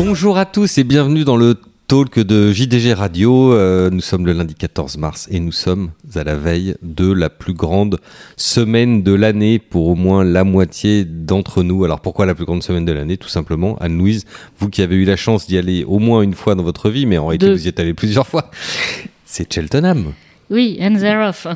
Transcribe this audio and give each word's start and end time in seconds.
Bonjour 0.00 0.38
à 0.38 0.46
tous 0.46 0.78
et 0.78 0.84
bienvenue 0.84 1.24
dans 1.24 1.36
le 1.36 1.56
talk 1.88 2.20
de 2.20 2.52
JDG 2.52 2.92
Radio. 2.94 3.52
Euh, 3.52 3.90
nous 3.90 4.00
sommes 4.00 4.26
le 4.26 4.32
lundi 4.32 4.54
14 4.54 4.96
mars 4.96 5.26
et 5.28 5.40
nous 5.40 5.50
sommes 5.50 5.90
à 6.14 6.22
la 6.22 6.36
veille 6.36 6.76
de 6.82 7.10
la 7.10 7.28
plus 7.28 7.52
grande 7.52 7.98
semaine 8.36 9.02
de 9.02 9.12
l'année 9.12 9.58
pour 9.58 9.88
au 9.88 9.96
moins 9.96 10.22
la 10.22 10.44
moitié 10.44 11.04
d'entre 11.04 11.64
nous. 11.64 11.84
Alors 11.84 11.98
pourquoi 11.98 12.26
la 12.26 12.36
plus 12.36 12.44
grande 12.44 12.62
semaine 12.62 12.84
de 12.84 12.92
l'année? 12.92 13.16
Tout 13.16 13.28
simplement, 13.28 13.76
Anne-Louise, 13.80 14.24
vous 14.60 14.68
qui 14.68 14.82
avez 14.82 14.94
eu 14.94 15.04
la 15.04 15.16
chance 15.16 15.48
d'y 15.48 15.58
aller 15.58 15.82
au 15.82 15.98
moins 15.98 16.22
une 16.22 16.34
fois 16.34 16.54
dans 16.54 16.62
votre 16.62 16.90
vie, 16.90 17.04
mais 17.04 17.18
en 17.18 17.26
réalité 17.26 17.50
vous 17.50 17.66
y 17.66 17.68
êtes 17.68 17.80
allé 17.80 17.92
plusieurs 17.92 18.28
fois, 18.28 18.52
c'est 19.24 19.52
Cheltenham. 19.52 20.12
Oui, 20.50 20.78
and 20.80 20.96
they're 20.96 21.20
off. 21.20 21.46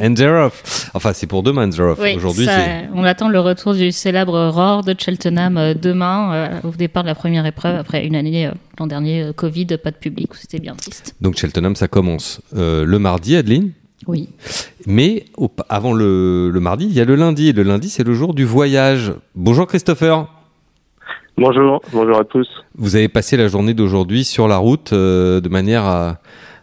and 0.00 0.14
they're 0.16 0.36
off. 0.44 0.90
Enfin, 0.94 1.12
c'est 1.12 1.26
pour 1.26 1.42
demain, 1.42 1.66
and 1.66 1.70
they're 1.70 1.88
off. 1.90 1.98
Oui, 2.00 2.14
Aujourd'hui, 2.16 2.44
ça- 2.44 2.52
c'est. 2.56 2.88
on 2.94 3.02
attend 3.04 3.28
le 3.28 3.40
retour 3.40 3.74
du 3.74 3.90
célèbre 3.90 4.48
Roar 4.50 4.84
de 4.84 4.94
Cheltenham 4.96 5.56
euh, 5.56 5.74
demain, 5.74 6.32
euh, 6.32 6.48
au 6.62 6.70
départ 6.70 7.02
de 7.02 7.08
la 7.08 7.14
première 7.16 7.44
épreuve, 7.46 7.76
après 7.76 8.06
une 8.06 8.14
année 8.14 8.46
euh, 8.46 8.52
l'an 8.78 8.86
dernier, 8.86 9.22
euh, 9.24 9.32
Covid, 9.32 9.66
pas 9.82 9.90
de 9.90 9.96
public, 9.96 10.30
c'était 10.34 10.60
bien 10.60 10.74
triste. 10.76 11.16
Donc 11.20 11.36
Cheltenham, 11.36 11.74
ça 11.74 11.88
commence 11.88 12.40
euh, 12.56 12.84
le 12.84 12.98
mardi, 13.00 13.34
Adeline? 13.36 13.72
Oui. 14.06 14.28
Mais 14.86 15.24
au- 15.36 15.50
avant 15.68 15.92
le, 15.92 16.50
le 16.50 16.60
mardi, 16.60 16.86
il 16.86 16.92
y 16.92 17.00
a 17.00 17.04
le 17.04 17.16
lundi. 17.16 17.48
Et 17.48 17.52
le 17.52 17.64
lundi, 17.64 17.90
c'est 17.90 18.04
le 18.04 18.14
jour 18.14 18.32
du 18.34 18.44
voyage. 18.44 19.12
Bonjour 19.34 19.66
Christopher. 19.66 20.26
Bonjour, 21.36 21.80
bonjour 21.92 22.18
à 22.18 22.24
tous. 22.24 22.48
Vous 22.76 22.96
avez 22.96 23.08
passé 23.08 23.36
la 23.36 23.48
journée 23.48 23.74
d'aujourd'hui 23.74 24.24
sur 24.24 24.48
la 24.48 24.56
route 24.56 24.92
euh, 24.92 25.40
de 25.40 25.48
manière 25.48 25.84
à, 25.84 26.18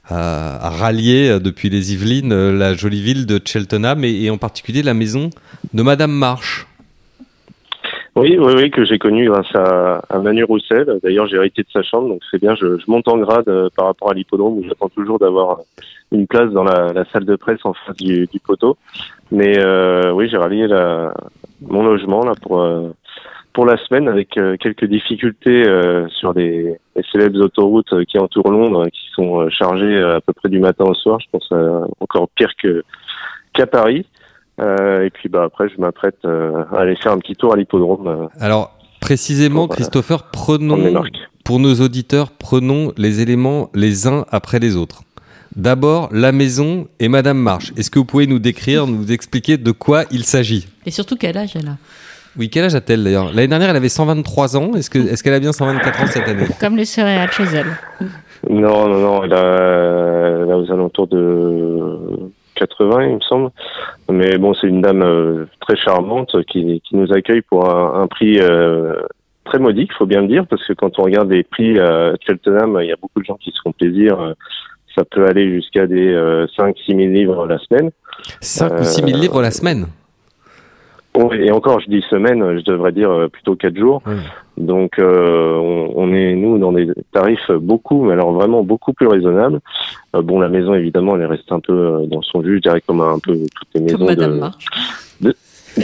à- 0.09 0.67
à 0.67 0.69
rallier 0.69 1.29
euh, 1.29 1.39
depuis 1.39 1.69
les 1.69 1.93
Yvelines 1.93 2.31
euh, 2.31 2.51
la 2.51 2.73
jolie 2.73 3.01
ville 3.01 3.25
de 3.25 3.39
Cheltenham 3.43 4.03
et, 4.03 4.23
et 4.23 4.29
en 4.29 4.37
particulier 4.37 4.83
la 4.83 4.93
maison 4.93 5.29
de 5.73 5.81
Madame 5.83 6.11
Marsh. 6.11 6.67
Oui, 8.17 8.37
oui, 8.39 8.53
oui, 8.55 8.71
que 8.71 8.85
j'ai 8.85 8.97
connu 8.97 9.27
grâce 9.27 9.53
à, 9.55 10.01
à 10.09 10.19
Manu 10.19 10.45
Roussel. 10.45 10.99
D'ailleurs, 11.03 11.27
j'ai 11.27 11.35
hérité 11.35 11.63
de 11.63 11.67
sa 11.73 11.83
chambre, 11.83 12.07
donc 12.07 12.21
c'est 12.31 12.39
bien. 12.39 12.55
Je, 12.55 12.77
je 12.77 12.83
monte 12.87 13.09
en 13.09 13.17
grade 13.17 13.49
euh, 13.49 13.67
par 13.75 13.87
rapport 13.87 14.09
à 14.09 14.13
l'hippodrome 14.13 14.59
où 14.59 14.63
j'attends 14.63 14.87
toujours 14.87 15.19
d'avoir 15.19 15.59
une 16.13 16.25
place 16.25 16.49
dans 16.51 16.63
la, 16.63 16.93
la 16.93 17.03
salle 17.11 17.25
de 17.25 17.35
presse 17.35 17.59
en 17.65 17.73
face 17.73 17.97
du, 17.97 18.25
du 18.31 18.39
poteau. 18.39 18.77
Mais 19.31 19.57
euh, 19.59 20.13
oui, 20.13 20.29
j'ai 20.29 20.37
rallié 20.37 20.65
la, 20.65 21.13
mon 21.61 21.83
logement 21.83 22.23
là 22.23 22.35
pour 22.41 22.61
euh, 22.61 22.91
pour 23.55 23.65
la 23.65 23.77
semaine 23.85 24.07
avec 24.09 24.37
euh, 24.37 24.57
quelques 24.59 24.85
difficultés 24.85 25.63
euh, 25.65 26.07
sur 26.09 26.33
les 26.33 26.77
célèbres 27.11 27.41
autoroutes 27.41 27.93
euh, 27.93 28.03
qui 28.03 28.19
entourent 28.19 28.51
Londres, 28.51 28.85
qui 28.87 29.07
sont 29.15 29.39
euh, 29.39 29.49
chargées 29.49 29.95
euh, 29.95 30.17
à 30.17 30.21
peu 30.21 30.33
près 30.33 30.49
du 30.49 30.59
matin 30.59 30.83
au 30.83 30.93
soir. 30.93 31.19
Je 31.21 31.27
pense 31.31 31.47
euh, 31.53 31.79
encore 32.01 32.27
pire 32.35 32.51
que 32.61 32.83
qu'à 33.53 33.65
Paris. 33.65 34.05
Euh, 34.59 35.05
et 35.05 35.09
puis 35.09 35.29
bah 35.29 35.43
après, 35.45 35.69
je 35.69 35.79
m'apprête 35.79 36.17
euh, 36.25 36.63
à 36.73 36.81
aller 36.81 36.97
faire 36.97 37.13
un 37.13 37.19
petit 37.19 37.35
tour 37.35 37.53
à 37.53 37.55
l'hippodrome. 37.55 38.07
euh, 38.07 38.27
Alors 38.39 38.77
précisément. 38.99 39.67
Christopher, 39.67 40.29
prenons 40.31 41.03
pour 41.45 41.59
nos 41.59 41.75
auditeurs, 41.75 42.31
prenons 42.31 42.91
les 42.97 43.21
éléments 43.21 43.69
les 43.73 44.07
uns 44.07 44.25
après 44.31 44.59
les 44.59 44.75
autres. 44.75 45.03
D'abord, 45.55 46.09
la 46.11 46.33
maison 46.33 46.87
et 46.99 47.07
Madame 47.07 47.37
Marsh. 47.37 47.71
Est-ce 47.77 47.89
que 47.89 47.99
vous 47.99 48.05
pouvez 48.05 48.27
nous 48.27 48.39
décrire, 48.39 48.87
nous 48.87 49.09
expliquer 49.13 49.57
de 49.57 49.71
quoi 49.71 50.03
il 50.11 50.25
s'agit? 50.25 50.67
Et 50.85 50.91
surtout, 50.91 51.15
quel 51.15 51.37
âge 51.37 51.55
elle 51.55 51.69
a? 51.69 51.77
Oui, 52.37 52.49
quel 52.49 52.65
âge 52.65 52.75
a-t-elle 52.75 53.03
d'ailleurs? 53.03 53.27
L'année 53.33 53.47
dernière, 53.47 53.69
elle 53.69 53.75
avait 53.75 53.89
123 53.89 54.57
ans. 54.57 54.71
Est-ce 54.75 54.89
que 54.89 54.99
est-ce 54.99 55.23
qu'elle 55.23 55.33
a 55.33 55.39
bien 55.39 55.53
124 55.53 56.01
ans 56.01 56.07
cette 56.07 56.27
année? 56.27 56.45
Comme 56.59 56.75
les 56.75 56.85
céréales 56.85 57.31
chez 57.31 57.43
elle. 57.43 57.67
Non, 58.49 58.87
non, 58.89 58.99
non, 58.99 59.23
elle 59.23 59.33
a, 59.33 60.41
elle 60.43 60.51
a 60.51 60.57
aux 60.57 60.71
alentours 60.71 61.07
de 61.07 61.97
80, 62.55 63.03
il 63.07 63.15
me 63.15 63.19
semble. 63.21 63.49
Mais 64.11 64.37
bon, 64.37 64.53
c'est 64.53 64.67
une 64.67 64.81
dame 64.81 65.01
euh, 65.01 65.45
très 65.61 65.75
charmante 65.77 66.35
qui, 66.51 66.81
qui 66.87 66.95
nous 66.95 67.11
accueille 67.13 67.41
pour 67.41 67.69
un, 67.69 68.01
un 68.01 68.07
prix 68.07 68.39
euh, 68.39 68.95
très 69.45 69.59
modique, 69.59 69.91
faut 69.97 70.05
bien 70.05 70.21
le 70.21 70.27
dire, 70.27 70.45
parce 70.47 70.65
que 70.67 70.73
quand 70.73 70.99
on 70.99 71.03
regarde 71.03 71.31
les 71.31 71.43
prix 71.43 71.79
à 71.79 72.13
Cheltenham, 72.25 72.77
il 72.81 72.87
y 72.87 72.91
a 72.91 72.95
beaucoup 73.01 73.19
de 73.19 73.25
gens 73.25 73.37
qui 73.41 73.51
se 73.51 73.59
font 73.63 73.71
plaisir. 73.71 74.19
Euh, 74.19 74.33
Ça 74.95 75.03
peut 75.05 75.25
aller 75.27 75.51
jusqu'à 75.53 75.87
des 75.87 76.07
euh, 76.13 76.45
5-6 76.57 76.87
000 76.87 76.97
livres 77.13 77.47
la 77.47 77.57
semaine. 77.59 77.91
5 78.41 78.79
ou 78.79 78.83
6 78.83 78.95
000 79.03 79.07
Euh, 79.09 79.21
livres 79.21 79.41
la 79.41 79.51
semaine? 79.51 79.87
Et 81.33 81.51
encore, 81.51 81.79
je 81.79 81.89
dis 81.89 82.01
semaine, 82.09 82.59
je 82.59 82.63
devrais 82.63 82.91
dire 82.91 83.09
euh, 83.11 83.27
plutôt 83.27 83.55
4 83.55 83.77
jours. 83.77 84.01
Oui. 84.05 84.13
Donc, 84.57 84.99
euh, 84.99 85.53
on, 85.55 85.91
on 85.95 86.13
est, 86.13 86.33
nous, 86.35 86.57
dans 86.57 86.71
des 86.71 86.87
tarifs 87.11 87.51
beaucoup, 87.51 88.03
mais 88.05 88.13
alors 88.13 88.31
vraiment 88.33 88.63
beaucoup 88.63 88.93
plus 88.93 89.07
raisonnables. 89.07 89.59
Euh, 90.15 90.21
bon, 90.21 90.39
la 90.39 90.49
maison, 90.49 90.73
évidemment, 90.73 91.15
elle 91.15 91.25
reste 91.25 91.51
un 91.51 91.59
peu 91.59 92.05
dans 92.07 92.21
son 92.21 92.41
jus, 92.43 92.57
je 92.57 92.61
dirais 92.61 92.81
comme 92.85 93.01
un 93.01 93.19
peu 93.19 93.33
toutes 93.55 93.67
les 93.75 93.81
maisons 93.81 94.05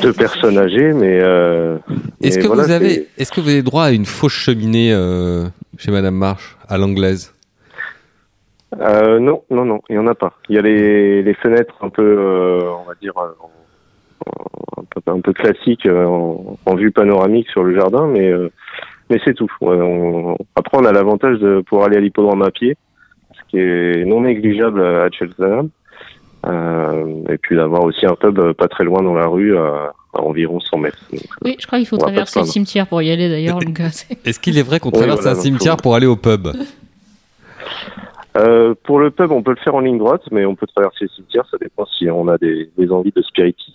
de, 0.02 0.12
personnes 0.12 0.58
âgées, 0.58 0.94
mais... 0.94 1.20
Euh, 1.22 1.78
Est-ce 2.22 2.40
que 2.40 2.48
voilà, 2.48 2.64
vous 2.64 2.72
avez 2.72 3.08
est-ce 3.18 3.30
que 3.30 3.42
vous 3.42 3.50
avez 3.50 3.62
droit 3.62 3.84
à 3.84 3.92
une 3.92 4.06
fausse 4.06 4.32
cheminée 4.32 4.94
euh, 4.94 5.44
chez 5.78 5.92
Madame 5.92 6.16
Marsh 6.16 6.58
à 6.70 6.78
l'anglaise? 6.78 7.34
Euh, 8.80 9.20
non, 9.20 9.44
non, 9.50 9.66
non, 9.66 9.82
il 9.90 9.96
y 9.96 10.00
en 10.00 10.08
a 10.08 10.16
pas. 10.16 10.32
Il 10.48 10.56
y 10.56 10.60
a 10.60 10.62
les, 10.62 11.22
les 11.24 11.34
fenêtres 11.34 11.76
un 11.82 11.90
peu, 11.90 12.02
euh, 12.04 12.62
on 12.82 12.88
va 12.88 12.94
dire, 13.02 13.12
euh, 13.18 13.32
en- 13.42 13.50
un 15.08 15.20
peu, 15.22 15.34
classiques 15.34 15.86
euh, 15.86 16.06
en, 16.06 16.58
en 16.66 16.76
vue 16.76 16.92
panoramique 16.92 17.50
sur 17.50 17.64
le 17.64 17.76
jardin, 17.76 18.08
mais 18.08 18.30
euh, 18.30 18.50
mais 19.10 19.20
c'est 19.26 19.34
tout. 19.34 19.52
Ouais, 19.62 19.76
on- 19.76 20.38
après, 20.56 20.78
on 20.78 20.86
a 20.86 20.92
l'avantage 20.92 21.40
de 21.40 21.62
pouvoir 21.62 21.88
aller 21.88 21.98
à 21.98 22.00
l'hippodrome 22.00 22.42
à 22.42 22.52
pied, 22.52 22.78
ce 23.34 23.40
qui 23.50 23.58
est 23.60 24.06
non 24.06 24.22
négligeable 24.22 24.82
à 24.84 25.10
Cheltenham, 25.12 25.70
euh, 26.48 27.24
et 27.30 27.38
puis 27.38 27.56
d'avoir 27.56 27.84
aussi 27.84 28.06
un 28.06 28.16
pub 28.16 28.40
euh, 28.40 28.54
pas 28.54 28.68
très 28.68 28.84
loin 28.84 29.02
dans 29.04 29.14
la 29.14 29.28
rue, 29.28 29.58
à, 29.58 29.94
à 30.14 30.22
environ 30.22 30.60
100 30.60 30.78
mètres. 30.78 30.98
Donc, 31.12 31.22
Oui, 31.44 31.56
je 31.60 31.68
crois 31.68 31.78
qu'il 31.80 31.88
faut 31.88 31.98
traverser 31.98 32.40
se 32.40 32.46
le 32.46 32.46
cimetière 32.46 32.88
pour 32.88 33.02
y 33.02 33.12
aller 33.12 33.30
d'ailleurs. 33.30 33.60
euh, 33.80 33.88
Est-ce 34.26 34.40
qu'il 34.40 34.58
est 34.58 34.64
vrai 34.64 34.80
qu'on 34.80 34.90
Oui, 34.90 34.98
traverse 34.98 35.22
voilà, 35.22 35.38
un 35.38 35.42
cimetière 35.42 35.76
faut- 35.76 35.82
pour 35.82 35.96
aller 35.96 36.08
au 36.08 36.16
pub? 36.16 36.48
Euh, 38.38 38.74
pour 38.84 39.00
le 39.00 39.12
pub, 39.12 39.32
on 39.32 39.44
peut 39.44 39.52
le 39.52 39.58
faire 39.58 39.76
en 39.76 39.82
ligne 39.82 39.98
droite, 39.98 40.24
mais 40.32 40.46
on 40.46 40.56
peut 40.56 40.68
traverser 40.68 41.00
le 41.06 41.10
cimetière, 41.10 41.44
ça 41.52 41.58
dépend 41.60 41.86
si 41.86 42.10
on 42.10 42.28
a 42.30 42.38
des, 42.38 42.70
des 42.78 42.90
envies 42.92 43.12
de 43.16 43.22
spiritisme. 43.22 43.74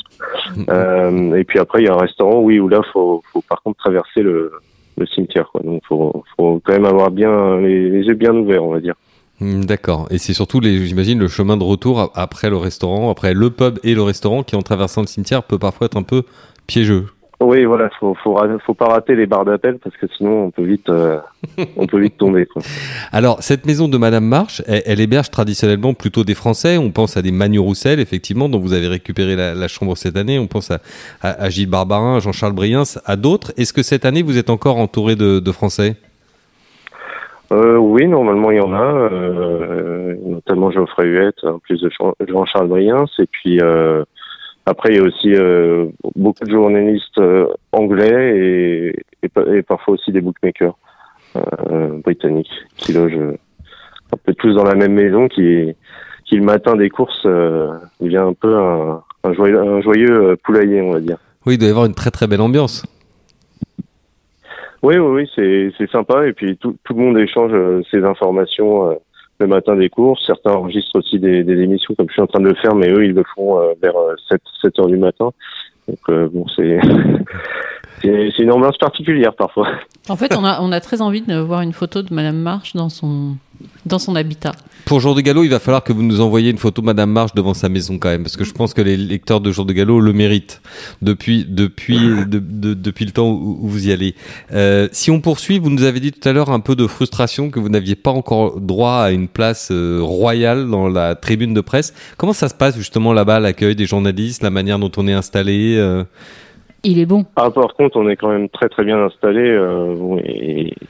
Euh, 0.71 1.35
et 1.35 1.45
puis 1.45 1.59
après, 1.59 1.83
il 1.83 1.87
y 1.87 1.89
a 1.89 1.95
un 1.95 1.99
restaurant, 1.99 2.41
oui, 2.41 2.59
où 2.59 2.69
là, 2.69 2.81
faut, 2.93 3.23
faut 3.33 3.43
par 3.43 3.63
contre 3.63 3.79
traverser 3.79 4.23
le, 4.23 4.53
le 4.97 5.07
cimetière. 5.07 5.51
Quoi. 5.53 5.61
Donc, 5.63 5.83
faut, 5.87 6.25
faut 6.37 6.61
quand 6.65 6.73
même 6.73 6.87
avoir 6.87 7.11
bien 7.11 7.59
les, 7.59 7.91
les 7.91 8.03
yeux 8.05 8.15
bien 8.15 8.35
ouverts, 8.35 8.65
on 8.65 8.73
va 8.73 8.81
dire. 8.81 8.95
Hmm, 9.41 9.65
D'accord. 9.65 10.07
Et 10.11 10.17
c'est 10.17 10.33
surtout, 10.33 10.61
les- 10.61 10.87
j'imagine, 10.87 11.19
le 11.19 11.29
chemin 11.29 11.59
de 11.59 11.65
retour 11.65 12.11
après 12.15 12.49
le 12.49 12.57
restaurant, 12.57 13.11
après 13.11 13.35
le 13.35 13.51
pub 13.51 13.79
et 13.85 13.95
le 13.95 14.01
restaurant, 14.03 14.43
qui 14.43 14.57
en 14.57 14.63
traversant 14.63 15.03
le 15.03 15.07
cimetière 15.07 15.43
peut 15.43 15.59
parfois 15.59 15.85
être 15.87 15.99
un 15.99 16.03
peu 16.03 16.23
piégeux. 16.67 17.07
Oui, 17.39 17.67
voilà, 17.67 17.91
faut, 18.01 18.15
faut, 18.15 18.75
pas 18.75 18.87
rater 18.87 19.15
les 19.15 19.27
barres 19.27 19.45
d'appel 19.45 19.79
parce 19.83 19.95
que 19.97 20.07
sinon, 20.17 20.45
on 20.45 20.51
peut 20.51 20.63
vite, 20.65 20.89
euh, 20.89 21.19
on 21.77 21.87
peut 21.87 22.01
vite 22.01 22.17
tomber. 22.17 22.47
Quoi. 22.47 22.63
Alors, 23.13 23.43
cette 23.43 23.67
maison 23.67 23.89
de 23.89 23.99
Madame 23.99 24.25
Marsh, 24.25 24.63
elle, 24.67 24.83
elle 24.87 25.01
héberge 25.01 25.31
traditionnellement 25.31 25.93
plutôt 25.93 26.25
des 26.25 26.35
Français. 26.35 26.79
On 26.79 26.91
pense 26.91 27.19
à 27.19 27.23
des 27.23 27.33
Manu 27.33 27.59
Roussel, 27.59 28.01
effectivement, 28.01 28.49
dont 28.49 28.59
vous 28.59 28.73
avez 28.73 28.89
récupéré 28.89 29.37
la, 29.37 29.55
la 29.55 29.69
chambre 29.69 29.97
cette 29.99 30.17
année. 30.17 30.39
On 30.39 30.47
pense 30.47 30.71
à, 30.71 30.81
à, 31.21 31.43
à 31.45 31.51
Gilles 31.51 31.69
Barbarin, 31.69 32.17
à 32.17 32.21
Jean-Charles 32.21 32.55
Briens, 32.55 32.85
à 33.05 33.17
d'autres. 33.17 33.53
Est-ce 33.59 33.75
que 33.75 33.83
cette 33.83 34.07
année, 34.07 34.23
vous 34.23 34.39
êtes 34.39 34.49
encore 34.49 34.79
entouré 34.79 35.15
de, 35.15 35.39
de 35.39 35.53
Français? 35.53 35.97
Euh, 37.53 37.77
oui, 37.77 38.09
normalement, 38.09 38.51
il 38.51 38.57
y 38.57 38.61
en 38.61 38.73
a, 38.73 38.83
euh, 38.83 40.17
notamment 40.25 40.71
Geoffrey 40.71 41.07
Huette, 41.07 41.45
en 41.45 41.59
plus 41.59 41.81
de 41.81 41.91
Jean- 41.91 42.15
Jean-Charles 42.27 42.69
Briens. 42.69 43.05
Et 43.19 43.27
puis, 43.27 43.61
euh, 43.61 44.05
après, 44.67 44.91
il 44.91 44.97
y 44.97 45.01
a 45.01 45.03
aussi 45.03 45.33
euh, 45.35 45.87
beaucoup 46.17 46.45
de 46.45 46.51
journalistes 46.51 47.19
euh, 47.19 47.47
anglais 47.73 48.39
et, 48.39 48.97
et, 49.23 49.29
pa- 49.29 49.47
et 49.55 49.63
parfois 49.63 49.95
aussi 49.95 50.11
des 50.13 50.21
bookmakers 50.21 50.77
euh, 51.37 52.01
britanniques 52.05 52.51
qui 52.77 52.93
logent 52.93 53.17
euh, 53.17 53.37
un 54.13 54.17
peu 54.25 54.35
tous 54.35 54.55
dans 54.55 54.65
la 54.65 54.75
même 54.75 54.93
maison, 54.95 55.29
qui, 55.29 55.75
qui 56.25 56.37
le 56.37 56.43
matin 56.45 56.77
des 56.77 56.91
courses 56.91 57.23
euh, 57.27 57.71
devient 58.01 58.17
un 58.19 58.33
peu 58.35 58.57
un, 58.57 59.03
un 59.25 59.33
joyeux, 59.33 59.61
un 59.61 59.81
joyeux 59.81 60.31
euh, 60.31 60.37
poulailler, 60.43 60.83
on 60.83 60.93
va 60.93 61.01
dire. 61.01 61.19
Oui, 61.47 61.55
il 61.55 61.59
doit 61.59 61.69
y 61.69 61.71
avoir 61.71 61.87
une 61.87 61.95
très 61.95 62.11
très 62.11 62.27
belle 62.27 62.41
ambiance. 62.41 62.85
Oui, 64.83 64.99
oui, 64.99 65.23
oui, 65.23 65.31
c'est 65.35 65.71
c'est 65.79 65.91
sympa. 65.91 66.27
Et 66.29 66.33
puis 66.33 66.57
tout, 66.59 66.77
tout 66.85 66.95
le 66.95 67.01
monde 67.03 67.19
échange 67.19 67.53
ses 67.91 68.05
informations 68.05 68.91
euh, 68.91 68.95
le 69.39 69.47
matin 69.47 69.77
des 69.77 69.89
courses. 69.89 70.25
Certains 70.27 70.53
enregistrent 70.53 70.97
aussi 70.97 71.19
des, 71.19 71.45
des 71.45 71.61
émissions 71.63 71.95
comme 71.95 72.09
je 72.09 72.15
suis 72.15 72.23
en 72.23 72.27
train 72.27 72.41
de 72.41 72.49
le 72.49 72.55
faire, 72.55 72.75
mais 72.75 72.91
eux, 72.91 73.05
ils 73.05 73.13
le 73.13 73.25
font 73.35 73.61
euh, 73.61 73.75
vers 73.83 73.97
euh, 73.97 74.15
7, 74.29 74.41
7 74.63 74.79
heures 74.79 74.87
du 74.87 74.97
matin. 74.97 75.31
Donc 75.89 75.99
euh, 76.09 76.29
bon, 76.33 76.47
c'est 76.57 76.79
c'est 78.03 78.43
une 78.43 78.53
ambiance 78.53 78.77
particulière 78.77 79.35
parfois. 79.35 79.69
En 80.09 80.17
fait, 80.17 80.37
on 80.37 80.45
a, 80.45 80.61
on 80.61 80.71
a 80.71 80.81
très 80.81 81.01
envie 81.01 81.23
de 81.23 81.39
voir 81.39 81.63
une 81.63 81.73
photo 81.73 82.03
de 82.03 82.13
Madame 82.13 82.37
March 82.37 82.75
dans 82.75 82.89
son, 82.89 83.37
dans 83.85 83.99
son 83.99 84.17
habitat. 84.17 84.53
Pour 84.85 85.01
Jour 85.01 85.15
de 85.17 85.21
Galop, 85.21 85.43
il 85.43 85.51
va 85.51 85.59
falloir 85.59 85.83
que 85.83 85.93
vous 85.93 86.03
nous 86.03 86.21
envoyiez 86.21 86.51
une 86.51 86.59
photo 86.59 86.81
Madame 86.81 87.11
Marche 87.11 87.35
devant 87.35 87.55
sa 87.55 87.69
maison 87.69 87.99
quand 87.99 88.09
même, 88.09 88.23
parce 88.23 88.37
que 88.37 88.45
je 88.45 88.53
pense 88.53 88.73
que 88.73 88.81
les 88.83 88.97
lecteurs 88.97 89.41
de 89.41 89.51
Jour 89.51 89.65
de 89.65 89.73
Galop 89.73 90.01
le 90.01 90.13
méritent 90.13 90.61
depuis 91.03 91.45
depuis 91.49 91.99
de- 91.99 92.39
de- 92.39 92.75
depuis 92.75 93.05
le 93.05 93.11
temps 93.11 93.29
où, 93.29 93.59
où 93.63 93.69
vous 93.69 93.89
y 93.89 93.93
allez. 93.93 94.15
Euh, 94.53 94.89
si 94.93 95.11
on 95.11 95.21
poursuit, 95.21 95.59
vous 95.59 95.71
nous 95.71 95.83
avez 95.83 95.99
dit 96.01 96.13
tout 96.13 96.29
à 96.29 96.33
l'heure 96.33 96.51
un 96.51 96.61
peu 96.61 96.77
de 96.77 96.87
frustration 96.87 97.51
que 97.51 97.59
vous 97.59 97.69
n'aviez 97.69 97.97
pas 97.97 98.13
encore 98.13 98.61
droit 98.61 98.99
à 99.03 99.11
une 99.11 99.27
place 99.29 99.69
euh, 99.73 99.99
royale 100.03 100.69
dans 100.71 100.89
la 100.89 101.17
tribune 101.17 101.53
de 101.55 101.61
presse. 101.61 101.93
Comment 102.17 102.33
ça 102.33 102.49
se 102.49 102.55
passe 102.55 102.77
justement 102.77 103.13
là-bas, 103.13 103.41
l'accueil 103.41 103.75
des 103.75 103.87
journalistes, 103.87 104.43
la 104.43 104.51
manière 104.51 104.79
dont 104.79 104.93
on 104.97 105.09
est 105.09 105.13
installé 105.13 105.75
euh? 105.77 106.05
Il 106.85 107.01
est 107.01 107.07
bon. 107.07 107.25
Ah, 107.37 107.51
par 107.51 107.75
contre, 107.75 107.97
on 107.97 108.09
est 108.09 108.17
quand 108.17 108.29
même 108.29 108.49
très 108.49 108.69
très 108.69 108.85
bien 108.85 108.99
installé. 108.99 109.51
Euh, 109.51 109.95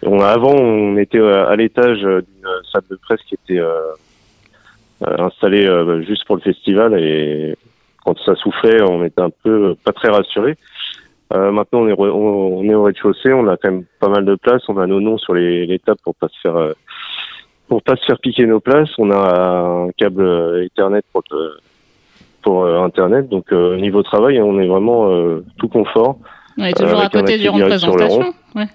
on, 0.05 0.21
avant, 0.21 0.55
on 0.55 0.97
était 0.99 1.21
à, 1.21 1.45
à 1.49 1.57
l'étage 1.57 2.01
d'une 2.01 2.49
salle 2.71 2.83
de 2.91 2.97
presse 2.97 3.21
qui 3.23 3.35
était 3.35 3.59
euh, 3.61 3.73
euh, 5.07 5.17
installée 5.19 5.67
euh, 5.67 6.03
juste 6.03 6.27
pour 6.27 6.37
le 6.37 6.43
festival 6.43 6.99
et 7.01 7.57
quand 8.05 8.17
ça 8.25 8.35
soufflait, 8.37 8.83
on 8.83 9.05
était 9.05 9.21
un 9.23 9.31
peu 9.43 9.75
pas 9.85 9.93
très 9.93 10.09
rassuré. 10.09 10.57
Euh, 11.33 11.51
maintenant, 11.51 11.81
on 11.81 11.89
est, 11.89 11.95
on, 11.99 12.63
est 12.65 12.75
au 12.75 12.85
rez-de-chaussée, 12.85 13.33
on 13.33 13.49
a 13.49 13.57
quand 13.57 13.71
même 13.73 13.85
pas 13.99 14.09
mal 14.09 14.25
de 14.25 14.37
place. 14.37 14.63
On 14.69 14.79
a 14.79 14.87
nos 14.87 15.01
noms 15.01 15.19
sur 15.19 15.35
les, 15.35 15.67
les 15.67 15.79
tables 15.81 15.99
pour 16.05 16.15
pas 16.15 16.29
se 16.29 16.39
faire 16.41 16.57
euh, 16.57 16.73
pour 17.69 17.83
pas 17.83 17.97
se 17.97 18.05
faire 18.05 18.19
piquer 18.21 18.47
nos 18.47 18.61
places. 18.61 18.91
On 18.99 19.11
a 19.11 19.87
un 19.87 19.91
câble 19.93 20.23
euh, 20.23 20.65
Ethernet 20.65 21.03
pour 21.13 21.23
le- 21.33 21.57
pour 22.47 22.65
euh, 22.65 22.81
Internet. 22.81 23.29
Donc, 23.29 23.53
euh, 23.53 23.77
niveau 23.77 24.05
travail, 24.05 24.41
on 24.41 24.61
est 24.61 24.69
vraiment 24.69 25.11
euh, 25.11 25.45
tout 25.59 25.67
confort. 25.67 26.17
On 26.57 26.65
est 26.65 26.79
toujours 26.79 27.01
à 27.01 27.09
côté 27.09 27.39
du 27.39 27.49
rond 27.49 27.59
de 27.59 27.65
présentation. 27.65 28.33
Ouais. 28.55 28.69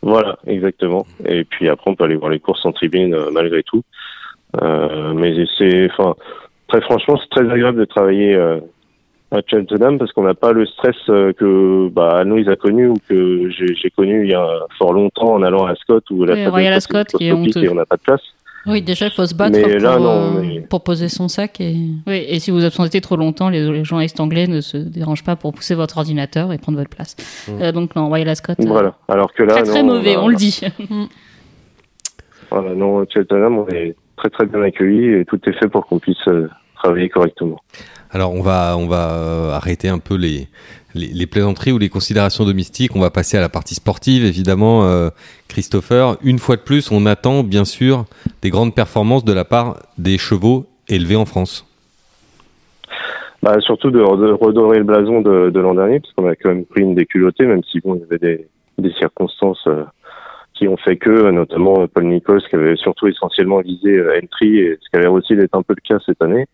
Voilà, 0.00 0.38
exactement. 0.46 1.06
Et 1.26 1.44
puis 1.44 1.68
après, 1.68 1.90
on 1.90 1.94
peut 1.94 2.04
aller 2.04 2.16
voir 2.16 2.30
les 2.30 2.40
courses 2.40 2.64
en 2.64 2.72
tribune 2.72 3.14
malgré 3.32 3.62
tout. 3.62 3.82
Mais 4.62 5.34
c'est, 5.58 5.90
enfin, 5.90 6.14
très 6.68 6.80
franchement, 6.80 7.18
c'est 7.20 7.28
très 7.28 7.50
agréable 7.50 7.80
de 7.80 7.84
travailler 7.84 8.34
à 9.30 9.40
Cheltenham 9.46 9.98
parce 9.98 10.12
qu'on 10.12 10.22
n'a 10.22 10.34
pas 10.34 10.52
le 10.52 10.64
stress 10.64 10.96
que 11.06 11.88
bah, 11.88 12.20
Anne-Louise 12.20 12.48
a 12.48 12.56
connu 12.56 12.88
ou 12.88 12.96
que 13.08 13.50
j'ai 13.50 13.90
connu 13.90 14.24
il 14.24 14.30
y 14.30 14.34
a 14.34 14.60
fort 14.78 14.92
longtemps 14.92 15.34
en 15.34 15.42
allant 15.42 15.66
à 15.66 15.72
Ascot 15.72 16.00
ou 16.10 16.24
la 16.24 16.34
Oui, 16.34 16.46
Royal 16.46 16.72
Ascot, 16.72 17.04
qui 17.04 17.28
est 17.28 17.32
honteux. 17.32 17.64
et 17.64 17.68
on 17.68 17.74
n'a 17.74 17.86
pas 17.86 17.96
de 17.96 18.02
place. 18.02 18.22
Oui, 18.66 18.82
déjà, 18.82 19.06
il 19.06 19.12
faut 19.12 19.26
se 19.26 19.34
battre 19.34 19.56
Mais 19.56 19.62
pour, 19.62 19.80
là, 19.80 19.98
non, 19.98 20.36
euh, 20.36 20.40
mais- 20.42 20.60
pour 20.60 20.82
poser 20.82 21.08
son 21.08 21.28
sac. 21.28 21.60
Et... 21.60 21.76
Oui, 22.06 22.24
et 22.28 22.40
si 22.40 22.50
vous 22.50 22.64
absentez 22.64 23.00
trop 23.00 23.16
longtemps, 23.16 23.48
les, 23.48 23.64
les 23.70 23.84
journalistes 23.84 24.18
anglais 24.20 24.46
ne 24.46 24.60
se 24.60 24.76
dérangent 24.76 25.22
pas 25.24 25.36
pour 25.36 25.52
pousser 25.52 25.74
votre 25.74 25.98
ordinateur 25.98 26.52
et 26.52 26.58
prendre 26.58 26.78
votre 26.78 26.90
place. 26.90 27.14
Euh, 27.48 27.70
donc 27.72 27.94
non, 27.96 28.08
Royal 28.08 28.28
Ascot, 28.28 28.54
Voilà. 28.58 28.96
Alors 29.08 29.32
que 29.32 29.42
là, 29.44 29.62
très 29.62 29.82
mauvais, 29.82 30.14
a- 30.16 30.20
on 30.22 30.28
le 30.28 30.36
dit. 30.36 30.60
Voilà, 32.50 32.74
non, 32.74 33.04
Cheltenham, 33.12 33.58
on 33.58 33.68
est 33.68 33.96
très 34.16 34.30
très 34.30 34.46
bien 34.46 34.62
accueillis 34.62 35.14
et 35.20 35.24
tout 35.24 35.38
est 35.48 35.52
fait 35.52 35.68
pour 35.68 35.86
qu'on 35.86 35.98
puisse 35.98 36.16
euh, 36.28 36.48
travailler 36.76 37.08
correctement. 37.08 37.60
Alors 38.12 38.32
on 38.32 38.40
va 38.40 38.76
on 38.78 38.86
va 38.86 39.54
arrêter 39.56 39.88
un 39.88 39.98
peu 39.98 40.14
les, 40.16 40.48
les 40.96 41.26
plaisanteries 41.26 41.72
ou 41.72 41.78
les 41.78 41.88
considérations 41.88 42.44
domestiques. 42.44 42.96
On 42.96 43.00
va 43.00 43.10
passer 43.10 43.36
à 43.36 43.40
la 43.40 43.48
partie 43.48 43.74
sportive 43.74 44.24
évidemment. 44.24 44.84
euh, 44.84 45.10
Christopher, 45.48 46.16
une 46.22 46.38
fois 46.38 46.56
de 46.56 46.62
plus, 46.62 46.90
on 46.90 47.06
attend 47.06 47.42
bien 47.42 47.64
sûr 47.64 48.04
des 48.42 48.50
grandes 48.50 48.74
performances 48.74 49.24
de 49.24 49.32
la 49.32 49.44
part 49.44 49.76
des 49.98 50.18
chevaux 50.18 50.66
élevés 50.88 51.16
en 51.16 51.24
France. 51.24 51.66
Bah, 53.42 53.60
surtout 53.60 53.90
de, 53.90 54.00
redorer 54.00 54.78
le 54.78 54.84
blason 54.84 55.20
de, 55.20 55.60
l'an 55.60 55.74
dernier, 55.74 56.00
parce 56.00 56.12
qu'on 56.14 56.28
a 56.28 56.34
quand 56.34 56.48
même 56.48 56.64
pris 56.64 56.82
une 56.82 56.94
déculottée, 56.94 57.46
même 57.46 57.62
si 57.64 57.80
bon, 57.80 57.94
il 57.94 58.00
y 58.00 58.04
avait 58.04 58.48
des, 58.78 58.92
circonstances 58.98 59.62
euh, 59.66 59.84
qui 60.54 60.66
ont 60.68 60.76
fait 60.76 60.96
que, 60.96 61.10
euh, 61.10 61.30
notamment 61.32 61.86
Paul 61.86 62.06
Nichols, 62.06 62.42
qui 62.48 62.56
avait 62.56 62.76
surtout 62.76 63.06
essentiellement 63.06 63.60
visé 63.60 64.02
Entry, 64.22 64.58
et 64.58 64.78
ce 64.80 64.90
qui 64.90 64.96
avait 64.96 65.06
aussi 65.06 65.36
d'être 65.36 65.54
un 65.54 65.62
peu 65.62 65.74
le 65.76 65.82
cas 65.86 66.02
cette 66.04 66.22
année. 66.22 66.46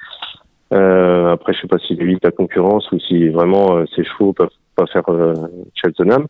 Euh, 0.73 1.33
après, 1.33 1.53
je 1.53 1.61
sais 1.61 1.69
pas 1.69 1.79
s'il 1.79 2.01
évite 2.01 2.25
la 2.25 2.31
concurrence 2.31 2.91
ou 2.93 2.99
si 2.99 3.29
vraiment 3.29 3.77
euh, 3.77 3.85
ces 3.95 4.05
chevaux 4.05 4.33
peuvent 4.33 4.49
pas 4.75 4.87
faire 4.87 5.09
euh, 5.09 5.35
Cheltenham. 5.75 6.27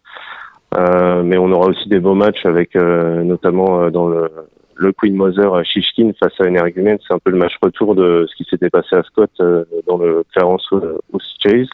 Euh, 0.77 1.23
mais 1.23 1.37
on 1.37 1.53
aura 1.53 1.69
aussi 1.69 1.89
des 1.89 2.01
beaux 2.01 2.15
matchs 2.15 2.45
avec 2.47 2.75
euh, 2.77 3.23
notamment 3.23 3.83
euh, 3.83 3.91
dans 3.91 4.09
le, 4.09 4.31
le 4.75 4.93
Queen 4.93 5.15
Mother 5.15 5.55
à 5.55 5.63
Shishkin 5.63 6.13
face 6.19 6.33
à 6.41 6.45
Energumen. 6.45 6.99
C'est 7.07 7.15
un 7.15 7.19
peu 7.19 7.31
le 7.31 7.37
match 7.37 7.55
retour 7.63 7.95
de 7.95 8.27
ce 8.29 8.35
qui 8.37 8.49
s'était 8.49 8.71
passé 8.71 8.97
à 8.97 9.03
Scott 9.03 9.31
euh, 9.41 9.65
dans 9.87 9.99
le 9.99 10.25
Clarence 10.33 10.67
House 10.73 11.35
Chase. 11.41 11.69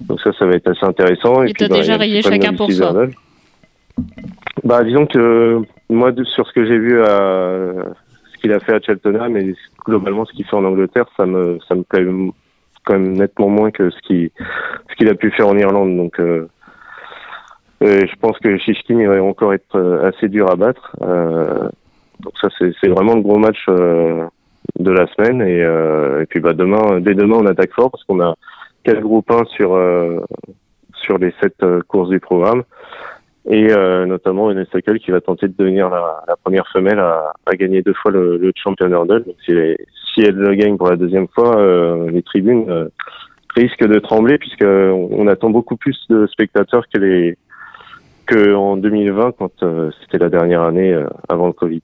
Donc 0.00 0.20
ça, 0.20 0.32
ça 0.38 0.46
va 0.46 0.54
être 0.54 0.68
assez 0.68 0.84
intéressant. 0.84 1.44
Et 1.44 1.52
t'as 1.52 1.68
bah, 1.68 1.76
déjà 1.76 1.84
il 1.84 1.88
y 1.88 1.92
a 1.92 1.96
le 1.96 2.00
rayé 2.00 2.22
chacun 2.22 2.54
pour 2.54 2.72
soi. 2.72 3.06
Bah, 4.64 4.82
disons 4.82 5.06
que 5.06 5.60
moi, 5.90 6.10
sur 6.24 6.48
ce 6.48 6.52
que 6.52 6.64
j'ai 6.66 6.78
vu 6.78 7.02
à 7.02 7.72
qu'il 8.44 8.52
a 8.52 8.60
fait 8.60 8.74
à 8.74 8.80
Cheltenham 8.80 9.38
et 9.38 9.54
globalement 9.86 10.26
ce 10.26 10.32
qu'il 10.34 10.44
fait 10.44 10.56
en 10.56 10.66
Angleterre, 10.66 11.06
ça 11.16 11.24
me 11.24 11.58
ça 11.66 11.74
me 11.74 11.82
plaît 11.82 12.04
quand 12.84 12.92
même 12.92 13.14
nettement 13.14 13.48
moins 13.48 13.70
que 13.70 13.88
ce 13.88 13.98
qui 14.00 14.30
ce 14.90 14.94
qu'il 14.96 15.08
a 15.08 15.14
pu 15.14 15.30
faire 15.30 15.48
en 15.48 15.56
Irlande. 15.56 15.96
Donc 15.96 16.20
euh, 16.20 16.46
je 17.80 18.16
pense 18.20 18.38
que 18.40 18.58
Shishkin 18.58 19.08
va 19.08 19.22
encore 19.22 19.54
être 19.54 19.76
euh, 19.76 20.10
assez 20.10 20.28
dur 20.28 20.50
à 20.50 20.56
battre. 20.56 20.94
Euh, 21.00 21.70
donc 22.20 22.34
ça 22.38 22.48
c'est 22.58 22.88
vraiment 22.88 23.14
le 23.14 23.22
gros 23.22 23.38
match 23.38 23.64
de 23.66 24.90
la 24.90 25.06
semaine 25.14 25.40
et, 25.40 26.26
puis 26.26 26.40
bah 26.40 26.52
demain 26.52 27.00
dès 27.00 27.14
demain 27.14 27.38
on 27.40 27.46
attaque 27.46 27.72
fort 27.72 27.90
parce 27.90 28.04
qu'on 28.04 28.20
a 28.20 28.34
quatre 28.84 29.00
groupes 29.00 29.30
1 29.30 29.44
sur 29.56 29.70
sur 30.94 31.18
les 31.18 31.34
sept 31.40 31.56
courses 31.88 32.10
du 32.10 32.20
programme 32.20 32.62
et 33.46 33.70
euh, 33.70 34.06
notamment 34.06 34.50
une 34.50 34.58
Estacle 34.58 34.98
qui 34.98 35.10
va 35.10 35.20
tenter 35.20 35.48
de 35.48 35.54
devenir 35.56 35.90
la, 35.90 36.36
première 36.42 36.66
femelle 36.72 36.98
à, 36.98 37.32
gagner 37.54 37.82
deux 37.82 37.92
fois 37.94 38.10
le, 38.10 38.38
le 38.38 38.52
champion 38.56 38.88
hurdle. 38.88 39.24
Donc 39.24 39.36
si, 39.44 39.52
elle- 39.52 40.34
le 40.36 40.54
gagne 40.54 40.76
pour 40.76 40.88
la 40.88 40.96
deuxième 40.96 41.28
fois, 41.28 41.58
euh, 41.58 42.10
les 42.10 42.22
tribunes 42.22 42.66
euh, 42.68 42.88
risquent 43.54 43.86
de 43.86 43.98
trembler 43.98 44.38
puisque 44.38 44.64
on, 44.64 45.26
attend 45.26 45.50
beaucoup 45.50 45.76
plus 45.76 45.98
de 46.08 46.26
spectateurs 46.26 46.84
que 48.26 48.54
en 48.54 48.76
2020 48.78 49.32
quand 49.38 49.52
c'était 50.00 50.18
la 50.18 50.30
dernière 50.30 50.62
année 50.62 50.98
avant 51.28 51.46
le 51.48 51.52
Covid. 51.52 51.82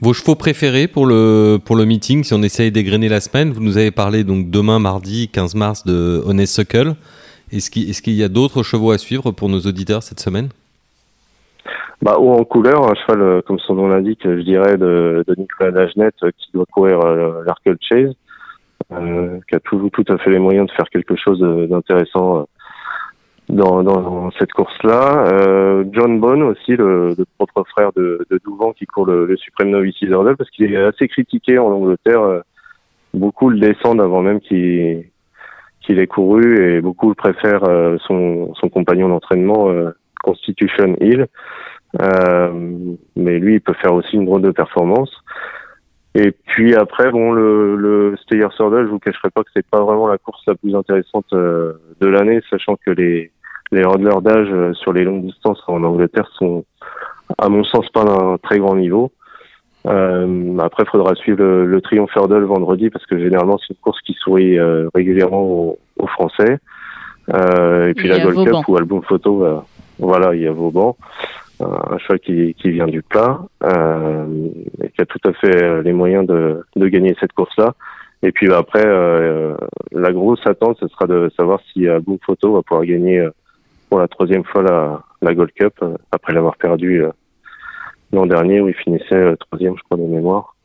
Vos 0.00 0.12
chevaux 0.12 0.34
préférés 0.34 0.86
pour 0.86 1.06
le 1.06 1.58
pour 1.64 1.76
le 1.76 1.86
meeting, 1.86 2.24
si 2.24 2.34
on 2.34 2.42
essaye 2.42 2.70
d'égrener 2.70 3.08
la 3.08 3.20
semaine, 3.20 3.52
vous 3.52 3.62
nous 3.62 3.78
avez 3.78 3.90
parlé 3.90 4.22
donc 4.22 4.50
demain 4.50 4.78
mardi 4.78 5.28
15 5.28 5.54
mars 5.54 5.84
de 5.84 6.22
Honest 6.26 6.54
Suckle. 6.54 6.94
Est-ce 7.52 7.70
qu'il 7.70 7.88
est-ce 7.88 8.02
qu'il 8.02 8.14
y 8.14 8.22
a 8.22 8.28
d'autres 8.28 8.62
chevaux 8.62 8.90
à 8.90 8.98
suivre 8.98 9.30
pour 9.30 9.48
nos 9.48 9.60
auditeurs 9.60 10.02
cette 10.02 10.20
semaine? 10.20 10.50
Bah, 12.02 12.16
haut 12.18 12.32
en 12.32 12.44
couleur, 12.44 12.84
un 12.84 12.94
cheval, 12.94 13.22
euh, 13.22 13.40
comme 13.42 13.58
son 13.58 13.74
nom 13.74 13.88
l'indique, 13.88 14.20
je 14.24 14.42
dirais, 14.42 14.76
de, 14.76 15.24
de 15.26 15.34
Nicolas 15.36 15.70
Lagenette, 15.70 16.22
euh, 16.22 16.30
qui 16.36 16.52
doit 16.52 16.66
courir 16.70 17.00
euh, 17.00 17.42
l'Arcle 17.44 17.76
Chase, 17.80 18.14
qui 18.90 19.54
a 19.54 19.60
tout, 19.60 19.90
tout 19.90 20.04
à 20.08 20.18
fait 20.18 20.30
les 20.30 20.38
moyens 20.38 20.68
de 20.68 20.72
faire 20.72 20.88
quelque 20.90 21.16
chose 21.16 21.40
d'intéressant 21.68 22.46
dans, 23.48 23.82
dans 23.82 24.30
cette 24.38 24.52
course-là. 24.52 25.26
Euh, 25.32 25.84
John 25.92 26.20
Bone 26.20 26.42
aussi, 26.42 26.76
le, 26.76 27.14
le 27.16 27.24
propre 27.38 27.64
frère 27.70 27.90
de, 27.96 28.24
de 28.30 28.38
Douvan, 28.44 28.72
qui 28.72 28.86
court 28.86 29.06
le, 29.06 29.26
le 29.26 29.36
Supreme 29.36 29.70
Novice 29.70 30.00
Hurdle, 30.02 30.36
parce 30.36 30.50
qu'il 30.50 30.72
est 30.72 30.76
assez 30.76 31.08
critiqué 31.08 31.58
en 31.58 31.72
Angleterre. 31.72 32.22
euh, 32.22 32.40
beaucoup 33.14 33.48
le 33.48 33.58
descendent 33.58 34.02
avant 34.02 34.22
même 34.22 34.40
qu'il 34.40 35.06
qu'il 35.80 35.98
ait 36.00 36.06
couru, 36.06 36.62
et 36.68 36.80
beaucoup 36.80 37.14
préfèrent 37.14 37.64
euh, 37.64 37.96
son, 38.06 38.54
son 38.54 38.68
compagnon 38.68 39.08
d'entraînement, 39.08 39.70
Constitution 40.22 40.96
Hill. 41.00 41.26
Euh, 42.00 42.50
mais 43.16 43.38
lui, 43.38 43.54
il 43.54 43.60
peut 43.60 43.74
faire 43.74 43.94
aussi 43.94 44.16
une 44.16 44.26
drôle 44.26 44.42
de 44.42 44.50
performance. 44.50 45.10
Et 46.14 46.32
puis 46.32 46.74
après, 46.74 47.10
bon, 47.10 47.32
le, 47.32 47.76
le 47.76 48.16
Steyer 48.22 48.48
Hurdle, 48.58 48.86
je 48.86 48.90
vous 48.90 48.98
cacherai 48.98 49.30
pas 49.30 49.42
que 49.42 49.50
c'est 49.54 49.66
pas 49.66 49.82
vraiment 49.82 50.08
la 50.08 50.18
course 50.18 50.42
la 50.46 50.54
plus 50.54 50.74
intéressante 50.74 51.26
euh, 51.32 51.74
de 52.00 52.06
l'année, 52.06 52.40
sachant 52.50 52.76
que 52.76 52.90
les 52.90 53.30
les 53.72 53.80
hurdlers 53.80 54.20
d'âge 54.22 54.48
euh, 54.50 54.72
sur 54.74 54.92
les 54.92 55.04
longues 55.04 55.24
distances 55.24 55.62
en 55.66 55.82
Angleterre 55.82 56.28
sont, 56.34 56.64
à 57.38 57.48
mon 57.48 57.64
sens, 57.64 57.88
pas 57.90 58.04
d'un 58.04 58.38
très 58.38 58.58
grand 58.58 58.76
niveau. 58.76 59.12
Euh, 59.86 60.58
après, 60.58 60.84
il 60.84 60.90
faudra 60.90 61.14
suivre 61.14 61.38
le, 61.38 61.66
le 61.66 61.80
Triomphe 61.80 62.14
Hurdle 62.14 62.44
vendredi 62.44 62.90
parce 62.90 63.06
que 63.06 63.18
généralement 63.18 63.58
c'est 63.58 63.74
une 63.74 63.80
course 63.80 64.00
qui 64.02 64.14
sourit 64.14 64.58
euh, 64.58 64.88
régulièrement 64.94 65.42
aux, 65.42 65.78
aux 65.98 66.06
Français. 66.06 66.58
Euh, 67.32 67.88
et 67.88 67.94
puis 67.94 68.08
la 68.08 68.20
Gold. 68.20 68.48
Cup 68.48 68.68
ou 68.68 68.76
Album 68.76 69.02
Photo, 69.02 69.62
voilà, 69.98 70.34
il 70.34 70.42
y 70.42 70.46
a 70.46 70.52
Vauban, 70.52 70.96
un 71.60 71.98
cheval 71.98 72.20
qui, 72.20 72.54
qui 72.54 72.70
vient 72.70 72.86
du 72.86 73.02
plat 73.02 73.40
euh, 73.62 74.26
et 74.82 74.90
qui 74.90 75.00
a 75.00 75.06
tout 75.06 75.20
à 75.24 75.32
fait 75.32 75.62
euh, 75.62 75.82
les 75.82 75.92
moyens 75.92 76.26
de, 76.26 76.64
de 76.76 76.88
gagner 76.88 77.16
cette 77.20 77.32
course-là. 77.32 77.74
Et 78.22 78.32
puis 78.32 78.48
bah, 78.48 78.58
après, 78.58 78.84
euh, 78.84 79.56
la 79.92 80.12
grosse 80.12 80.46
attente, 80.46 80.78
ce 80.80 80.88
sera 80.88 81.06
de 81.06 81.30
savoir 81.36 81.60
si 81.72 81.86
Album 81.88 82.18
Photo 82.24 82.54
va 82.54 82.62
pouvoir 82.62 82.84
gagner 82.84 83.26
pour 83.88 83.98
la 83.98 84.08
troisième 84.08 84.44
fois 84.44 84.62
la, 84.62 85.02
la 85.22 85.34
Gold 85.34 85.52
Cup 85.52 85.84
après 86.12 86.32
l'avoir 86.32 86.56
perdu 86.56 87.02
l'an 88.12 88.26
dernier 88.26 88.60
où 88.60 88.68
il 88.68 88.74
finissait 88.74 89.36
troisième, 89.36 89.76
je 89.76 89.82
crois, 89.82 89.96
de 89.96 90.02
mémoire. 90.02 90.56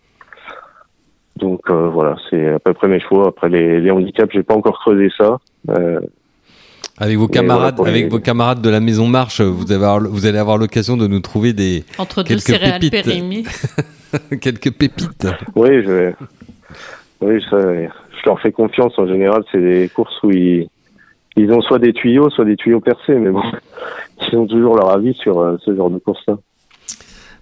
Donc 1.38 1.62
euh, 1.69 1.89
voilà, 1.89 2.15
c'est 2.29 2.50
à 2.50 2.60
peu 2.60 2.74
près 2.74 2.88
mes 2.88 3.00
choix. 3.00 3.27
Après 3.27 3.50
les, 3.50 3.81
les 3.81 3.91
handicaps, 3.91 4.33
j'ai 4.33 4.43
pas 4.43 4.55
encore 4.55 4.79
creusé 4.79 5.10
ça. 5.17 5.39
Euh, 5.69 6.00
Avec 7.01 7.17
vos 7.17 7.27
camarades, 7.27 7.75
voilà, 7.77 7.91
avec 7.91 8.03
les- 8.03 8.10
vos 8.10 8.20
camarades 8.20 8.62
de 8.62 8.70
la 8.70 8.79
Maison 8.79 9.08
Marche, 9.08 9.41
vous, 9.41 9.72
avez, 9.72 10.08
vous 10.08 10.25
allez 10.27 10.38
avoir 10.38 10.58
l'occasion 10.58 10.96
de 10.98 11.08
nous 11.08 11.20
trouver 11.20 11.51
des 11.53 11.84
Entre 11.98 12.22
deux 12.24 12.29
Quelques 12.36 12.41
céréales 12.41 12.79
pépites. 12.79 13.03
périmées. 13.03 13.43
quelques 14.41 14.72
pépites. 14.72 15.27
oui, 15.55 15.70
je 15.84 15.89
vais. 15.91 16.15
Oui, 17.22 17.43
ça, 17.50 17.58
je 17.60 18.25
leur 18.25 18.39
fais 18.39 18.51
confiance. 18.51 18.93
En 18.98 19.08
général, 19.08 19.43
c'est 19.51 19.60
des 19.62 19.89
courses 19.89 20.15
où 20.24 20.31
ils, 20.31 20.67
ils 21.38 21.51
ont 21.51 21.62
soit 21.62 21.79
des 21.79 21.93
tuyaux, 21.93 22.29
soit 22.29 22.46
des 22.46 22.55
tuyaux 22.55 22.81
percés, 22.81 23.15
mais 23.15 23.31
bon, 23.31 23.41
ils 24.31 24.38
ont 24.38 24.46
toujours 24.48 24.75
leur 24.75 24.91
avis 24.91 25.13
sur 25.15 25.39
euh, 25.39 25.58
ce 25.65 25.75
genre 25.75 25.89
de 25.89 25.98
course-là. 26.00 26.38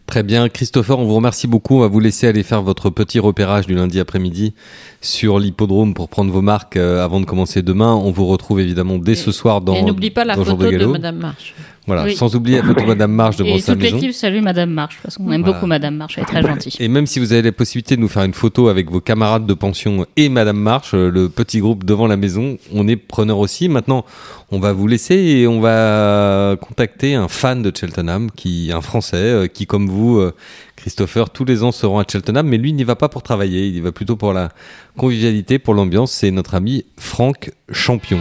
Très 0.10 0.24
bien, 0.24 0.50
Christopher, 0.50 0.98
on 0.98 1.06
vous 1.06 1.14
remercie 1.14 1.46
beaucoup. 1.46 1.76
On 1.76 1.80
va 1.82 1.88
vous 1.88 2.00
laisser 2.00 2.28
aller 2.28 2.42
faire 2.42 2.64
votre 2.64 2.90
petit 2.90 3.20
repérage 3.20 3.68
du 3.68 3.76
lundi 3.76 4.00
après-midi 4.00 4.56
sur 5.02 5.38
l'hippodrome 5.38 5.94
pour 5.94 6.10
prendre 6.10 6.32
vos 6.32 6.42
marques 6.42 6.78
euh, 6.78 7.06
avant 7.06 7.20
de 7.20 7.26
commencer 7.26 7.62
demain. 7.62 7.94
On 7.94 8.10
vous 8.10 8.26
retrouve 8.26 8.60
évidemment 8.60 8.98
dès 8.98 9.14
ce 9.14 9.32
soir 9.32 9.62
dans. 9.62 9.76
Et 9.76 9.84
n'oublie 9.84 10.10
pas 10.10 10.26
la 10.26 10.34
photo 10.34 10.56
de, 10.56 10.68
Galop. 10.68 10.94
Madame 10.94 11.18
Marche. 11.18 11.54
Voilà, 11.88 12.04
Oui. 12.04 12.16
sans 12.16 12.36
oublier 12.36 12.58
la 12.58 12.64
photo 12.64 12.82
de 12.82 12.86
Madame 12.88 13.12
Marche 13.12 13.38
devant 13.38 13.50
Et 13.56 13.62
toute 13.62 13.82
l'équipe 13.82 14.12
salue 14.14 14.42
Madame 14.42 14.70
Marche, 14.70 15.00
parce 15.02 15.18
qu'on 15.18 15.32
aime 15.32 15.42
Voilà. 15.42 15.54
beaucoup 15.54 15.66
Madame 15.66 15.96
Marche, 15.96 16.18
elle 16.18 16.24
est 16.24 16.28
très 16.28 16.42
gentille. 16.44 16.76
Et 16.80 16.88
même 16.88 17.08
si 17.08 17.20
vous 17.20 17.34
avez 17.34 17.42
la 17.42 17.52
possibilité 17.52 17.96
de 17.96 18.02
nous 18.02 18.08
faire 18.08 18.24
une 18.24 18.34
photo 18.34 18.68
avec 18.68 18.92
vos 18.92 19.02
camarades 19.02 19.48
de 19.48 19.54
pension 19.54 20.06
et 20.16 20.30
Madame 20.30 20.58
Marche, 20.60 20.92
euh, 20.94 21.10
le 21.10 21.30
petit 21.30 21.60
groupe 21.60 21.84
devant 21.86 22.06
la 22.06 22.16
maison, 22.18 22.58
on 22.74 22.88
est 22.88 22.96
preneur 22.96 23.40
aussi. 23.40 23.70
Maintenant, 23.70 24.06
on 24.52 24.60
va 24.60 24.72
vous 24.74 24.86
laisser 24.88 25.16
et 25.16 25.48
on 25.48 25.62
va 25.62 26.56
contacter 26.62 27.16
un 27.16 27.28
fan 27.28 27.64
de 27.64 27.72
Cheltenham, 27.76 28.30
qui, 28.32 28.72
un 28.74 28.82
Français, 28.82 29.18
euh, 29.18 29.48
qui 29.48 29.66
comme 29.66 29.88
vous, 29.88 30.18
euh, 30.20 30.34
Christopher, 30.76 31.30
tous 31.32 31.44
les 31.46 31.64
ans 31.64 31.72
se 31.72 31.86
rend 31.86 32.00
à 32.00 32.04
Cheltenham, 32.10 32.48
mais 32.48 32.58
lui 32.58 32.72
n'y 32.74 32.84
va 32.84 32.96
pas 32.96 33.10
pour 33.10 33.24
travailler, 33.24 33.68
il 33.68 33.76
y 33.76 33.82
va 33.82 33.92
plutôt 33.92 34.16
pour 34.16 34.34
la 34.34 34.50
convivialité, 34.96 35.60
pour 35.60 35.74
l'ambiance. 35.74 36.12
C'est 36.12 36.32
notre 36.32 36.54
ami 36.56 36.86
Franck 36.98 37.52
Champion. 37.72 38.20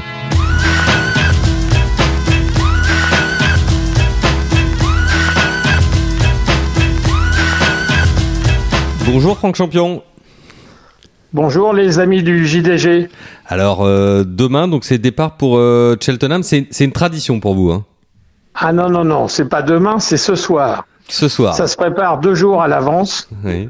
Bonjour 9.10 9.38
Franck 9.38 9.56
Champion. 9.56 10.02
Bonjour 11.32 11.72
les 11.72 11.98
amis 11.98 12.22
du 12.22 12.46
JDG. 12.46 13.08
Alors 13.46 13.82
euh, 13.84 14.22
demain, 14.26 14.68
donc 14.68 14.84
c'est 14.84 14.98
départ 14.98 15.36
pour 15.36 15.56
euh, 15.58 15.96
Cheltenham. 16.00 16.42
C'est 16.42 16.66
une 16.80 16.92
tradition 16.92 17.40
pour 17.40 17.54
vous, 17.54 17.70
hein 17.70 17.84
Ah 18.54 18.72
non, 18.72 18.88
non, 18.90 19.04
non, 19.04 19.28
c'est 19.28 19.46
pas 19.48 19.62
demain, 19.62 19.98
c'est 19.98 20.16
ce 20.16 20.34
soir. 20.34 20.86
Ce 21.08 21.28
soir. 21.28 21.54
Ça 21.54 21.66
se 21.66 21.76
prépare 21.76 22.20
deux 22.20 22.34
jours 22.34 22.62
à 22.62 22.68
l'avance 22.68 23.28
Oui. 23.44 23.68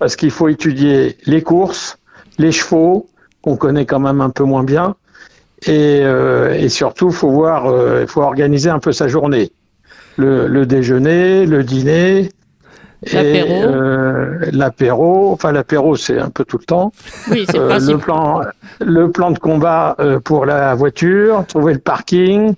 parce 0.00 0.16
qu'il 0.16 0.30
faut 0.32 0.48
étudier 0.48 1.16
les 1.24 1.42
courses, 1.42 1.98
les 2.38 2.50
chevaux, 2.50 3.08
qu'on 3.42 3.56
connaît 3.56 3.86
quand 3.86 4.00
même 4.00 4.20
un 4.20 4.30
peu 4.30 4.42
moins 4.44 4.64
bien, 4.64 4.96
et, 5.66 6.00
euh, 6.02 6.52
et 6.54 6.68
surtout, 6.68 7.10
faut 7.12 7.30
voir, 7.30 7.66
euh, 7.66 8.06
faut 8.08 8.22
organiser 8.22 8.70
un 8.70 8.80
peu 8.80 8.90
sa 8.92 9.06
journée. 9.06 9.52
Le, 10.16 10.48
le 10.48 10.66
déjeuner, 10.66 11.46
le 11.46 11.62
dîner. 11.62 12.30
Et, 13.04 13.14
L'apéro. 13.14 13.52
euh, 13.52 14.50
L'apéro, 14.52 15.32
enfin 15.32 15.52
l'apéro 15.52 15.96
c'est 15.96 16.18
un 16.18 16.28
peu 16.30 16.44
tout 16.44 16.58
le 16.58 16.64
temps. 16.64 16.92
Oui, 17.30 17.44
c'est 17.48 17.58
Euh, 17.58 17.78
le 17.78 17.98
plan, 17.98 18.42
le 18.80 19.10
plan 19.10 19.30
de 19.30 19.38
combat 19.38 19.96
euh, 20.00 20.20
pour 20.20 20.44
la 20.44 20.74
voiture, 20.74 21.44
trouver 21.46 21.72
le 21.74 21.78
parking, 21.78 22.54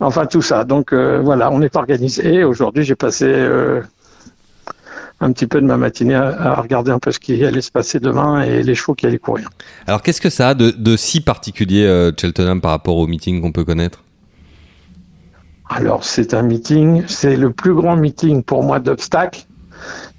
enfin 0.00 0.26
tout 0.26 0.42
ça. 0.42 0.64
Donc 0.64 0.92
euh, 0.92 1.20
voilà, 1.22 1.50
on 1.50 1.62
est 1.62 1.76
organisé. 1.76 2.44
Aujourd'hui, 2.44 2.84
j'ai 2.84 2.94
passé 2.94 3.24
euh, 3.26 3.80
un 5.20 5.32
petit 5.32 5.46
peu 5.46 5.62
de 5.62 5.66
ma 5.66 5.78
matinée 5.78 6.14
à, 6.14 6.26
à 6.28 6.54
regarder 6.60 6.90
un 6.90 6.98
peu 6.98 7.10
ce 7.10 7.18
qui 7.18 7.42
allait 7.42 7.62
se 7.62 7.70
passer 7.70 7.98
demain 7.98 8.42
et 8.42 8.62
les 8.62 8.74
chevaux 8.74 8.94
qui 8.94 9.06
allaient 9.06 9.18
courir. 9.18 9.48
Alors 9.86 10.02
qu'est-ce 10.02 10.20
que 10.20 10.28
ça 10.30 10.48
a 10.50 10.54
de, 10.54 10.70
de 10.72 10.96
si 10.96 11.22
particulier 11.22 11.86
euh, 11.86 12.12
Cheltenham 12.14 12.60
par 12.60 12.72
rapport 12.72 12.96
au 12.98 13.06
meeting 13.06 13.40
qu'on 13.40 13.52
peut 13.52 13.64
connaître? 13.64 14.02
Alors 15.70 16.04
c'est 16.04 16.34
un 16.34 16.42
meeting, 16.42 17.02
c'est 17.08 17.36
le 17.36 17.50
plus 17.50 17.74
grand 17.74 17.96
meeting 17.96 18.42
pour 18.44 18.62
moi 18.62 18.78
d'obstacles. 18.78 19.46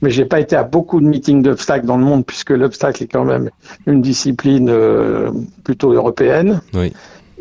Mais 0.02 0.10
j'ai 0.10 0.26
pas 0.26 0.40
été 0.40 0.56
à 0.56 0.64
beaucoup 0.64 1.00
de 1.02 1.06
meetings 1.06 1.42
d'obstacles 1.42 1.86
dans 1.86 1.98
le 1.98 2.04
monde 2.04 2.26
puisque 2.26 2.52
l'obstacle 2.52 3.04
est 3.04 3.08
quand 3.08 3.26
même 3.26 3.50
une 3.86 4.02
discipline 4.02 4.70
euh, 4.70 5.32
plutôt 5.64 5.92
européenne. 5.92 6.62
Oui. 6.74 6.94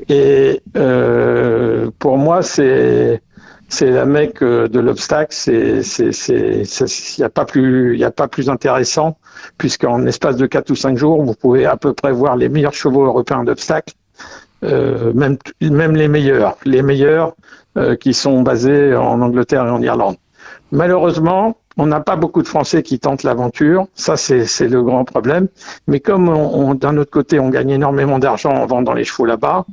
Et 0.08 0.62
euh, 0.76 1.90
pour 1.98 2.18
moi, 2.18 2.42
c'est 2.42 3.22
c'est 3.68 3.90
la 3.90 4.04
mecque 4.04 4.42
euh, 4.42 4.68
de 4.68 4.80
l'obstacle. 4.80 5.32
C'est 5.32 5.82
c'est 5.82 6.12
c'est 6.12 6.62
il 7.18 7.20
y 7.20 7.24
a 7.24 7.28
pas 7.28 7.44
plus 7.44 7.94
il 7.94 8.00
y 8.00 8.04
a 8.04 8.10
pas 8.10 8.28
plus 8.28 8.48
intéressant 8.48 9.18
puisqu'en 9.58 10.06
espace 10.06 10.36
de 10.36 10.46
quatre 10.46 10.70
ou 10.70 10.76
cinq 10.76 10.96
jours, 10.96 11.22
vous 11.22 11.34
pouvez 11.34 11.66
à 11.66 11.76
peu 11.76 11.92
près 11.92 12.12
voir 12.12 12.36
les 12.36 12.48
meilleurs 12.48 12.74
chevaux 12.74 13.04
européens 13.04 13.44
d'obstacle, 13.44 13.94
euh, 14.64 15.12
même 15.14 15.36
même 15.60 15.96
les 15.96 16.08
meilleurs, 16.08 16.56
les 16.64 16.82
meilleurs 16.82 17.34
euh, 17.76 17.96
qui 17.96 18.14
sont 18.14 18.42
basés 18.42 18.94
en 18.94 19.20
Angleterre 19.20 19.66
et 19.66 19.70
en 19.70 19.82
Irlande. 19.82 20.16
Malheureusement, 20.72 21.56
on 21.76 21.86
n'a 21.86 22.00
pas 22.00 22.16
beaucoup 22.16 22.42
de 22.42 22.48
Français 22.48 22.82
qui 22.82 22.98
tentent 22.98 23.22
l'aventure. 23.22 23.86
Ça, 23.94 24.16
c'est 24.16 24.68
le 24.68 24.82
grand 24.82 25.04
problème. 25.04 25.48
Mais 25.86 26.00
comme 26.00 26.28
on, 26.28 26.70
on- 26.70 26.74
d'un 26.74 26.96
autre 26.96 27.10
côté, 27.10 27.38
on 27.38 27.50
gagne 27.50 27.70
énormément 27.70 28.18
d'argent 28.18 28.50
en 28.54 28.66
vendant 28.66 28.94
les 28.94 29.04
chevaux 29.04 29.26
là-bas, 29.26 29.66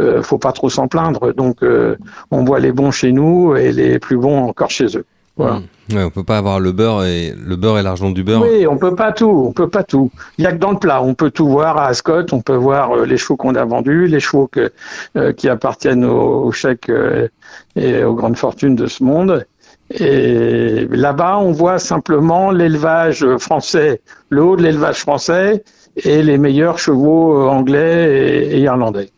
euh, 0.00 0.22
faut 0.22 0.38
pas 0.38 0.52
trop 0.52 0.68
s'en 0.68 0.88
plaindre. 0.88 1.32
Donc, 1.32 1.62
euh, 1.62 1.96
on 2.30 2.44
voit 2.44 2.60
les 2.60 2.72
bons 2.72 2.90
chez 2.90 3.12
nous 3.12 3.56
et 3.56 3.72
les 3.72 3.98
plus 3.98 4.16
bons 4.18 4.38
encore 4.48 4.70
chez 4.70 4.96
eux. 4.96 5.04
Voilà. 5.38 5.60
Ouais, 5.92 6.02
on 6.02 6.08
peut 6.08 6.24
pas 6.24 6.38
avoir 6.38 6.60
le 6.60 6.72
beurre 6.72 7.04
et 7.04 7.34
le 7.36 7.56
beurre 7.56 7.78
et 7.78 7.82
l'argent 7.82 8.10
du 8.10 8.24
beurre. 8.24 8.40
Oui, 8.42 8.66
on 8.66 8.78
peut 8.78 8.94
pas 8.94 9.12
tout, 9.12 9.28
on 9.48 9.52
peut 9.52 9.68
pas 9.68 9.84
tout. 9.84 10.10
Il 10.38 10.44
y 10.44 10.46
a 10.46 10.52
que 10.52 10.56
dans 10.56 10.70
le 10.70 10.78
plat, 10.78 11.02
on 11.02 11.12
peut 11.12 11.30
tout 11.30 11.46
voir 11.46 11.76
à 11.76 11.88
Ascot, 11.88 12.24
on 12.32 12.40
peut 12.40 12.56
voir 12.56 12.92
euh, 12.96 13.04
les 13.04 13.18
chevaux 13.18 13.36
qu'on 13.36 13.54
a 13.54 13.64
vendus, 13.66 14.06
les 14.06 14.18
chevaux 14.18 14.46
que, 14.46 14.72
euh, 15.18 15.34
qui 15.34 15.50
appartiennent 15.50 16.06
aux, 16.06 16.44
aux 16.44 16.52
chèques 16.52 16.88
euh, 16.88 17.28
et 17.76 18.02
aux 18.02 18.14
grandes 18.14 18.38
fortunes 18.38 18.76
de 18.76 18.86
ce 18.86 19.04
monde. 19.04 19.44
Et 19.90 20.86
là-bas, 20.90 21.38
on 21.38 21.52
voit 21.52 21.78
simplement 21.78 22.50
l'élevage 22.50 23.24
français, 23.38 24.00
le 24.30 24.42
haut 24.42 24.56
de 24.56 24.62
l'élevage 24.62 24.98
français 24.98 25.62
et 25.96 26.22
les 26.22 26.38
meilleurs 26.38 26.78
chevaux 26.78 27.38
euh, 27.38 27.48
anglais 27.48 28.48
et, 28.50 28.56
et 28.56 28.60
irlandais. 28.60 29.10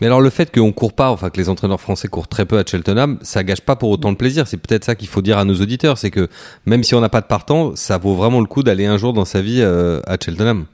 Mais 0.00 0.06
alors 0.06 0.20
le 0.20 0.30
fait 0.30 0.54
qu'on 0.54 0.72
court 0.72 0.92
pas, 0.92 1.10
enfin 1.10 1.30
que 1.30 1.36
les 1.36 1.48
entraîneurs 1.48 1.80
français 1.80 2.08
courent 2.08 2.28
très 2.28 2.46
peu 2.46 2.58
à 2.58 2.64
Cheltenham, 2.64 3.18
ça 3.22 3.44
gâche 3.44 3.60
pas 3.60 3.76
pour 3.76 3.90
autant 3.90 4.10
le 4.10 4.16
plaisir. 4.16 4.46
C'est 4.46 4.56
peut-être 4.56 4.84
ça 4.84 4.94
qu'il 4.94 5.08
faut 5.08 5.22
dire 5.22 5.38
à 5.38 5.44
nos 5.44 5.54
auditeurs, 5.54 5.98
c'est 5.98 6.10
que 6.10 6.28
même 6.64 6.82
si 6.82 6.94
on 6.94 7.00
n'a 7.00 7.08
pas 7.08 7.20
de 7.20 7.26
partant, 7.26 7.76
ça 7.76 7.98
vaut 7.98 8.14
vraiment 8.14 8.40
le 8.40 8.46
coup 8.46 8.62
d'aller 8.62 8.86
un 8.86 8.96
jour 8.96 9.12
dans 9.12 9.24
sa 9.24 9.40
vie 9.40 9.60
euh, 9.60 10.00
à 10.06 10.16
Cheltenham. 10.22 10.64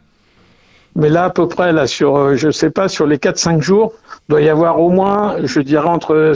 Mais 0.94 1.08
là, 1.08 1.24
à 1.24 1.30
peu 1.30 1.48
près, 1.48 1.72
là, 1.72 1.86
sur, 1.86 2.16
euh, 2.16 2.36
je 2.36 2.50
sais 2.50 2.70
pas, 2.70 2.88
sur 2.88 3.06
les 3.06 3.16
4-5 3.16 3.62
jours, 3.62 3.94
doit 4.28 4.42
y 4.42 4.48
avoir 4.48 4.78
au 4.78 4.90
moins, 4.90 5.36
je 5.42 5.60
dirais, 5.60 5.88
entre 5.88 6.34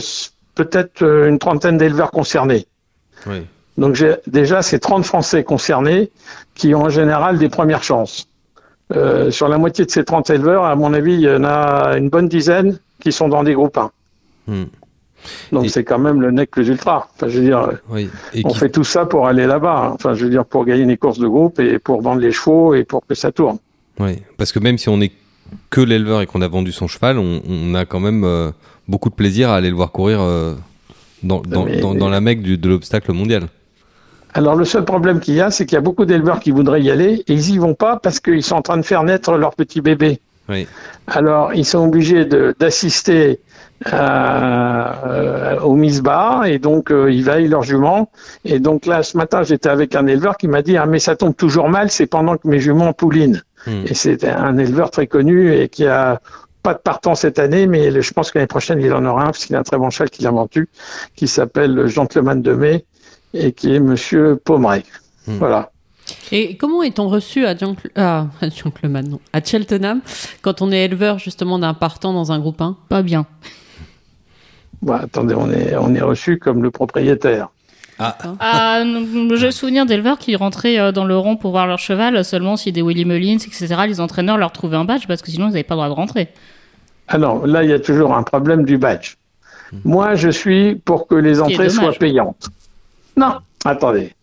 peut-être 0.55 1.03
une 1.03 1.37
trentaine 1.37 1.77
d'éleveurs 1.77 2.11
concernés. 2.11 2.65
Oui. 3.29 3.41
Donc 3.77 4.01
déjà, 4.25 4.61
c'est 4.61 4.79
30 4.79 5.05
Français 5.05 5.43
concernés 5.43 6.09
qui 6.55 6.73
ont 6.73 6.83
en 6.83 6.89
général 6.89 7.37
des 7.37 7.49
premières 7.49 7.83
chances. 7.83 8.27
Euh, 8.95 9.29
sur 9.31 9.49
la 9.49 9.57
moitié 9.57 9.85
de 9.85 9.91
ces 9.91 10.03
30 10.05 10.29
éleveurs, 10.29 10.63
à 10.65 10.75
mon 10.75 10.93
avis, 10.93 11.13
il 11.13 11.21
y 11.21 11.29
en 11.29 11.43
a 11.43 11.95
une 11.97 12.09
bonne 12.09 12.27
dizaine 12.29 12.79
qui 13.01 13.11
sont 13.11 13.27
dans 13.27 13.43
des 13.43 13.53
groupes 13.53 13.77
1. 13.77 13.91
Hmm. 14.47 14.63
Donc 15.51 15.65
Et- 15.65 15.69
c'est 15.69 15.83
quand 15.83 15.99
même 15.99 16.21
le 16.21 16.31
nec 16.31 16.49
plus 16.51 16.67
ultra. 16.69 17.09
Enfin, 17.15 17.27
je 17.27 17.37
veux 17.39 17.43
dire, 17.45 17.69
Oui. 17.89 18.09
Et 18.33 18.41
on 18.45 18.49
qui- 18.49 18.57
fait 18.59 18.69
tout 18.69 18.85
ça 18.85 19.05
pour 19.05 19.27
aller 19.27 19.45
là-bas. 19.45 19.91
Enfin, 19.93 20.13
je 20.13 20.23
veux 20.23 20.29
dire, 20.31 20.45
pour 20.45 20.63
gagner 20.65 20.85
les 20.85 20.95
courses 20.97 21.19
de 21.19 21.27
groupe 21.27 21.59
et 21.59 21.79
pour 21.79 22.01
vendre 22.01 22.21
les 22.21 22.31
chevaux 22.31 22.73
et 22.75 22.83
pour 22.85 23.05
que 23.05 23.13
ça 23.13 23.31
tourne. 23.31 23.57
Oui, 23.99 24.21
parce 24.37 24.51
que 24.51 24.59
même 24.59 24.77
si 24.77 24.89
on 24.89 25.01
est 25.01 25.11
que 25.69 25.81
l'éleveur 25.81 26.21
et 26.21 26.25
qu'on 26.27 26.41
a 26.41 26.47
vendu 26.47 26.71
son 26.71 26.87
cheval, 26.87 27.17
on, 27.19 27.41
on 27.47 27.75
a 27.75 27.85
quand 27.85 27.99
même 27.99 28.23
euh, 28.23 28.51
beaucoup 28.87 29.09
de 29.09 29.15
plaisir 29.15 29.49
à 29.49 29.55
aller 29.55 29.69
le 29.69 29.75
voir 29.75 29.91
courir 29.91 30.19
euh, 30.21 30.53
dans, 31.23 31.41
dans, 31.41 31.65
Mais- 31.65 31.79
dans, 31.79 31.93
dans 31.95 32.09
la 32.09 32.21
mecque 32.21 32.41
du- 32.41 32.57
de 32.57 32.69
l'obstacle 32.69 33.11
mondial. 33.13 33.43
Alors 34.33 34.55
le 34.55 34.65
seul 34.65 34.85
problème 34.85 35.19
qu'il 35.19 35.33
y 35.35 35.41
a, 35.41 35.49
c'est 35.49 35.65
qu'il 35.65 35.75
y 35.75 35.77
a 35.77 35.81
beaucoup 35.81 36.05
d'éleveurs 36.05 36.39
qui 36.39 36.51
voudraient 36.51 36.81
y 36.81 36.91
aller 36.91 37.23
et 37.27 37.33
ils 37.33 37.49
y 37.51 37.57
vont 37.57 37.73
pas 37.73 37.97
parce 37.97 38.19
qu'ils 38.19 38.43
sont 38.43 38.55
en 38.55 38.61
train 38.61 38.77
de 38.77 38.83
faire 38.83 39.03
naître 39.03 39.35
leur 39.35 39.55
petit 39.55 39.81
bébé. 39.81 40.19
Oui. 40.49 40.67
Alors 41.07 41.53
ils 41.53 41.65
sont 41.65 41.79
obligés 41.85 42.25
d'assister 42.59 43.39
euh, 43.93 45.59
au 45.61 45.75
misbah 45.75 46.43
et 46.45 46.59
donc 46.59 46.91
euh, 46.91 47.11
ils 47.11 47.23
veillent 47.23 47.47
leur 47.47 47.63
jument. 47.63 48.09
Et 48.45 48.59
donc 48.59 48.85
là, 48.85 49.03
ce 49.03 49.17
matin, 49.17 49.43
j'étais 49.43 49.69
avec 49.69 49.95
un 49.95 50.07
éleveur 50.07 50.37
qui 50.37 50.47
m'a 50.47 50.61
dit 50.61 50.77
ah 50.77 50.85
mais 50.85 50.99
ça 50.99 51.15
tombe 51.15 51.35
toujours 51.35 51.69
mal, 51.69 51.89
c'est 51.89 52.07
pendant 52.07 52.37
que 52.37 52.47
mes 52.47 52.59
juments 52.59 52.93
poulinent. 52.93 53.41
Hmm. 53.65 53.83
Et 53.87 53.93
c'est 53.93 54.23
un 54.23 54.57
éleveur 54.57 54.91
très 54.91 55.07
connu 55.07 55.53
et 55.53 55.67
qui 55.67 55.85
a 55.85 56.21
pas 56.67 56.73
de 56.73 56.79
partant 56.79 57.15
cette 57.15 57.39
année, 57.39 57.65
mais 57.65 57.89
le- 57.89 58.01
je 58.01 58.11
pense 58.11 58.29
que 58.29 58.37
l'année 58.37 58.47
prochaine 58.47 58.81
il 58.81 58.91
en 58.91 59.05
aura 59.05 59.21
un 59.21 59.25
parce 59.27 59.45
qu'il 59.45 59.55
a 59.55 59.59
un 59.59 59.63
très 59.63 59.77
bon 59.77 59.89
cheval 59.89 60.09
qu'il 60.09 60.27
a 60.27 60.31
vendu, 60.31 60.67
qui 61.15 61.25
s'appelle 61.25 61.73
le 61.73 61.87
Gentleman 61.87 62.41
de 62.41 62.51
Mai 62.53 62.83
et 63.33 63.53
qui 63.53 63.73
est 63.73 63.79
Monsieur 63.79 64.35
Pomeray. 64.35 64.83
Hmm. 65.27 65.37
Voilà. 65.37 65.71
Et 66.33 66.57
comment 66.57 66.83
est-on 66.83 67.07
reçu 67.07 67.45
à, 67.45 67.55
ah, 67.95 68.27
à 68.41 68.49
Jankleman, 68.49 69.07
non, 69.07 69.19
à 69.31 69.41
Cheltenham 69.41 70.01
quand 70.41 70.61
on 70.61 70.69
est 70.73 70.83
éleveur 70.83 71.19
justement 71.19 71.57
d'un 71.57 71.73
partant 71.73 72.11
dans 72.11 72.33
un 72.33 72.39
groupe 72.39 72.59
1 72.61 72.75
Pas 72.89 73.01
bien. 73.01 73.25
Bon, 74.81 74.93
attendez, 74.93 75.35
on 75.35 75.49
est, 75.49 75.73
on 75.77 75.95
est 75.95 76.01
reçu 76.01 76.37
comme 76.37 76.63
le 76.63 76.69
propriétaire. 76.71 77.47
Ah, 77.99 78.83
non, 78.85 79.35
J'ai 79.35 79.51
souvenir 79.51 79.85
d'éleveurs 79.85 80.17
qui 80.19 80.35
rentraient 80.35 80.79
euh, 80.79 80.91
dans 80.91 81.05
le 81.05 81.17
rond 81.17 81.35
pour 81.37 81.51
voir 81.51 81.65
leur 81.65 81.79
cheval 81.79 82.23
seulement 82.25 82.57
si 82.57 82.71
des 82.73 82.81
Willy 82.83 83.05
Mullins, 83.05 83.37
etc., 83.37 83.73
les 83.87 83.99
entraîneurs 84.01 84.37
leur 84.37 84.51
trouvaient 84.51 84.77
un 84.77 84.85
badge 84.85 85.07
parce 85.07 85.21
que 85.21 85.31
sinon 85.31 85.45
ils 85.47 85.51
n'avaient 85.53 85.63
pas 85.63 85.75
le 85.75 85.79
droit 85.79 85.89
de 85.89 85.93
rentrer. 85.93 86.27
Alors 87.07 87.47
là, 87.47 87.63
il 87.63 87.69
y 87.69 87.73
a 87.73 87.79
toujours 87.79 88.15
un 88.15 88.23
problème 88.23 88.63
du 88.65 88.77
badge. 88.77 89.15
Moi, 89.83 90.15
je 90.15 90.29
suis 90.29 90.75
pour 90.75 91.07
que 91.07 91.15
les 91.15 91.41
entrées 91.41 91.69
soient 91.69 91.93
payantes. 91.93 92.49
Non, 93.15 93.37
attendez. 93.65 94.13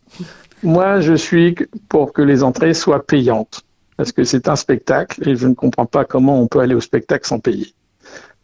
Moi, 0.62 1.00
je 1.00 1.14
suis 1.14 1.54
pour 1.88 2.12
que 2.12 2.22
les 2.22 2.42
entrées 2.42 2.74
soient 2.74 3.04
payantes. 3.04 3.62
Parce 3.96 4.10
que 4.10 4.24
c'est 4.24 4.48
un 4.48 4.56
spectacle 4.56 5.28
et 5.28 5.36
je 5.36 5.46
ne 5.46 5.54
comprends 5.54 5.86
pas 5.86 6.04
comment 6.04 6.40
on 6.40 6.48
peut 6.48 6.58
aller 6.58 6.74
au 6.74 6.80
spectacle 6.80 7.26
sans 7.26 7.38
payer. 7.38 7.72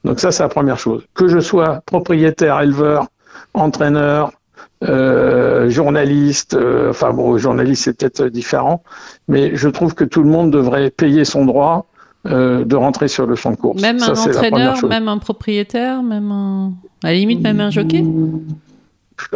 Donc 0.04 0.20
ça, 0.20 0.30
c'est 0.30 0.42
la 0.42 0.49
première 0.49 0.78
chose. 0.78 1.04
Que 1.14 1.26
je 1.28 1.40
sois 1.40 1.82
propriétaire, 1.87 2.61
éleveur, 2.61 3.09
entraîneur, 3.54 4.32
euh, 4.85 5.68
journalistes. 5.68 6.54
euh, 6.54 6.90
enfin 6.90 7.12
bon, 7.12 7.37
journalistes 7.37 7.85
c'est 7.85 7.99
peut-être 7.99 8.26
différent, 8.28 8.82
mais 9.28 9.56
je 9.56 9.68
trouve 9.68 9.94
que 9.94 10.04
tout 10.04 10.23
le 10.23 10.30
monde 10.30 10.50
devrait 10.50 10.90
payer 10.90 11.25
son 11.25 11.44
droit 11.44 11.87
euh, 12.27 12.65
de 12.65 12.77
rentrer 12.77 13.09
sur 13.09 13.27
le 13.27 13.35
champ 13.35 13.50
de 13.53 13.57
course. 13.57 13.81
Même 13.81 13.99
Ça, 13.99 14.12
un 14.12 14.15
entraîneur, 14.31 14.75
même 14.89 15.09
un 15.09 15.19
propriétaire, 15.19 16.03
même 16.03 16.31
un. 16.31 16.73
À 17.03 17.09
la 17.09 17.15
limite, 17.15 17.41
même 17.41 17.61
un 17.61 17.71
jockey 17.71 18.05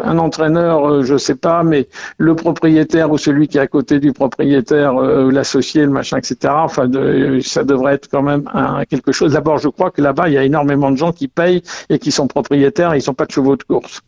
Un 0.03 0.17
entraîneur, 0.19 0.87
euh, 0.89 1.03
je 1.03 1.19
sais 1.19 1.35
pas, 1.35 1.63
mais 1.63 1.89
le 2.17 2.35
propriétaire 2.35 3.11
ou 3.11 3.19
celui 3.19 3.49
qui 3.49 3.59
est 3.59 3.61
à 3.61 3.67
côté 3.67 4.01
du 4.01 4.13
propriétaire, 4.15 4.97
euh, 4.97 5.31
l'associé, 5.31 5.83
le 5.83 5.91
machin, 5.91 6.17
etc. 6.17 6.37
Enfin, 6.57 6.89
de- 6.89 7.41
ça 7.43 7.65
devrait 7.65 7.95
être 7.95 8.09
quand 8.11 8.23
même 8.23 8.45
un- 8.55 8.85
quelque 8.87 9.13
chose. 9.13 9.35
D'abord, 9.35 9.59
je 9.59 9.69
crois 9.69 9.91
que 9.91 10.01
là-bas, 10.01 10.29
il 10.29 10.35
y 10.35 10.39
a 10.39 10.43
énormément 10.45 10.91
de 10.91 10.97
gens 10.97 11.13
qui 11.13 11.29
payent 11.29 11.63
et 11.91 11.99
qui 11.99 12.13
sont 12.13 12.27
propriétaires 12.27 12.95
et 12.95 12.99
ils 12.99 13.05
n'ont 13.07 13.15
pas 13.15 13.27
de 13.27 13.33
chevaux 13.33 13.57
de 13.57 13.63
course. 13.63 14.01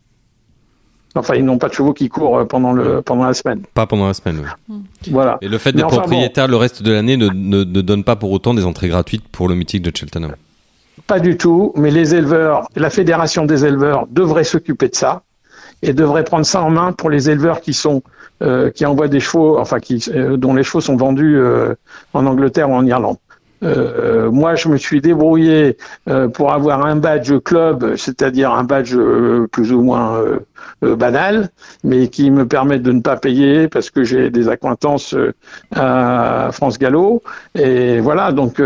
Enfin, 1.17 1.35
ils 1.35 1.45
n'ont 1.45 1.59
pas 1.59 1.69
de 1.69 1.75
chevaux 1.75 1.93
qui 1.93 2.09
courent 2.09 2.39
euh, 2.39 2.45
pendant 2.45 2.73
le 2.73 3.03
pendant 3.03 3.25
la 3.25 3.35
semaine. 3.35 3.63
Pas 3.75 3.87
pendant 3.87 4.07
la 4.07 4.15
semaine. 4.15 4.43
oui. 4.69 4.77
Voilà. 5.11 5.39
Et 5.41 5.49
le 5.49 5.59
fait 5.59 5.73
d'être 5.73 5.87
enfin, 5.87 5.97
bon. 5.97 6.03
propriétaire 6.03 6.49
le 6.49 6.57
reste 6.57 6.83
de 6.83 6.93
l'année 6.93 7.17
ne, 7.17 7.29
ne- 7.29 7.65
ne 7.65 7.81
donne 7.81 8.05
pas 8.05 8.17
pour 8.17 8.31
autant 8.33 8.55
des 8.55 8.65
entrées 8.65 8.89
gratuites 8.89 9.27
pour 9.29 9.49
le 9.49 9.55
mythique 9.55 9.83
de 9.83 9.91
Cheltenham. 9.97 10.35
Pas 11.07 11.21
du 11.21 11.37
tout, 11.37 11.73
mais 11.77 11.91
les 11.91 12.15
éleveurs, 12.15 12.69
la 12.75 12.91
fédération 12.91 13.45
des 13.45 13.65
éleveurs 13.65 14.07
devrait 14.11 14.45
s'occuper 14.45 14.89
de 14.89 14.95
ça 14.95 15.23
et 15.83 15.93
devrait 15.93 16.25
prendre 16.25 16.47
ça 16.47 16.63
en 16.63 16.71
main 16.71 16.93
pour 16.93 17.11
les 17.11 17.29
éleveurs 17.31 17.61
qui 17.61 17.75
sont 17.75 18.03
euh, 18.43 18.71
qui 18.71 18.85
envoient 18.85 19.09
des 19.09 19.21
chevaux, 19.21 19.59
enfin 19.59 19.79
qui 19.81 20.03
euh, 20.15 20.37
dont 20.37 20.55
les 20.55 20.63
chevaux 20.63 20.81
sont 20.81 20.97
vendus 20.97 21.37
euh, 21.37 21.75
en 22.15 22.27
Angleterre 22.27 22.69
ou 22.71 22.75
en 22.75 22.85
Irlande. 22.85 23.17
Euh, 23.63 24.31
moi, 24.31 24.55
je 24.55 24.69
me 24.69 24.77
suis 24.77 25.01
débrouillé 25.01 25.77
euh, 26.09 26.29
pour 26.29 26.53
avoir 26.53 26.85
un 26.85 26.97
badge 26.97 27.33
club, 27.45 27.97
c'est-à-dire 27.97 28.53
un 28.53 28.65
badge 28.65 28.95
euh, 28.95 29.47
plus 29.51 29.73
ou 29.73 29.83
moins 29.83 30.23
banal, 30.83 31.51
mais 31.85 32.09
qui 32.09 32.31
me 32.31 32.47
permet 32.47 32.79
de 32.79 32.93
ne 32.93 33.01
pas 33.01 33.17
payer 33.17 33.69
parce 33.69 33.91
que 33.91 34.05
j'ai 34.05 34.31
des 34.31 34.49
acquaintances 34.49 35.15
à 35.75 36.51
France 36.53 36.79
Gallo. 36.79 37.23
Et 37.55 38.01
voilà, 38.01 38.33
donc 38.33 38.61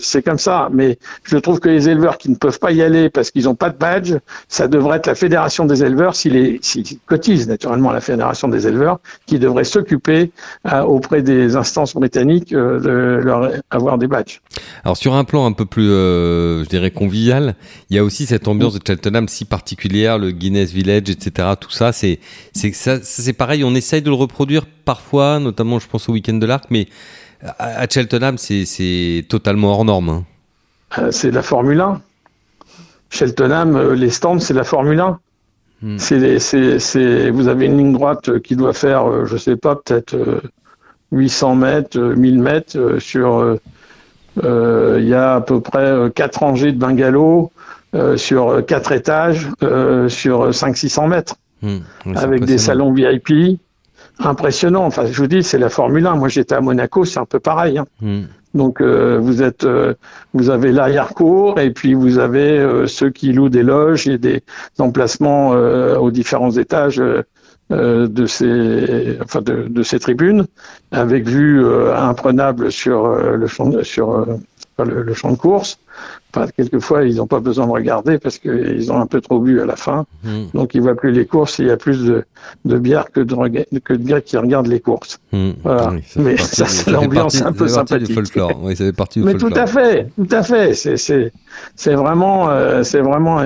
c'est 0.00 0.22
comme 0.22 0.38
ça. 0.38 0.68
Mais 0.72 0.98
je 1.24 1.36
trouve 1.38 1.60
que 1.60 1.68
les 1.68 1.88
éleveurs 1.88 2.18
qui 2.18 2.30
ne 2.30 2.36
peuvent 2.36 2.58
pas 2.58 2.72
y 2.72 2.82
aller 2.82 3.10
parce 3.10 3.30
qu'ils 3.30 3.44
n'ont 3.44 3.54
pas 3.54 3.70
de 3.70 3.78
badge, 3.78 4.14
ça 4.48 4.68
devrait 4.68 4.98
être 4.98 5.06
la 5.06 5.14
fédération 5.14 5.64
des 5.64 5.82
éleveurs, 5.82 6.14
s'ils 6.14 6.60
cotisent 7.06 7.48
naturellement 7.48 7.92
la 7.92 8.00
fédération 8.00 8.48
des 8.48 8.66
éleveurs, 8.66 9.00
qui 9.26 9.38
devrait 9.38 9.64
s'occuper 9.64 10.30
auprès 10.84 11.22
des 11.22 11.56
instances 11.56 11.94
britanniques 11.94 12.52
de 12.52 13.20
leur 13.22 13.39
avoir 13.70 13.98
des 13.98 14.06
badges. 14.06 14.40
Alors 14.84 14.96
sur 14.96 15.14
un 15.14 15.24
plan 15.24 15.46
un 15.46 15.52
peu 15.52 15.64
plus, 15.66 15.90
euh, 15.90 16.64
je 16.64 16.68
dirais 16.68 16.90
convivial, 16.90 17.54
il 17.88 17.96
y 17.96 17.98
a 17.98 18.04
aussi 18.04 18.26
cette 18.26 18.48
ambiance 18.48 18.74
de 18.74 18.80
Cheltenham 18.86 19.28
si 19.28 19.44
particulière, 19.44 20.18
le 20.18 20.30
Guinness 20.30 20.72
Village, 20.72 21.08
etc. 21.10 21.48
Tout 21.60 21.70
ça, 21.70 21.92
c'est 21.92 22.18
c'est 22.52 22.72
ça, 22.72 22.98
c'est 23.02 23.32
pareil. 23.32 23.64
On 23.64 23.74
essaye 23.74 24.02
de 24.02 24.08
le 24.08 24.14
reproduire 24.16 24.66
parfois, 24.84 25.38
notamment 25.38 25.78
je 25.78 25.86
pense 25.88 26.08
au 26.08 26.12
week-end 26.12 26.34
de 26.34 26.46
l'Arc, 26.46 26.64
mais 26.70 26.88
à, 27.42 27.80
à 27.80 27.88
Cheltenham, 27.88 28.38
c'est 28.38 28.64
c'est 28.64 29.24
totalement 29.28 29.72
hors 29.72 29.84
norme. 29.84 30.08
hein. 30.10 30.24
Euh, 30.98 31.10
c'est 31.10 31.30
de 31.30 31.34
la 31.36 31.42
Formule 31.42 31.80
1. 31.80 32.00
Cheltenham, 33.10 33.76
euh, 33.76 33.94
les 33.94 34.10
stands, 34.10 34.38
c'est 34.38 34.54
de 34.54 34.58
la 34.58 34.64
Formule 34.64 35.00
1. 35.00 35.18
Hmm. 35.82 35.98
C'est, 35.98 36.38
c'est, 36.40 36.78
c'est, 36.78 37.30
vous 37.30 37.48
avez 37.48 37.66
une 37.66 37.78
ligne 37.78 37.92
droite 37.92 38.38
qui 38.40 38.54
doit 38.54 38.74
faire, 38.74 39.24
je 39.24 39.36
sais 39.38 39.56
pas, 39.56 39.76
peut-être 39.76 40.14
800 41.12 41.54
mètres, 41.56 41.98
euh, 41.98 42.14
1000 42.16 42.40
mètres 42.40 42.76
euh, 42.78 42.98
sur. 43.00 43.38
euh, 43.38 43.60
euh, 44.44 44.98
Il 45.00 45.08
y 45.08 45.14
a 45.14 45.34
à 45.34 45.40
peu 45.40 45.60
près 45.60 45.78
euh, 45.84 46.08
quatre 46.08 46.38
rangées 46.40 46.72
de 46.72 46.78
bungalows 46.78 47.50
euh, 47.94 48.16
sur 48.16 48.48
euh, 48.48 48.62
quatre 48.62 48.92
étages 48.92 49.48
euh, 49.62 50.08
sur 50.08 50.50
500-600 50.50 51.08
mètres 51.08 51.34
Hmm. 51.62 51.80
Avec 52.16 52.46
des 52.46 52.56
salons 52.56 52.90
VIP. 52.90 53.58
Impressionnant. 54.18 54.86
Enfin, 54.86 55.04
je 55.04 55.14
vous 55.20 55.26
dis, 55.26 55.42
c'est 55.42 55.58
la 55.58 55.68
Formule 55.68 56.06
1. 56.06 56.14
Moi, 56.14 56.28
j'étais 56.28 56.54
à 56.54 56.62
Monaco, 56.62 57.04
c'est 57.04 57.18
un 57.20 57.26
peu 57.26 57.38
pareil. 57.38 57.76
hein. 57.76 57.84
Hmm. 58.00 58.22
Donc 58.54 58.80
euh, 58.80 59.18
vous 59.20 59.42
êtes, 59.42 59.64
euh, 59.64 59.92
vous 60.32 60.48
avez 60.50 60.72
l'arrière-cour 60.72 61.60
et 61.60 61.70
puis 61.70 61.92
vous 61.94 62.18
avez 62.18 62.58
euh, 62.58 62.86
ceux 62.86 63.10
qui 63.10 63.32
louent 63.32 63.48
des 63.50 63.62
loges 63.62 64.08
et 64.08 64.16
des 64.18 64.42
emplacements 64.78 65.52
euh, 65.52 65.96
aux 65.98 66.10
différents 66.10 66.50
étages 66.50 66.98
euh, 67.72 68.08
de 68.08 68.26
ces, 68.26 69.18
enfin 69.22 69.40
de, 69.42 69.66
de 69.68 69.82
ces 69.82 69.98
tribunes, 70.00 70.46
avec 70.92 71.26
vue 71.28 71.64
euh, 71.64 71.96
imprenable 71.96 72.72
sur 72.72 73.04
euh, 73.06 73.36
le 73.36 73.46
champ, 73.46 73.68
de- 73.68 73.82
sur 73.82 74.10
euh, 74.12 74.24
le, 74.84 75.02
le 75.02 75.14
champ 75.14 75.30
de 75.30 75.36
course. 75.36 75.78
Enfin, 76.32 76.46
quelquefois, 76.56 77.04
ils 77.04 77.16
n'ont 77.16 77.26
pas 77.26 77.40
besoin 77.40 77.66
de 77.66 77.72
regarder 77.72 78.18
parce 78.18 78.38
qu'ils 78.38 78.90
ont 78.92 79.00
un 79.00 79.06
peu 79.06 79.20
trop 79.20 79.40
bu 79.40 79.60
à 79.60 79.66
la 79.66 79.76
fin. 79.76 80.06
Hmm. 80.24 80.44
Donc, 80.54 80.74
ils 80.74 80.80
voient 80.80 80.94
plus 80.94 81.10
les 81.10 81.26
courses 81.26 81.58
et 81.60 81.64
il 81.64 81.68
y 81.68 81.72
a 81.72 81.76
plus 81.76 82.04
de, 82.04 82.24
de 82.64 82.78
bières 82.78 83.10
que 83.10 83.20
de, 83.20 83.34
que 83.80 83.92
de 83.92 84.02
gars 84.08 84.20
qui 84.20 84.36
regardent 84.36 84.68
les 84.68 84.80
courses. 84.80 85.18
Hmm. 85.32 85.50
Voilà. 85.62 85.90
Oui, 85.90 86.02
ça 86.06 86.20
Mais 86.20 86.36
partie 86.36 86.56
ça, 86.56 86.66
c'est 86.66 86.90
l'ambiance 86.92 87.42
un 87.42 87.52
peu 87.52 87.66
partie 87.66 87.98
du 87.98 88.06
sympathique. 88.06 88.14
folklore. 88.14 88.60
Oui, 88.62 88.76
ça 88.76 88.84
fait 88.84 88.92
partie 88.92 89.18
du 89.18 89.26
Mais 89.26 89.32
tout 89.34 89.40
folklore. 89.40 89.64
à 89.64 89.66
fait, 89.66 90.08
tout 90.16 90.28
à 90.34 90.42
fait. 90.44 90.74
C'est 90.74 90.96
c'est 90.96 91.32
c'est 91.74 91.94
vraiment 91.94 92.48
euh, 92.48 92.84
c'est 92.84 93.00
vraiment 93.00 93.40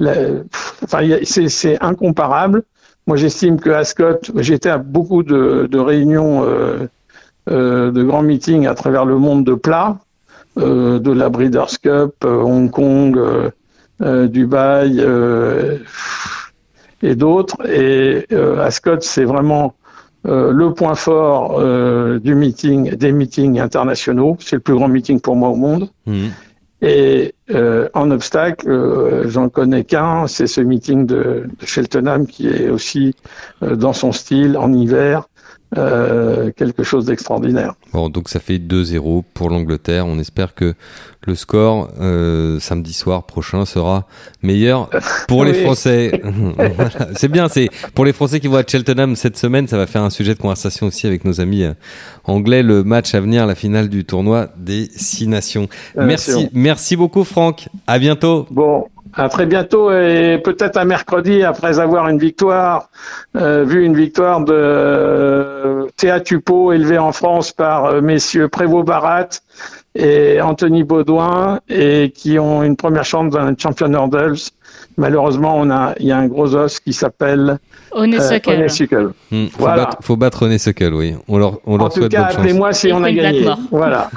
euh, 0.00 0.42
enfin 0.84 1.00
c'est 1.24 1.82
incomparable. 1.82 2.62
Moi 3.06 3.16
j'estime 3.16 3.60
que 3.60 3.70
Ascot, 3.70 4.18
j'étais 4.36 4.68
à 4.68 4.78
beaucoup 4.78 5.22
de, 5.22 5.68
de 5.70 5.78
réunions 5.78 6.44
euh, 6.44 6.88
euh, 7.48 7.92
de 7.92 8.02
grands 8.02 8.22
meetings 8.22 8.66
à 8.66 8.74
travers 8.74 9.04
le 9.04 9.16
monde 9.16 9.44
de 9.44 9.54
plat, 9.54 9.98
euh, 10.58 10.98
de 10.98 11.12
la 11.12 11.28
Breeders' 11.28 11.78
Cup, 11.80 12.24
Hong 12.24 12.68
Kong, 12.68 13.16
Dubaï 14.00 15.00
et 17.02 17.14
d'autres. 17.14 17.64
Et 17.70 18.26
Ascot 18.60 19.00
c'est 19.00 19.24
vraiment 19.24 19.74
le 20.24 20.70
point 20.70 20.96
fort 20.96 21.62
du 22.18 22.34
meeting, 22.34 22.96
des 22.96 23.12
meetings 23.12 23.60
internationaux. 23.60 24.36
C'est 24.40 24.56
le 24.56 24.62
plus 24.62 24.74
grand 24.74 24.88
meeting 24.88 25.20
pour 25.20 25.36
moi 25.36 25.50
au 25.50 25.56
monde. 25.56 25.90
Hmm. 26.06 26.30
Et 26.82 27.35
euh, 27.50 27.88
en 27.94 28.10
obstacle, 28.10 28.68
euh, 28.68 29.28
j'en 29.28 29.48
connais 29.48 29.84
qu'un, 29.84 30.26
c'est 30.26 30.48
ce 30.48 30.60
meeting 30.60 31.06
de, 31.06 31.46
de 31.60 31.66
Cheltenham 31.66 32.26
qui 32.26 32.48
est 32.48 32.68
aussi 32.68 33.14
euh, 33.62 33.76
dans 33.76 33.92
son 33.92 34.10
style 34.12 34.56
en 34.56 34.72
hiver 34.72 35.28
euh, 35.76 36.50
quelque 36.56 36.82
chose 36.84 37.06
d'extraordinaire. 37.06 37.74
Bon, 37.92 38.08
donc 38.08 38.28
ça 38.28 38.40
fait 38.40 38.58
2-0 38.58 39.24
pour 39.34 39.50
l'Angleterre. 39.50 40.06
On 40.06 40.18
espère 40.18 40.54
que 40.54 40.74
le 41.26 41.34
score 41.34 41.88
euh, 42.00 42.60
samedi 42.60 42.92
soir 42.92 43.24
prochain 43.24 43.64
sera 43.64 44.06
meilleur 44.42 44.88
pour 45.26 45.44
les. 45.44 45.54
Français. 45.66 46.22
C'est 47.16 47.28
bien, 47.28 47.48
c'est 47.48 47.68
pour 47.94 48.04
les 48.04 48.12
Français 48.12 48.40
qui 48.40 48.46
vont 48.46 48.56
à 48.56 48.62
Cheltenham 48.66 49.16
cette 49.16 49.36
semaine, 49.36 49.66
ça 49.66 49.76
va 49.76 49.86
faire 49.86 50.02
un 50.02 50.10
sujet 50.10 50.34
de 50.34 50.38
conversation 50.38 50.86
aussi 50.86 51.06
avec 51.06 51.24
nos 51.24 51.40
amis 51.40 51.64
euh, 51.64 51.72
anglais. 52.24 52.62
Le 52.62 52.84
match 52.84 53.14
à 53.14 53.20
venir, 53.20 53.46
la 53.46 53.54
finale 53.54 53.88
du 53.88 54.04
tournoi 54.04 54.48
des 54.56 54.88
Six 54.94 55.26
Nations. 55.26 55.68
Euh, 55.96 56.06
Merci, 56.06 56.48
merci 56.52 56.94
beaucoup 56.94 57.24
Franck. 57.24 57.68
À 57.86 57.98
bientôt. 57.98 58.46
Bon, 58.50 58.86
à 59.16 59.28
très 59.28 59.46
bientôt 59.46 59.90
et 59.90 60.40
peut-être 60.44 60.76
à 60.76 60.84
mercredi 60.84 61.42
après 61.42 61.78
avoir 61.78 62.08
une 62.08 62.18
victoire, 62.18 62.90
euh, 63.36 63.64
vu 63.64 63.84
une 63.84 63.96
victoire 63.96 64.40
de 64.40 64.52
euh, 64.54 65.86
Théa 65.96 66.20
Tupo 66.20 66.72
élevée 66.72 66.98
en 66.98 67.12
France 67.12 67.52
par 67.52 67.86
euh, 67.86 68.00
messieurs 68.02 68.48
Prévost-Barat 68.48 69.28
et 69.96 70.40
Anthony 70.40 70.84
Baudouin 70.84 71.60
et 71.68 72.12
qui 72.14 72.38
ont 72.38 72.62
une 72.62 72.76
première 72.76 73.04
chance 73.04 73.32
d'un 73.32 73.54
champion 73.58 73.90
hurdles. 73.92 74.36
Malheureusement, 74.98 75.54
on 75.58 75.70
a, 75.70 75.94
il 76.00 76.06
y 76.06 76.12
a 76.12 76.18
un 76.18 76.26
gros 76.26 76.54
os 76.54 76.80
qui 76.80 76.92
s'appelle 76.92 77.50
euh, 77.50 78.00
Honeysuckle. 78.00 78.50
Honeysuckle. 78.50 79.10
Hmm, 79.30 79.46
faut, 79.46 79.58
Voilà. 79.58 79.76
battre, 79.84 79.96
faut 80.02 80.16
battre 80.16 80.42
René 80.42 80.58
Suckle, 80.58 80.94
oui. 80.94 81.14
On 81.28 81.36
leur, 81.38 81.58
on 81.66 81.74
En 81.74 81.78
leur 81.78 81.88
tout 81.92 82.00
souhaite 82.00 82.12
cas, 82.12 82.18
bonne 82.22 82.28
chance. 82.28 82.38
appelez-moi 82.38 82.72
si 82.72 82.88
Et 82.88 82.92
on 82.94 83.02
a 83.02 83.12
gagné. 83.12 83.46
Voilà. 83.70 84.10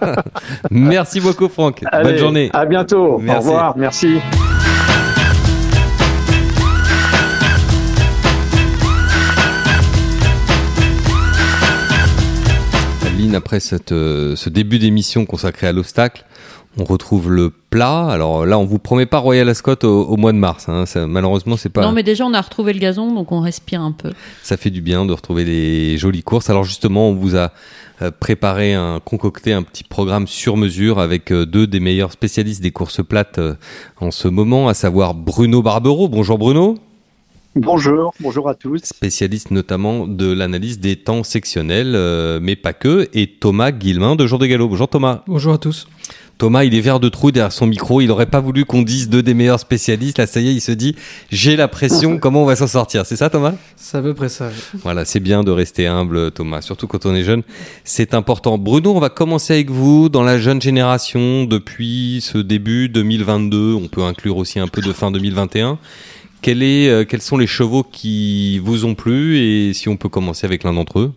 Merci 0.70 1.20
beaucoup 1.20 1.48
Franck. 1.48 1.82
Bonne 2.02 2.16
journée. 2.16 2.50
À 2.52 2.64
bientôt. 2.66 3.18
Merci. 3.18 3.46
Au 3.46 3.50
revoir. 3.50 3.76
Merci. 3.76 4.18
Après 13.34 13.60
cette, 13.60 13.92
euh, 13.92 14.36
ce 14.36 14.48
début 14.48 14.78
d'émission 14.78 15.26
consacré 15.26 15.66
à 15.66 15.72
l'obstacle, 15.72 16.24
on 16.78 16.84
retrouve 16.84 17.30
le 17.32 17.50
plat. 17.50 18.06
Alors 18.06 18.46
là, 18.46 18.58
on 18.58 18.64
vous 18.64 18.78
promet 18.78 19.06
pas 19.06 19.18
Royal 19.18 19.48
Ascot 19.48 19.74
au, 19.84 19.88
au 20.04 20.16
mois 20.16 20.32
de 20.32 20.38
mars. 20.38 20.68
hein. 20.68 20.86
Ça, 20.86 21.06
malheureusement, 21.06 21.56
c'est 21.56 21.68
pas. 21.68 21.82
Non, 21.82 21.92
mais 21.92 22.02
déjà, 22.02 22.24
on 22.24 22.32
a 22.32 22.40
retrouvé 22.40 22.72
le 22.72 22.78
gazon, 22.78 23.12
donc 23.12 23.32
on 23.32 23.40
respire 23.40 23.80
un 23.82 23.92
peu. 23.92 24.12
Ça 24.42 24.56
fait 24.56 24.70
du 24.70 24.80
bien 24.80 25.04
de 25.04 25.12
retrouver 25.12 25.44
des 25.44 25.98
jolies 25.98 26.22
courses. 26.22 26.48
Alors 26.48 26.64
justement, 26.64 27.08
on 27.08 27.14
vous 27.14 27.36
a 27.36 27.52
euh, 28.02 28.10
préparé, 28.18 28.74
un, 28.74 29.00
concocté 29.00 29.52
un 29.52 29.62
petit 29.62 29.84
programme 29.84 30.26
sur 30.26 30.56
mesure 30.56 30.98
avec 31.00 31.32
euh, 31.32 31.44
deux 31.44 31.66
des 31.66 31.80
meilleurs 31.80 32.12
spécialistes 32.12 32.62
des 32.62 32.70
courses 32.70 33.04
plates 33.04 33.40
en 34.00 34.10
ce 34.10 34.28
moment, 34.28 34.68
à 34.68 34.74
savoir 34.74 35.14
Bruno 35.14 35.62
Barbero. 35.62 36.08
Bonjour 36.08 36.38
Bruno. 36.38 36.76
Bonjour, 37.56 38.12
bonjour 38.20 38.48
à 38.48 38.54
tous. 38.54 38.80
Spécialiste 38.84 39.50
notamment 39.50 40.06
de 40.06 40.30
l'analyse 40.30 40.78
des 40.78 40.96
temps 40.96 41.22
sectionnels, 41.24 41.94
euh, 41.94 42.38
mais 42.42 42.56
pas 42.56 42.74
que, 42.74 43.08
et 43.14 43.26
Thomas 43.26 43.72
Guillemin 43.72 44.16
de 44.16 44.26
Jour 44.26 44.38
de 44.38 44.46
Galop. 44.46 44.68
Bonjour 44.68 44.88
Thomas. 44.88 45.22
Bonjour 45.26 45.54
à 45.54 45.58
tous. 45.58 45.88
Thomas, 46.36 46.62
il 46.62 46.74
est 46.76 46.80
vert 46.80 47.00
de 47.00 47.08
trou 47.08 47.32
derrière 47.32 47.50
son 47.50 47.66
micro. 47.66 48.00
Il 48.00 48.12
aurait 48.12 48.26
pas 48.26 48.38
voulu 48.38 48.64
qu'on 48.64 48.82
dise 48.82 49.08
deux 49.08 49.24
des 49.24 49.34
meilleurs 49.34 49.58
spécialistes. 49.58 50.18
Là, 50.18 50.28
ça 50.28 50.40
y 50.40 50.48
est, 50.48 50.52
il 50.52 50.60
se 50.60 50.70
dit 50.70 50.94
j'ai 51.30 51.56
la 51.56 51.66
pression. 51.66 52.18
Comment 52.20 52.42
on 52.42 52.46
va 52.46 52.54
s'en 52.54 52.68
sortir? 52.68 53.04
C'est 53.06 53.16
ça, 53.16 53.28
Thomas? 53.28 53.54
C'est 53.76 53.96
à 53.96 54.02
peu 54.02 54.14
près 54.14 54.28
ça. 54.28 54.50
Voilà, 54.82 55.04
c'est 55.04 55.18
bien 55.18 55.42
de 55.42 55.50
rester 55.50 55.88
humble, 55.88 56.30
Thomas. 56.30 56.60
Surtout 56.60 56.86
quand 56.86 57.06
on 57.06 57.14
est 57.14 57.24
jeune, 57.24 57.42
c'est 57.82 58.14
important. 58.14 58.56
Bruno, 58.56 58.94
on 58.94 59.00
va 59.00 59.08
commencer 59.08 59.54
avec 59.54 59.70
vous 59.70 60.08
dans 60.08 60.22
la 60.22 60.38
jeune 60.38 60.62
génération 60.62 61.42
depuis 61.44 62.20
ce 62.22 62.38
début 62.38 62.88
2022. 62.88 63.74
On 63.74 63.88
peut 63.88 64.02
inclure 64.02 64.36
aussi 64.36 64.60
un 64.60 64.68
peu 64.68 64.80
de 64.80 64.92
fin 64.92 65.10
2021. 65.10 65.78
Euh, 66.46 67.04
quels 67.04 67.20
sont 67.20 67.36
les 67.36 67.46
chevaux 67.46 67.82
qui 67.82 68.58
vous 68.60 68.84
ont 68.84 68.94
plu 68.94 69.38
et 69.38 69.72
si 69.74 69.88
on 69.88 69.96
peut 69.96 70.08
commencer 70.08 70.46
avec 70.46 70.64
l'un 70.64 70.72
d'entre 70.72 71.00
eux? 71.00 71.12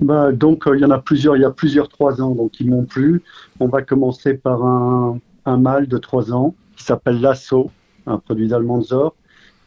Bah, 0.00 0.32
donc, 0.32 0.66
euh, 0.66 0.76
il 0.76 0.80
y 0.80 0.84
en 0.84 0.90
a 0.90 0.98
plusieurs, 0.98 1.36
il 1.36 1.42
y 1.42 1.44
a 1.44 1.50
plusieurs 1.50 1.88
trois 1.88 2.20
ans, 2.22 2.34
donc 2.34 2.60
ils 2.60 2.68
m'ont 2.68 2.84
plu. 2.84 3.22
On 3.60 3.66
va 3.66 3.82
commencer 3.82 4.34
par 4.34 4.64
un, 4.64 5.18
un 5.44 5.56
mâle 5.56 5.88
de 5.88 5.98
trois 5.98 6.32
ans 6.32 6.54
qui 6.76 6.84
s'appelle 6.84 7.20
Lasso, 7.20 7.70
un 8.06 8.18
produit 8.18 8.48
d'Almanzor, 8.48 9.14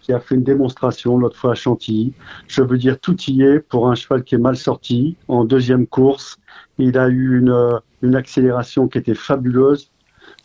qui 0.02 0.14
a 0.14 0.20
fait 0.20 0.36
une 0.36 0.44
démonstration 0.44 1.18
l'autre 1.18 1.38
fois 1.38 1.52
à 1.52 1.56
Chantilly. 1.56 2.14
Je 2.48 2.62
veux 2.62 2.78
dire, 2.78 3.00
tout 3.00 3.16
y 3.28 3.44
est 3.44 3.60
pour 3.60 3.90
un 3.90 3.96
cheval 3.96 4.24
qui 4.24 4.36
est 4.36 4.40
mal 4.40 4.58
sorti. 4.58 5.16
En 5.28 5.46
deuxième 5.46 5.86
course, 5.86 6.40
il 6.80 6.98
a 6.98 7.08
eu 7.10 7.38
une, 7.38 7.52
euh, 7.52 7.78
une 8.02 8.16
accélération 8.16 8.88
qui 8.88 8.98
était 8.98 9.14
fabuleuse 9.14 9.92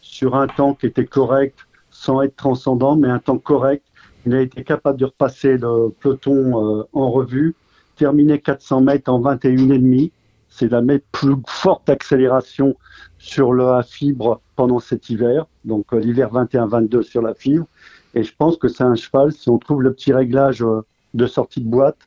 sur 0.03 0.35
un 0.37 0.47
temps 0.47 0.75
qui 0.75 0.87
était 0.87 1.07
correct, 1.07 1.66
sans 2.07 2.23
être 2.23 2.37
transcendant, 2.37 2.97
mais 2.97 3.09
un 3.09 3.19
temps 3.19 3.39
correct. 3.39 3.85
Il 4.27 4.35
a 4.35 4.41
été 4.41 4.63
capable 4.63 4.99
de 4.99 5.07
repasser 5.07 5.59
le 5.59 5.91
peloton 6.01 6.79
euh, 6.79 6.85
en 6.93 7.11
revue 7.11 7.55
terminé 7.97 8.39
400 8.41 8.83
mètres 8.83 9.11
en 9.11 9.21
21,5. 9.21 10.13
C'est 10.49 10.71
la 10.71 10.83
plus 11.13 11.35
forte 11.49 11.91
accélération 11.91 12.77
sur 13.19 13.53
la 13.53 13.83
fibre 13.83 14.41
pendant 14.55 14.79
cet 14.79 15.11
hiver. 15.11 15.47
Donc 15.65 15.93
euh, 15.93 15.99
l'hiver 15.99 16.33
21-22 16.33 17.03
sur 17.03 17.23
la 17.23 17.35
fibre. 17.35 17.67
Et 18.15 18.23
je 18.23 18.33
pense 18.37 18.57
que 18.57 18.69
c'est 18.69 18.85
un 18.85 18.95
cheval, 18.95 19.33
si 19.33 19.51
on 19.51 19.59
trouve 19.59 19.83
le 19.83 19.93
petit 19.93 20.13
réglage 20.13 20.63
euh, 20.63 20.83
de 21.15 21.27
sortie 21.27 21.61
de 21.61 21.69
boîte, 21.69 21.99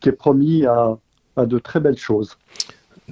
qui 0.00 0.08
est 0.08 0.12
promis 0.12 0.66
à 0.66 0.96
de 1.36 1.58
très 1.58 1.78
belles 1.78 1.98
choses. 1.98 2.36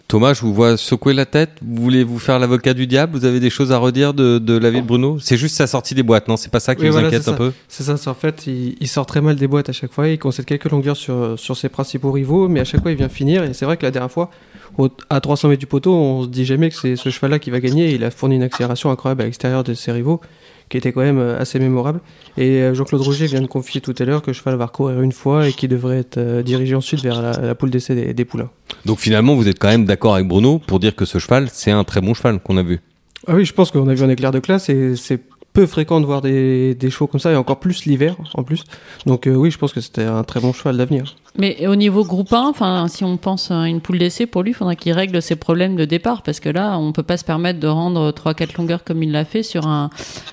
Thomas, 0.09 0.35
je 0.35 0.43
vous 0.43 0.55
vois 0.55 0.77
secouer 0.77 1.15
la 1.15 1.27
tête. 1.27 1.51
Vous 1.63 1.83
voulez 1.83 2.05
vous 2.05 2.19
faire 2.19 2.39
l'avocat 2.39 2.75
du 2.75 2.87
diable? 2.87 3.19
Vous 3.19 3.25
avez 3.25 3.41
des 3.41 3.51
choses 3.51 3.73
à 3.73 3.79
redire 3.79 4.15
de, 4.15 4.39
de 4.39 4.57
la 4.57 4.71
vie 4.71 4.81
de 4.81 4.87
Bruno? 4.87 5.19
C'est 5.21 5.37
juste 5.37 5.57
sa 5.57 5.67
sortie 5.67 5.95
des 5.95 6.03
boîtes, 6.05 6.29
non? 6.29 6.37
C'est 6.37 6.51
pas 6.53 6.61
ça 6.61 6.75
qui 6.75 6.83
Oui, 6.83 6.89
vous 6.89 6.93
voilà, 6.93 7.09
inquiète 7.09 7.23
un 7.29 7.33
ça. 7.33 7.37
peu? 7.37 7.53
C'est 7.67 7.83
ça, 7.83 7.97
c'est 7.97 8.09
en 8.09 8.15
fait, 8.15 8.47
il, 8.47 8.77
il 8.81 8.87
sort 8.89 9.07
très 9.07 9.21
mal 9.21 9.37
des 9.37 9.49
boîtes 9.49 9.69
à 9.69 9.73
chaque 9.73 9.93
fois. 9.93 10.09
Il 10.09 10.19
concède 10.19 10.45
quelques 10.45 10.71
longueurs 10.71 10.97
sur, 10.97 11.39
sur 11.39 11.57
ses 11.57 11.69
principaux 11.69 12.13
rivaux, 12.13 12.47
mais 12.49 12.61
à 12.61 12.65
chaque 12.65 12.83
fois, 12.83 12.93
il 12.93 12.97
vient 12.97 13.09
finir. 13.09 13.43
Et 13.43 13.53
c'est 13.53 13.65
vrai 13.65 13.77
que 13.77 13.83
la 13.85 13.91
dernière 13.91 14.11
fois, 14.13 14.31
au- 14.79 14.91
à 15.11 15.21
300 15.21 15.49
mètres 15.49 15.61
du 15.61 15.67
poteau, 15.67 15.93
on 15.95 16.23
se 16.23 16.29
dit 16.29 16.45
jamais 16.45 16.69
que 16.71 16.77
c'est 16.77 16.95
ce 16.97 17.09
cheval-là 17.09 17.39
qui 17.41 17.51
va 17.51 17.59
gagner. 17.61 17.93
Il 17.95 18.05
a 18.05 18.11
fourni 18.13 18.37
une 18.37 18.43
accélération 18.45 18.91
incroyable 18.91 19.23
à 19.23 19.25
l'extérieur 19.25 19.65
de 19.65 19.75
ses 19.75 19.91
rivaux, 19.91 20.21
qui 20.69 20.77
était 20.77 20.93
quand 20.93 21.01
même 21.01 21.19
euh, 21.19 21.41
assez 21.41 21.59
mémorable. 21.59 22.01
Et 22.37 22.61
euh, 22.63 22.75
Jean-Claude 22.75 23.01
Roger 23.03 23.27
vient 23.27 23.41
de 23.41 23.47
confier 23.47 23.81
tout 23.81 23.95
à 23.99 24.05
l'heure 24.05 24.23
que 24.23 24.29
le 24.29 24.35
cheval 24.35 24.55
va 24.57 24.67
recourir 24.67 25.01
une 25.01 25.13
fois 25.13 25.49
et 25.49 25.53
qui 25.53 25.67
devrait 25.69 25.99
être 25.99 26.19
euh, 26.19 26.43
dirigé 26.43 26.75
ensuite 26.75 27.01
vers 27.03 27.23
la, 27.23 27.33
la 27.41 27.55
poule 27.55 27.71
d'essai 27.71 27.95
des, 27.95 28.15
des 28.15 28.25
poulains. 28.25 28.51
Donc 28.85 28.99
finalement, 28.99 29.35
vous 29.35 29.49
êtes 29.49 29.59
quand 29.59 29.69
même 29.69 29.85
d'accord 29.85 30.15
avec 30.15 30.29
Bruno 30.29 30.59
pour 30.59 30.81
dire 30.81 30.95
que 30.95 31.05
ce 31.05 31.19
cheval, 31.19 31.49
c'est 31.53 31.71
un 31.71 31.85
très 31.85 32.01
bon 32.01 32.15
cheval 32.15 32.41
qu'on 32.41 32.57
a 32.57 32.63
vu. 32.63 32.81
Ah 33.27 33.35
oui, 33.35 33.45
je 33.45 33.53
pense 33.53 33.71
qu'on 33.71 33.89
a 33.89 33.95
vu 33.95 34.05
un 34.05 34.11
éclair 34.11 34.31
de 34.31 34.39
classe 34.39 34.69
et 34.69 34.95
c'est 34.97 35.21
peu 35.57 35.65
fréquent 35.65 36.03
de 36.03 36.07
voir 36.07 36.21
des, 36.21 36.75
des 36.75 36.91
chevaux 36.91 37.07
comme 37.07 37.19
ça 37.19 37.33
et 37.33 37.37
encore 37.37 37.59
plus 37.59 37.87
l'hiver 37.87 38.17
en 38.35 38.43
plus. 38.43 38.65
Donc 39.07 39.27
euh, 39.27 39.35
oui, 39.35 39.51
je 39.51 39.57
pense 39.57 39.73
que 39.73 39.81
c'était 39.81 40.05
un 40.05 40.23
très 40.23 40.39
bon 40.39 40.53
cheval 40.53 40.77
d'avenir. 40.77 41.17
Mais 41.39 41.67
au 41.67 41.77
niveau 41.77 42.05
groupe 42.05 42.31
1, 42.31 42.49
enfin, 42.49 42.89
si 42.89 43.05
on 43.05 43.17
pense 43.17 43.51
à 43.51 43.67
une 43.67 43.81
poule 43.81 43.99
d'essai, 43.99 44.27
pour 44.27 44.43
lui, 44.43 44.51
il 44.51 44.55
faudra 44.55 44.77
qu'il 44.77 44.93
règle 44.93 45.23
ses 45.23 45.35
problèmes 45.35 45.75
de 45.75 45.87
départ 45.87 46.23
parce 46.23 46.41
que 46.41 46.51
là, 46.51 46.79
on 46.79 46.93
peut 46.93 47.03
pas 47.03 47.17
se 47.17 47.25
permettre 47.25 47.59
de 47.59 47.69
rendre 47.69 48.11
3-4 48.11 48.59
longueurs 48.59 48.85
comme 48.85 49.03
il 49.03 49.13
l'a 49.13 49.25
fait 49.25 49.43
sur 49.43 49.67
un, 49.67 49.89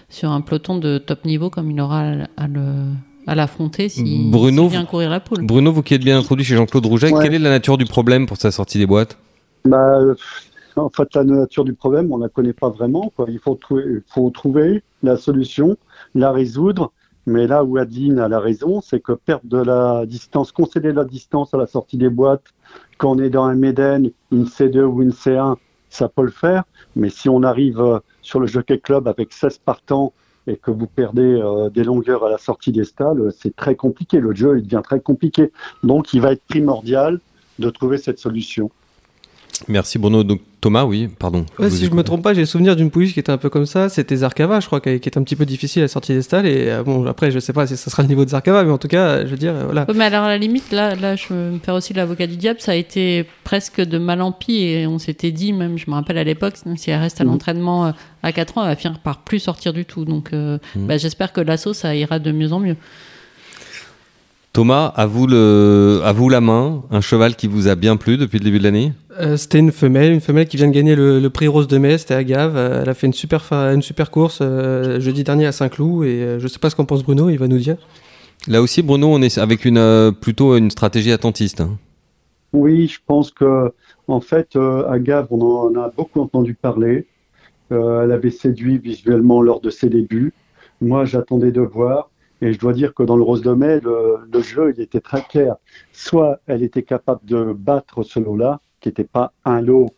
sur 0.09 0.29
un 0.29 0.41
peloton 0.41 0.77
de 0.77 0.97
top 0.97 1.23
niveau 1.23 1.49
comme 1.49 1.71
il 1.71 1.79
aura 1.79 2.01
à 2.35 2.47
le 2.47 2.87
à 3.27 3.35
l'affronter 3.35 3.89
s'il 3.89 4.31
Bruno, 4.31 4.67
vient 4.67 4.85
courir 4.85 5.09
la 5.09 5.19
poule. 5.19 5.45
Bruno, 5.45 5.71
vous 5.71 5.83
qui 5.83 5.93
êtes 5.93 6.03
bien 6.03 6.17
introduit 6.17 6.45
chez 6.45 6.55
Jean-Claude 6.55 6.85
Rouget, 6.85 7.11
Ouais. 7.13 7.23
quelle 7.23 7.33
est 7.33 7.39
la 7.39 7.49
nature 7.49 7.77
du 7.77 7.85
problème 7.85 8.25
pour 8.25 8.37
sa 8.37 8.51
sortie 8.51 8.77
des 8.77 8.85
boîtes? 8.85 9.17
Bah, 9.65 9.97
euh, 9.99 10.15
en 10.75 10.89
fait, 10.89 11.07
la 11.15 11.23
nature 11.23 11.63
du 11.63 11.73
problème, 11.73 12.11
on 12.11 12.17
la 12.17 12.29
connaît 12.29 12.53
pas 12.53 12.69
vraiment. 12.69 13.11
Quoi. 13.15 13.25
Il 13.29 13.39
faut 13.39 13.55
trouver, 13.55 13.83
il 13.87 14.01
faut 14.07 14.29
trouver 14.29 14.83
la 15.03 15.17
solution, 15.17 15.77
la 16.15 16.31
résoudre. 16.31 16.91
Mais 17.25 17.47
là 17.47 17.63
où 17.63 17.77
Adeline 17.77 18.19
a 18.19 18.27
la 18.27 18.39
raison, 18.41 18.81
c'est 18.81 18.99
que 18.99 19.13
perdre 19.13 19.45
de 19.45 19.57
la 19.57 20.05
distance, 20.05 20.51
concéder 20.51 20.89
de 20.91 20.97
la 20.97 21.05
distance 21.05 21.53
à 21.53 21.57
la 21.57 21.67
sortie 21.67 21.97
des 21.97 22.09
boîtes, 22.09 22.43
quand 22.97 23.11
on 23.15 23.19
est 23.19 23.29
dans 23.29 23.45
un 23.45 23.55
Méden, 23.55 24.11
une 24.31 24.43
C2 24.43 24.81
ou 24.81 25.01
une 25.01 25.11
C1, 25.11 25.55
ça 25.89 26.09
peut 26.09 26.23
le 26.23 26.31
faire. 26.31 26.63
Mais 26.97 27.09
si 27.09 27.29
on 27.29 27.43
arrive 27.43 27.79
euh, 27.79 27.99
sur 28.21 28.41
le 28.41 28.47
Jockey 28.47 28.79
Club 28.79 29.07
avec 29.07 29.31
16 29.31 29.59
partants 29.59 30.11
et 30.47 30.57
que 30.57 30.71
vous 30.71 30.87
perdez 30.87 31.21
euh, 31.21 31.69
des 31.69 31.83
longueurs 31.83 32.25
à 32.25 32.29
la 32.29 32.37
sortie 32.37 32.71
des 32.71 32.83
stalles, 32.83 33.31
c'est 33.37 33.55
très 33.55 33.75
compliqué. 33.75 34.19
Le 34.19 34.33
jeu, 34.33 34.57
il 34.57 34.63
devient 34.63 34.81
très 34.83 34.99
compliqué. 34.99 35.51
Donc, 35.83 36.13
il 36.13 36.21
va 36.21 36.33
être 36.33 36.43
primordial 36.47 37.19
de 37.59 37.69
trouver 37.69 37.97
cette 37.97 38.19
solution. 38.19 38.69
Merci 39.67 39.97
Bruno. 39.99 40.23
Donc 40.23 40.41
Thomas, 40.61 40.83
oui, 40.85 41.09
pardon. 41.19 41.45
Ouais, 41.59 41.69
si 41.69 41.85
je 41.85 41.91
me 41.91 42.03
trompe 42.03 42.23
pas, 42.23 42.33
j'ai 42.33 42.45
souvenir 42.45 42.75
d'une 42.75 42.89
pouliche 42.89 43.13
qui 43.13 43.19
était 43.19 43.31
un 43.31 43.37
peu 43.37 43.49
comme 43.49 43.65
ça. 43.65 43.89
C'était 43.89 44.15
Zarkava, 44.15 44.59
je 44.59 44.67
crois, 44.67 44.79
qui 44.81 44.89
est 44.89 45.17
un 45.17 45.23
petit 45.23 45.35
peu 45.35 45.45
difficile 45.45 45.81
à 45.81 45.85
la 45.85 45.87
sortie 45.89 46.13
des 46.13 46.21
stalles. 46.21 46.45
Et 46.45 46.69
euh, 46.69 46.83
bon, 46.83 47.05
après, 47.05 47.31
je 47.31 47.39
sais 47.39 47.53
pas 47.53 47.67
si 47.67 47.75
ça 47.77 47.89
sera 47.91 48.01
le 48.03 48.09
niveau 48.09 48.23
de 48.25 48.29
Zarkava, 48.29 48.63
mais 48.63 48.71
en 48.71 48.77
tout 48.77 48.87
cas, 48.87 49.25
je 49.25 49.29
veux 49.31 49.37
dire, 49.37 49.53
euh, 49.53 49.63
voilà. 49.65 49.85
Ouais, 49.87 49.93
mais 49.95 50.05
alors 50.05 50.23
à 50.23 50.29
la 50.29 50.37
limite, 50.37 50.71
là, 50.71 50.95
là, 50.95 51.15
je 51.15 51.27
veux 51.33 51.51
me 51.51 51.59
faire 51.59 51.75
aussi 51.75 51.93
l'avocat 51.93 52.27
du 52.27 52.37
diable. 52.37 52.59
Ça 52.61 52.71
a 52.71 52.75
été 52.75 53.25
presque 53.43 53.81
de 53.81 53.97
mal 53.97 54.21
en 54.21 54.31
pis 54.31 54.63
et 54.63 54.87
on 54.87 54.99
s'était 54.99 55.31
dit, 55.31 55.53
même, 55.53 55.77
je 55.77 55.89
me 55.89 55.95
rappelle 55.95 56.17
à 56.17 56.23
l'époque, 56.23 56.55
si 56.77 56.91
elle 56.91 56.99
reste 56.99 57.19
à 57.21 57.23
Mhm. 57.25 57.29
l'entraînement 57.31 57.85
euh, 57.87 57.91
à 58.23 58.31
4 58.31 58.57
ans, 58.57 58.63
elle 58.63 58.69
va 58.69 58.75
finir 58.75 58.99
par 58.99 59.19
plus 59.23 59.39
sortir 59.39 59.73
du 59.73 59.85
tout. 59.85 60.05
Donc, 60.05 60.31
euh, 60.33 60.57
Mhm. 60.75 60.87
bah, 60.87 60.97
j'espère 60.97 61.33
que 61.33 61.41
l'assaut, 61.41 61.73
ça 61.73 61.93
ira 61.95 62.19
de 62.19 62.31
mieux 62.31 62.53
en 62.53 62.59
mieux. 62.59 62.77
Thomas, 64.53 64.93
à 64.95 65.07
vous, 65.07 65.25
le... 65.25 66.01
à 66.03 66.13
vous 66.13 66.29
la 66.29 66.39
main, 66.39 66.83
un 66.91 67.01
cheval 67.01 67.35
qui 67.35 67.47
vous 67.47 67.67
a 67.67 67.73
bien 67.73 67.97
plu 67.97 68.17
depuis 68.17 68.37
le 68.37 68.43
début 68.45 68.59
de 68.59 68.63
l'année? 68.63 68.93
Euh, 69.19 69.35
c'était 69.35 69.57
une 69.57 69.71
femelle, 69.71 70.13
une 70.13 70.21
femelle 70.21 70.47
qui 70.47 70.57
vient 70.57 70.67
de 70.67 70.73
gagner 70.73 70.95
le, 70.95 71.19
le 71.19 71.29
prix 71.31 71.47
Rose 71.47 71.67
de 71.67 71.79
Metz, 71.79 72.01
c'était 72.01 72.13
à 72.13 72.23
Gave. 72.23 72.55
Euh, 72.55 72.81
elle 72.83 72.89
a 72.89 72.93
fait 72.93 73.07
une 73.07 73.13
super, 73.13 73.43
fa- 73.43 73.73
une 73.73 73.81
super 73.81 74.11
course 74.11 74.39
euh, 74.43 74.99
jeudi 74.99 75.23
dernier 75.23 75.47
à 75.47 75.51
Saint-Cloud. 75.51 76.05
Et 76.05 76.21
euh, 76.21 76.39
je 76.39 76.47
sais 76.47 76.59
pas 76.59 76.69
ce 76.69 76.75
qu'en 76.75 76.85
pense 76.85 77.03
Bruno, 77.03 77.29
il 77.31 77.37
va 77.39 77.47
nous 77.47 77.57
dire. 77.57 77.77
Là 78.47 78.61
aussi, 78.61 78.83
Bruno, 78.83 79.07
on 79.11 79.23
est 79.23 79.35
avec 79.39 79.65
une, 79.65 79.79
euh, 79.79 80.11
plutôt 80.11 80.55
une 80.55 80.69
stratégie 80.69 81.11
attentiste. 81.11 81.59
hein. 81.61 81.71
Oui, 82.53 82.87
je 82.87 82.99
pense 83.07 83.31
que 83.31 83.71
en 84.07 84.21
fait, 84.21 84.55
euh, 84.55 84.87
à 84.87 84.99
Gave, 84.99 85.29
on 85.31 85.41
en 85.41 85.75
a 85.81 85.89
beaucoup 85.89 86.21
entendu 86.21 86.53
parler. 86.53 87.07
Euh, 87.71 88.03
elle 88.03 88.11
avait 88.11 88.29
séduit 88.29 88.77
visuellement 88.77 89.41
lors 89.41 89.61
de 89.61 89.71
ses 89.71 89.89
débuts. 89.89 90.31
Moi, 90.79 91.05
j'attendais 91.05 91.51
de 91.51 91.61
voir. 91.61 92.11
Et 92.43 92.51
je 92.51 92.59
dois 92.59 92.73
dire 92.73 92.93
que 92.93 93.03
dans 93.03 93.15
le 93.15 93.23
Rose 93.23 93.41
de 93.41 93.53
Mai, 93.53 93.79
le, 93.79 94.41
jeu, 94.41 94.73
il 94.75 94.81
était 94.81 94.99
très 94.99 95.21
clair. 95.21 95.55
Soit 95.93 96.41
elle 96.45 96.61
était 96.61 96.83
capable 96.83 97.23
de 97.23 97.53
battre 97.53 98.03
ce 98.03 98.19
lot-là, 98.19 98.59
qui 98.81 98.89
n'était 98.89 99.05
pas 99.05 99.31
un 99.45 99.61
lot 99.61 99.91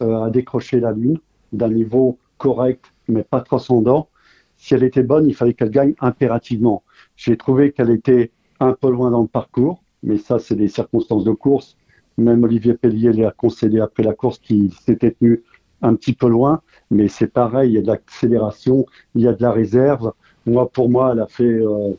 euh, 0.00 0.22
à 0.22 0.30
décrocher 0.30 0.78
la 0.78 0.92
lune, 0.92 1.18
d'un 1.52 1.70
niveau 1.70 2.20
correct, 2.36 2.84
mais 3.08 3.24
pas 3.24 3.40
transcendant. 3.40 4.10
Si 4.54 4.74
elle 4.74 4.84
était 4.84 5.02
bonne, 5.02 5.26
il 5.26 5.34
fallait 5.34 5.54
qu'elle 5.54 5.72
gagne 5.72 5.94
impérativement. 5.98 6.84
J'ai 7.16 7.36
trouvé 7.36 7.72
qu'elle 7.72 7.90
était 7.90 8.30
un 8.60 8.74
peu 8.74 8.92
loin 8.92 9.10
dans 9.10 9.22
le 9.22 9.26
parcours, 9.26 9.82
mais 10.04 10.18
ça, 10.18 10.38
c'est 10.38 10.54
des 10.54 10.68
circonstances 10.68 11.24
de 11.24 11.32
course. 11.32 11.76
Même 12.16 12.44
Olivier 12.44 12.74
Pellier 12.74 13.12
l'a 13.12 13.32
concédé 13.32 13.80
après 13.80 14.04
la 14.04 14.14
course 14.14 14.38
qu'il 14.38 14.72
s'était 14.72 15.10
tenu 15.10 15.42
un 15.82 15.96
petit 15.96 16.12
peu 16.12 16.28
loin. 16.28 16.62
Mais 16.92 17.08
c'est 17.08 17.26
pareil, 17.26 17.70
il 17.70 17.74
y 17.74 17.78
a 17.78 17.82
de 17.82 17.88
l'accélération, 17.88 18.86
il 19.16 19.22
y 19.22 19.26
a 19.26 19.32
de 19.32 19.42
la 19.42 19.50
réserve. 19.50 20.12
Moi, 20.48 20.68
pour 20.68 20.88
moi, 20.88 21.10
elle 21.12 21.20
a 21.20 21.26
fait 21.26 21.44
euh, 21.44 21.92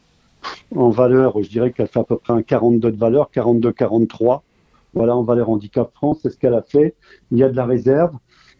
en 0.75 0.89
valeur, 0.89 1.41
je 1.41 1.49
dirais 1.49 1.71
qu'elle 1.71 1.87
fait 1.87 1.99
à 1.99 2.03
peu 2.03 2.17
près 2.17 2.33
un 2.33 2.41
42 2.41 2.91
de 2.91 2.97
valeur, 2.97 3.29
42-43. 3.33 4.41
Voilà, 4.93 5.15
en 5.15 5.23
valeur 5.23 5.49
handicap 5.49 5.91
France, 5.93 6.19
c'est 6.23 6.29
ce 6.29 6.37
qu'elle 6.37 6.55
a 6.55 6.63
fait. 6.63 6.95
Il 7.31 7.37
y 7.37 7.43
a 7.43 7.49
de 7.49 7.55
la 7.55 7.65
réserve. 7.65 8.13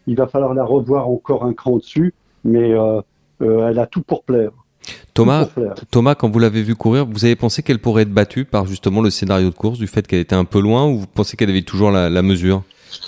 Il 0.06 0.15
va 0.15 0.28
falloir 0.28 0.54
la 0.54 0.63
revoir 0.63 1.10
encore 1.10 1.43
un 1.43 1.54
cran 1.54 1.78
dessus, 1.78 2.13
mais 2.43 2.71
euh, 2.71 3.02
euh, 3.41 3.69
elle 3.69 3.80
a 3.80 3.88
tout 3.88 4.02
pour 4.02 4.23
plaire. 4.23 4.52
Thomas, 5.13 5.45
Tout 5.45 5.54
pour 5.54 5.63
plaire. 5.63 5.75
Thomas, 5.91 6.15
quand 6.15 6.30
vous 6.30 6.39
l'avez 6.39 6.62
vu 6.62 6.75
courir, 6.75 7.06
vous 7.06 7.25
avez 7.25 7.36
pensé 7.36 7.63
qu'elle 7.63 7.80
pourrait 7.80 8.04
être 8.04 8.13
battue 8.13 8.45
par 8.45 8.65
justement 8.65 9.02
le 9.02 9.10
scénario 9.10 9.49
de 9.49 9.56
course, 9.56 9.80
du 9.80 9.88
fait 9.88 10.06
qu'elle 10.06 10.19
était 10.19 10.36
un 10.36 10.45
peu 10.45 10.60
loin, 10.60 10.88
ou 10.88 10.99
vous 10.99 11.08
pensez 11.08 11.36
qu'elle 11.36 11.49
avait 11.49 11.63
toujours 11.63 11.91
la, 11.91 12.10
la 12.10 12.21
mesure? 12.21 12.63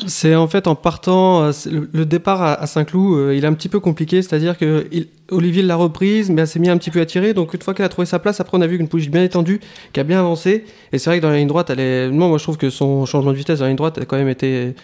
C'est 0.08 0.36
en 0.36 0.48
fait 0.48 0.68
en 0.68 0.76
partant, 0.76 1.44
euh, 1.44 1.52
le, 1.92 2.06
départ 2.06 2.42
à, 2.42 2.68
Saint-Cloud, 2.68 3.18
euh, 3.18 3.36
il 3.36 3.44
est 3.44 3.48
un 3.48 3.54
petit 3.54 3.70
peu 3.70 3.80
compliqué, 3.80 4.22
c'est-à-dire 4.22 4.58
que 4.58 4.88
Olivier 5.30 5.64
l'a 5.64 5.76
reprise, 5.76 6.30
mais 6.30 6.42
elle 6.42 6.48
s'est 6.48 6.60
mis 6.60 6.70
un 6.70 6.78
petit 6.78 6.92
peu 6.92 7.02
à 7.02 7.06
tirer. 7.06 7.34
Donc 7.34 7.54
une 7.54 7.62
fois 7.62 7.74
qu'elle 7.74 7.86
a 7.86 7.90
trouvé 7.90 8.06
sa 8.06 8.20
place, 8.20 8.40
après 8.40 8.58
on 8.58 8.62
a 8.62 8.68
vu 8.68 8.78
qu'une 8.78 8.88
pouliche 8.88 9.10
bien 9.10 9.24
étendue, 9.24 9.60
qui 9.94 10.00
a 10.00 10.04
bien 10.04 10.20
avancé. 10.20 10.66
Et 10.92 11.00
c'est 11.00 11.10
vrai 11.10 11.18
que 11.18 11.24
dans 11.24 11.30
la 11.30 11.38
ligne 11.38 11.48
droite, 11.48 11.70
elle 11.70 11.80
est. 11.80 12.10
Non, 12.10 12.30
moi 12.30 12.38
je 12.38 12.44
trouve 12.44 12.58
que 12.58 12.70
son 12.70 13.06
changement 13.06 13.32
de 13.32 13.38
vitesse 13.38 13.60
dans 13.60 13.66
la 13.66 13.70
ligne 13.70 13.78
droite 13.78 13.98
a 13.98 14.06
quand 14.06 14.18
même 14.18 14.30
été 14.30 14.76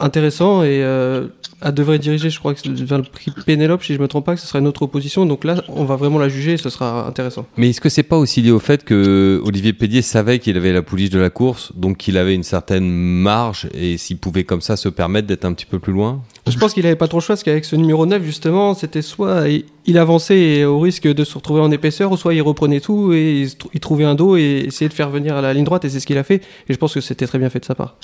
intéressant 0.00 0.62
et 0.62 0.82
euh, 0.82 1.26
elle 1.60 1.74
devrait 1.74 1.98
diriger, 1.98 2.30
je 2.30 2.38
crois 2.38 2.54
que 2.54 2.60
c'est 2.60 2.70
vers 2.70 2.98
le 2.98 3.04
prix 3.04 3.32
Pénélope, 3.46 3.82
si 3.82 3.94
je 3.94 4.00
me 4.00 4.06
trompe 4.08 4.26
pas, 4.26 4.34
que 4.34 4.40
ce 4.40 4.46
sera 4.46 4.60
une 4.60 4.66
autre 4.68 4.82
opposition. 4.82 5.26
Donc 5.26 5.44
là, 5.44 5.62
on 5.68 5.84
va 5.84 5.96
vraiment 5.96 6.18
la 6.18 6.28
juger 6.28 6.52
et 6.52 6.56
ce 6.56 6.70
sera 6.70 7.06
intéressant. 7.06 7.46
Mais 7.56 7.70
est-ce 7.70 7.80
que 7.80 7.88
c'est 7.88 8.02
pas 8.04 8.16
aussi 8.16 8.40
lié 8.42 8.50
au 8.50 8.60
fait 8.60 8.84
que 8.84 9.40
Olivier 9.44 9.72
Pédier 9.72 10.02
savait 10.02 10.38
qu'il 10.38 10.56
avait 10.56 10.72
la 10.72 10.82
pouliche 10.82 11.10
de 11.10 11.18
la 11.18 11.30
course, 11.30 11.72
donc 11.76 11.96
qu'il 11.96 12.16
avait 12.16 12.34
une 12.34 12.44
certaine 12.44 12.88
marge 12.88 13.68
et 13.74 13.96
s'il 13.96 14.18
pouvait 14.18 14.44
comme 14.44 14.60
ça 14.60 14.76
se 14.76 14.88
permettre 14.88 15.26
d'être 15.26 15.44
un 15.44 15.52
petit 15.52 15.66
peu 15.66 15.78
plus 15.78 15.92
loin? 15.92 16.22
Je 16.46 16.56
pense 16.58 16.72
qu'il 16.74 16.86
avait 16.86 16.96
pas 16.96 17.08
trop 17.08 17.18
le 17.18 17.22
choix 17.22 17.34
parce 17.34 17.42
qu'avec 17.42 17.64
ce 17.64 17.76
numéro 17.76 18.06
9, 18.06 18.22
justement, 18.24 18.74
c'était 18.74 19.02
soit 19.02 19.48
il- 19.48 19.98
avançait 19.98 20.38
et 20.38 20.64
au 20.64 20.78
risque 20.78 21.08
de 21.08 21.24
se 21.24 21.34
retrouver 21.34 21.60
en 21.60 21.70
épaisseur, 21.72 22.12
ou 22.12 22.16
soit 22.16 22.34
il 22.34 22.42
reprenait 22.42 22.80
tout 22.80 23.12
et 23.14 23.48
il 23.74 23.80
trouvait 23.80 24.04
un 24.04 24.14
dos 24.14 24.36
et 24.36 24.64
essayait 24.68 24.88
de 24.88 24.94
faire 24.94 25.08
venir 25.10 25.34
à 25.34 25.40
la 25.40 25.52
ligne 25.54 25.64
droite 25.64 25.84
et 25.86 25.88
c'est 25.88 25.98
ce 25.98 26.06
qu'il 26.06 26.18
a 26.18 26.22
fait. 26.24 26.36
Et 26.68 26.72
je 26.74 26.78
pense 26.78 26.94
que 26.94 27.00
c'était 27.00 27.26
très 27.26 27.38
bien 27.38 27.48
fait 27.50 27.58
de 27.60 27.64
sa 27.64 27.74
part. 27.74 27.96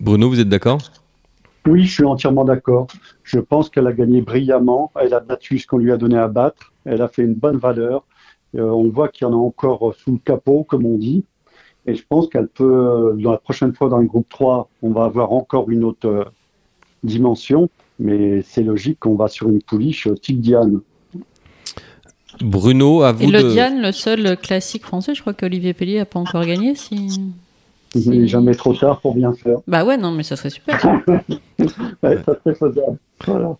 Bruno, 0.00 0.28
vous 0.28 0.40
êtes 0.40 0.48
d'accord? 0.48 0.78
Oui, 1.66 1.84
je 1.84 1.92
suis 1.92 2.04
entièrement 2.04 2.44
d'accord. 2.44 2.86
Je 3.24 3.38
pense 3.38 3.70
qu'elle 3.70 3.86
a 3.86 3.92
gagné 3.92 4.20
brillamment. 4.20 4.92
Elle 5.00 5.14
a 5.14 5.20
battu 5.20 5.58
ce 5.58 5.66
qu'on 5.66 5.78
lui 5.78 5.92
a 5.92 5.96
donné 5.96 6.16
à 6.16 6.28
battre. 6.28 6.72
Elle 6.84 7.02
a 7.02 7.08
fait 7.08 7.22
une 7.22 7.34
bonne 7.34 7.58
valeur. 7.58 8.04
Euh, 8.54 8.70
on 8.70 8.88
voit 8.88 9.08
qu'il 9.08 9.26
y 9.26 9.30
en 9.30 9.32
a 9.32 9.36
encore 9.36 9.94
sous 9.98 10.12
le 10.12 10.18
capot, 10.18 10.64
comme 10.64 10.86
on 10.86 10.96
dit. 10.96 11.24
Et 11.86 11.94
je 11.94 12.02
pense 12.08 12.28
qu'elle 12.28 12.48
peut, 12.48 12.64
euh, 12.64 13.12
dans 13.14 13.30
la 13.30 13.38
prochaine 13.38 13.74
fois 13.74 13.88
dans 13.88 13.98
le 13.98 14.06
groupe 14.06 14.28
3, 14.28 14.68
on 14.82 14.90
va 14.90 15.04
avoir 15.04 15.32
encore 15.32 15.70
une 15.70 15.84
autre 15.84 16.08
euh, 16.08 16.24
dimension. 17.04 17.70
Mais 17.98 18.42
c'est 18.42 18.62
logique 18.62 18.98
qu'on 19.00 19.14
va 19.14 19.28
sur 19.28 19.48
une 19.48 19.62
pouliche 19.62 20.08
euh, 20.08 20.14
type 20.14 20.40
Diane. 20.40 20.80
Bruno, 22.40 23.02
à 23.02 23.12
vous 23.12 23.22
Et 23.22 23.26
le 23.28 23.42
de... 23.42 23.50
Diane, 23.50 23.80
le 23.80 23.92
seul 23.92 24.36
classique 24.36 24.82
français, 24.82 25.14
je 25.14 25.20
crois 25.20 25.32
qu'Olivier 25.32 25.72
Pellier 25.72 25.98
n'a 25.98 26.04
pas 26.04 26.18
encore 26.18 26.44
gagné. 26.44 26.74
Si... 26.74 27.08
Il 27.96 28.20
n'est 28.20 28.26
jamais 28.28 28.54
trop 28.54 28.74
tard 28.74 29.00
pour 29.00 29.14
bien 29.14 29.32
faire. 29.32 29.58
Bah 29.66 29.84
ouais, 29.84 29.96
non, 29.96 30.12
mais 30.12 30.22
ça 30.22 30.36
serait 30.36 30.50
super. 30.50 30.78
Ouais, 32.02 32.18
ça 32.24 32.34
serait 32.44 32.54
faisable. 32.54 32.98
Voilà. 33.26 33.56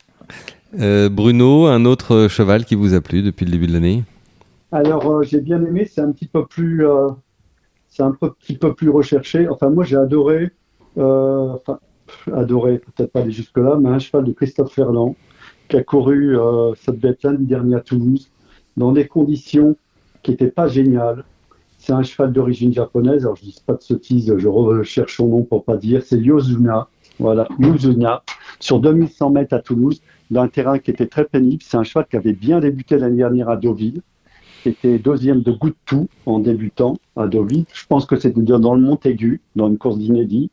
Euh, 0.78 1.08
Bruno, 1.08 1.66
un 1.66 1.84
autre 1.86 2.14
euh, 2.14 2.28
cheval 2.28 2.64
qui 2.64 2.74
vous 2.74 2.94
a 2.94 3.00
plu 3.00 3.22
depuis 3.22 3.46
le 3.46 3.52
début 3.52 3.66
de 3.66 3.72
l'année? 3.72 4.04
Alors, 4.72 5.10
euh, 5.10 5.22
j'ai 5.22 5.40
bien 5.40 5.64
aimé, 5.64 5.88
c'est 5.90 6.02
un 6.02 6.12
petit 6.12 6.26
peu 6.26 6.44
plus, 6.44 6.86
euh, 6.86 7.08
c'est 7.88 8.02
un 8.02 8.12
peu- 8.12 8.30
petit 8.32 8.56
peu 8.56 8.74
plus 8.74 8.90
recherché. 8.90 9.48
Enfin, 9.48 9.70
moi, 9.70 9.84
j'ai 9.84 9.96
adoré, 9.96 10.50
euh, 10.98 11.54
enfin, 11.54 11.78
adoré, 12.34 12.78
peut-être 12.78 13.12
pas 13.12 13.20
aller 13.20 13.32
jusque-là, 13.32 13.78
mais 13.80 13.88
un 13.88 13.98
cheval 13.98 14.24
de 14.24 14.32
Christophe 14.32 14.72
Ferland 14.74 15.14
qui 15.68 15.76
a 15.76 15.82
couru, 15.82 16.38
euh, 16.38 16.74
ça 16.74 16.92
devait 16.92 17.10
être 17.10 17.22
l'année 17.24 17.38
dernière 17.46 17.78
à 17.78 17.80
Toulouse, 17.80 18.30
dans 18.76 18.92
des 18.92 19.06
conditions 19.06 19.76
qui 20.22 20.32
n'étaient 20.32 20.50
pas 20.50 20.68
géniales. 20.68 21.24
C'est 21.78 21.92
un 21.92 22.02
cheval 22.02 22.32
d'origine 22.32 22.72
japonaise, 22.72 23.22
alors 23.22 23.36
je 23.36 23.42
dis 23.42 23.56
pas 23.64 23.74
de 23.74 23.82
sottise, 23.82 24.34
je 24.36 24.48
recherche 24.48 25.16
son 25.16 25.28
nom 25.28 25.42
pour 25.42 25.64
pas 25.64 25.76
dire, 25.76 26.02
c'est 26.04 26.18
Yozuna, 26.18 26.88
voilà, 27.18 27.46
Yozuna, 27.58 28.22
sur 28.60 28.80
2100 28.80 29.30
mètres 29.30 29.54
à 29.54 29.60
Toulouse, 29.60 30.00
dans 30.30 30.42
un 30.42 30.48
terrain 30.48 30.78
qui 30.78 30.90
était 30.90 31.06
très 31.06 31.24
pénible. 31.24 31.62
C'est 31.64 31.76
un 31.76 31.84
cheval 31.84 32.06
qui 32.10 32.16
avait 32.16 32.32
bien 32.32 32.60
débuté 32.60 32.98
l'année 32.98 33.18
dernière 33.18 33.48
à 33.48 33.56
Deauville, 33.56 34.02
qui 34.62 34.70
était 34.70 34.98
deuxième 34.98 35.42
de 35.42 35.52
goût 35.52 35.70
de 35.70 35.76
tout 35.84 36.08
en 36.26 36.40
débutant 36.40 36.98
à 37.14 37.26
Deauville. 37.26 37.64
Je 37.72 37.86
pense 37.86 38.06
que 38.06 38.16
c'était 38.16 38.40
dans 38.40 38.74
le 38.74 38.80
Montaigu, 38.80 39.40
dans 39.54 39.68
une 39.68 39.78
course 39.78 39.98
d'inédit. 39.98 40.50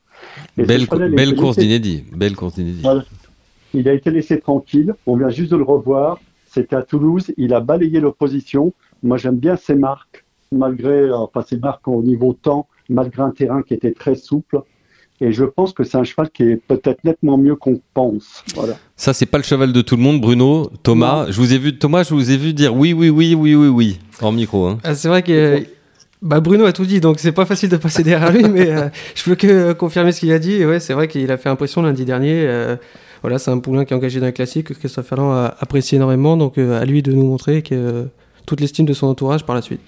Belle, 0.55 0.85
belle 1.15 1.35
course 1.35 1.57
d'inédit. 1.57 2.03
Belle 2.15 2.35
course 2.35 2.55
d'inédit. 2.55 2.81
Voilà. 2.83 3.03
Il 3.73 3.89
a 3.89 3.93
été 3.93 4.11
laissé 4.11 4.39
tranquille. 4.39 4.93
On 5.07 5.17
vient 5.17 5.29
juste 5.29 5.51
de 5.51 5.57
le 5.57 5.63
revoir. 5.63 6.19
C'était 6.45 6.75
à 6.75 6.83
Toulouse. 6.83 7.31
Il 7.37 7.53
a 7.55 7.59
balayé 7.59 7.99
l'opposition. 7.99 8.73
Moi, 9.01 9.17
j'aime 9.17 9.37
bien 9.37 9.55
ses 9.55 9.73
marques, 9.73 10.22
malgré, 10.53 10.89
euh, 10.89 11.17
enfin, 11.17 11.41
ses 11.47 11.57
marques 11.57 11.87
au 11.87 12.01
niveau 12.01 12.33
temps, 12.33 12.67
malgré 12.89 13.23
un 13.23 13.31
terrain 13.31 13.61
qui 13.61 13.73
était 13.73 13.91
très 13.91 14.15
souple. 14.15 14.61
Et 15.21 15.31
je 15.31 15.45
pense 15.45 15.73
que 15.73 15.83
c'est 15.83 15.97
un 15.97 16.03
cheval 16.03 16.29
qui 16.31 16.43
est 16.43 16.55
peut-être 16.55 17.03
nettement 17.03 17.37
mieux 17.37 17.55
qu'on 17.55 17.79
pense. 17.93 18.43
Voilà. 18.55 18.75
Ça, 18.97 19.13
c'est 19.13 19.25
pas 19.25 19.37
le 19.37 19.43
cheval 19.43 19.71
de 19.71 19.81
tout 19.81 19.95
le 19.95 20.01
monde, 20.01 20.19
Bruno. 20.19 20.69
Thomas, 20.81 21.27
je 21.29 21.37
vous 21.39 21.53
ai 21.53 21.57
vu, 21.57 21.77
Thomas, 21.77 22.03
je 22.03 22.13
vous 22.13 22.31
ai 22.31 22.37
vu 22.37 22.53
dire 22.53 22.75
oui, 22.75 22.93
oui, 22.93 23.09
oui, 23.09 23.35
oui, 23.35 23.55
oui, 23.55 23.67
oui, 23.67 23.99
hors 24.21 24.33
micro. 24.33 24.67
Hein. 24.67 24.79
Ah, 24.83 24.95
c'est 24.95 25.07
vrai 25.07 25.23
que 25.23 25.63
bah, 26.21 26.41
Bruno 26.41 26.65
a 26.65 26.73
tout 26.73 26.85
dit, 26.85 26.99
donc 26.99 27.19
c'est 27.19 27.31
pas 27.31 27.45
facile 27.45 27.69
de 27.69 27.77
passer 27.77 28.03
derrière 28.03 28.31
lui, 28.31 28.49
mais 28.49 28.69
euh, 28.69 28.89
je 29.15 29.23
peux 29.23 29.35
que 29.35 29.47
euh, 29.47 29.73
confirmer 29.73 30.11
ce 30.11 30.21
qu'il 30.21 30.31
a 30.33 30.39
dit. 30.39 30.53
Et 30.53 30.65
ouais, 30.65 30.79
c'est 30.79 30.93
vrai 30.93 31.07
qu'il 31.07 31.31
a 31.31 31.37
fait 31.37 31.49
impression 31.49 31.81
lundi 31.81 32.05
dernier. 32.05 32.45
euh, 32.45 32.75
voilà, 33.23 33.39
c'est 33.39 33.51
un 33.51 33.59
poulain 33.59 33.85
qui 33.85 33.93
est 33.93 33.95
engagé 33.95 34.19
dans 34.19 34.25
le 34.25 34.33
classique, 34.33 34.67
que 34.67 34.73
Christophe 34.73 35.07
Ferland 35.07 35.31
a 35.31 35.55
apprécié 35.61 35.95
énormément, 35.95 36.35
donc 36.35 36.57
euh, 36.57 36.81
à 36.81 36.83
lui 36.83 37.01
de 37.01 37.13
nous 37.13 37.25
montrer 37.25 37.61
que 37.61 37.73
euh, 37.73 38.03
toute 38.45 38.59
l'estime 38.59 38.85
de 38.85 38.91
son 38.91 39.07
entourage 39.07 39.45
par 39.45 39.55
la 39.55 39.61
suite. 39.61 39.79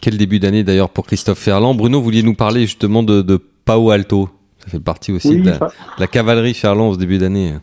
Quel 0.00 0.16
début 0.18 0.38
d'année 0.38 0.64
d'ailleurs 0.64 0.90
pour 0.90 1.06
Christophe 1.06 1.38
Ferland. 1.38 1.74
Bruno, 1.74 1.98
vous 1.98 2.04
vouliez 2.04 2.22
nous 2.22 2.34
parler 2.34 2.62
justement 2.62 3.02
de, 3.02 3.22
de 3.22 3.40
Pao 3.64 3.90
Alto. 3.90 4.28
Ça 4.58 4.68
fait 4.68 4.80
partie 4.80 5.12
aussi 5.12 5.28
Oui, 5.28 5.42
de 5.42 5.52
la, 5.98 6.06
cavalerie 6.06 6.54
Ferland 6.54 6.90
au 6.90 6.94
ce 6.94 6.98
début 6.98 7.18
d'année. 7.18 7.54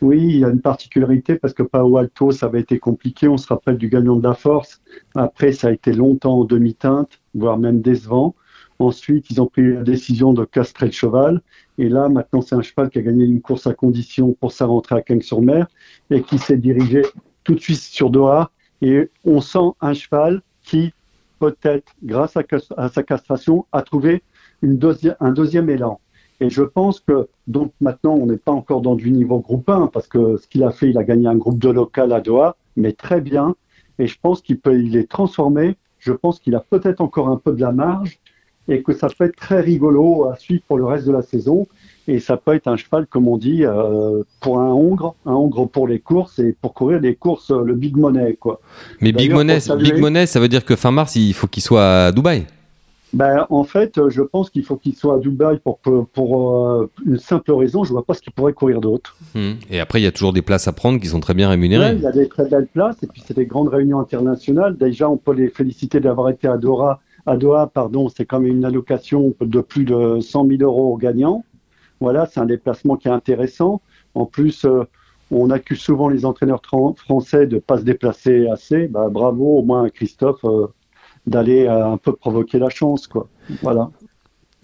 Oui, 0.00 0.20
il 0.22 0.38
y 0.38 0.44
a 0.44 0.48
une 0.48 0.60
particularité 0.60 1.36
parce 1.36 1.54
que 1.54 1.62
Pao 1.62 1.96
Alto, 1.96 2.30
ça 2.30 2.46
avait 2.46 2.60
été 2.60 2.78
compliqué. 2.78 3.26
On 3.26 3.36
se 3.36 3.48
rappelle 3.48 3.78
du 3.78 3.88
gagnant 3.88 4.16
de 4.16 4.22
la 4.22 4.34
force. 4.34 4.80
Après, 5.16 5.52
ça 5.52 5.68
a 5.68 5.70
été 5.72 5.92
longtemps 5.92 6.40
en 6.40 6.44
demi-teinte, 6.44 7.20
voire 7.34 7.58
même 7.58 7.80
décevant. 7.80 8.34
Ensuite, 8.78 9.28
ils 9.30 9.40
ont 9.40 9.46
pris 9.46 9.74
la 9.74 9.82
décision 9.82 10.32
de 10.32 10.44
castrer 10.44 10.86
le 10.86 10.92
cheval. 10.92 11.40
Et 11.78 11.88
là, 11.88 12.08
maintenant, 12.08 12.42
c'est 12.42 12.54
un 12.54 12.62
cheval 12.62 12.90
qui 12.90 12.98
a 12.98 13.02
gagné 13.02 13.24
une 13.24 13.40
course 13.40 13.66
à 13.66 13.74
condition 13.74 14.36
pour 14.38 14.52
sa 14.52 14.66
rentrée 14.66 14.96
à 14.96 15.02
Cagnes-sur-Mer 15.02 15.66
et 16.10 16.22
qui 16.22 16.38
s'est 16.38 16.56
dirigé 16.56 17.02
tout 17.42 17.54
de 17.54 17.60
suite 17.60 17.80
sur 17.80 18.10
Doha. 18.10 18.50
Et 18.82 19.10
on 19.24 19.40
sent 19.40 19.72
un 19.80 19.94
cheval 19.94 20.42
qui, 20.62 20.92
peut-être, 21.38 21.92
grâce 22.02 22.36
à, 22.36 22.88
sa 22.88 23.02
castration, 23.02 23.66
a 23.72 23.82
trouvé 23.82 24.22
un 24.62 25.30
deuxième 25.32 25.70
élan. 25.70 26.00
Et 26.40 26.50
je 26.50 26.62
pense 26.62 27.00
que, 27.00 27.28
donc 27.46 27.72
maintenant, 27.80 28.14
on 28.14 28.26
n'est 28.26 28.36
pas 28.36 28.52
encore 28.52 28.80
dans 28.80 28.94
du 28.94 29.10
niveau 29.10 29.40
groupe 29.40 29.68
1, 29.68 29.88
parce 29.88 30.06
que 30.06 30.36
ce 30.36 30.46
qu'il 30.46 30.62
a 30.62 30.70
fait, 30.70 30.90
il 30.90 30.98
a 30.98 31.04
gagné 31.04 31.26
un 31.26 31.36
groupe 31.36 31.58
de 31.58 31.68
local 31.68 32.12
à 32.12 32.20
Doha, 32.20 32.56
mais 32.76 32.92
très 32.92 33.20
bien. 33.20 33.56
Et 33.98 34.06
je 34.06 34.18
pense 34.20 34.40
qu'il 34.40 34.60
peut, 34.60 34.80
il 34.80 34.96
est 34.96 35.10
transformé. 35.10 35.76
Je 35.98 36.12
pense 36.12 36.38
qu'il 36.38 36.54
a 36.54 36.60
peut-être 36.60 37.00
encore 37.00 37.28
un 37.28 37.36
peu 37.36 37.52
de 37.52 37.60
la 37.60 37.72
marge 37.72 38.20
et 38.68 38.82
que 38.82 38.92
ça 38.92 39.08
peut 39.08 39.24
être 39.24 39.36
très 39.36 39.60
rigolo 39.60 40.28
à 40.28 40.36
suivre 40.36 40.62
pour 40.68 40.78
le 40.78 40.84
reste 40.84 41.06
de 41.06 41.12
la 41.12 41.22
saison. 41.22 41.66
Et 42.10 42.20
ça 42.20 42.38
peut 42.38 42.54
être 42.54 42.68
un 42.68 42.76
cheval, 42.76 43.06
comme 43.06 43.28
on 43.28 43.36
dit, 43.36 43.64
euh, 43.64 44.22
pour 44.40 44.58
un 44.58 44.72
hongre, 44.72 45.14
un 45.26 45.34
hongre 45.34 45.68
pour 45.68 45.86
les 45.86 45.98
courses 45.98 46.38
et 46.38 46.56
pour 46.58 46.72
courir 46.72 47.00
les 47.00 47.14
courses, 47.14 47.50
euh, 47.50 47.62
le 47.62 47.74
big 47.74 47.96
money, 47.96 48.34
quoi. 48.40 48.60
Mais 49.02 49.12
Big 49.12 49.30
Money, 49.30 49.60
saluer- 49.60 49.92
Big 49.92 50.00
Money, 50.00 50.24
ça 50.26 50.40
veut 50.40 50.48
dire 50.48 50.64
que 50.64 50.74
fin 50.74 50.90
mars, 50.90 51.14
il 51.16 51.34
faut 51.34 51.46
qu'il 51.46 51.62
soit 51.62 52.06
à 52.06 52.12
Dubaï. 52.12 52.46
Ben, 53.12 53.46
en 53.48 53.64
fait, 53.64 53.96
euh, 53.96 54.10
je 54.10 54.22
pense 54.22 54.50
qu'il 54.50 54.64
faut 54.64 54.76
qu'il 54.76 54.94
soit 54.94 55.16
à 55.16 55.18
Dubaï 55.18 55.58
pour, 55.58 55.78
pour, 55.78 56.06
pour, 56.08 56.66
euh, 56.66 56.90
une 57.06 57.18
simple 57.18 57.52
raison. 57.52 57.84
Je 57.84 57.92
vois 57.92 58.04
pas 58.04 58.14
ce 58.14 58.20
qu'il 58.20 58.32
pourrait 58.32 58.52
courir 58.52 58.80
d'autre. 58.80 59.16
Hmm. 59.34 59.52
Et 59.70 59.80
après, 59.80 60.00
il 60.00 60.04
y 60.04 60.06
a 60.06 60.12
toujours 60.12 60.32
des 60.32 60.42
places 60.42 60.68
à 60.68 60.72
prendre 60.72 61.00
qui 61.00 61.06
sont 61.08 61.20
très 61.20 61.34
bien 61.34 61.48
rémunérées. 61.48 61.94
il 61.94 62.02
y 62.02 62.06
a 62.06 62.12
des 62.12 62.28
très 62.28 62.48
belles 62.48 62.66
places 62.66 62.96
et 63.02 63.06
puis 63.06 63.22
c'est 63.26 63.36
des 63.36 63.46
grandes 63.46 63.68
réunions 63.68 63.98
internationales. 63.98 64.76
Déjà, 64.78 65.08
on 65.08 65.16
peut 65.16 65.32
les 65.34 65.48
féliciter 65.48 66.00
d'avoir 66.00 66.28
été 66.30 66.48
à 66.48 66.56
Doha. 66.58 67.00
À 67.26 67.36
Doha, 67.36 67.66
pardon, 67.66 68.08
c'est 68.14 68.24
quand 68.24 68.40
même 68.40 68.56
une 68.56 68.64
allocation 68.64 69.34
de 69.40 69.60
plus 69.60 69.84
de 69.84 70.18
100 70.20 70.46
000 70.46 70.62
euros 70.62 70.92
aux 70.94 70.96
gagnants. 70.96 71.44
Voilà, 72.00 72.26
c'est 72.26 72.40
un 72.40 72.46
déplacement 72.46 72.96
qui 72.96 73.08
est 73.08 73.12
intéressant. 73.12 73.80
En 74.14 74.24
plus, 74.26 74.64
euh, 74.64 74.84
on 75.30 75.50
accuse 75.50 75.80
souvent 75.80 76.08
les 76.08 76.24
entraîneurs 76.24 76.62
français 76.96 77.46
de 77.46 77.58
pas 77.58 77.78
se 77.78 77.82
déplacer 77.82 78.46
assez. 78.48 78.88
Bah, 78.88 79.08
bravo 79.10 79.58
au 79.58 79.62
moins 79.62 79.84
à 79.84 79.90
Christophe 79.90 80.44
euh, 80.44 80.66
d'aller 81.26 81.66
euh, 81.66 81.92
un 81.92 81.96
peu 81.98 82.12
provoquer 82.12 82.58
la 82.58 82.70
chance, 82.70 83.06
quoi. 83.06 83.28
Voilà. 83.62 83.90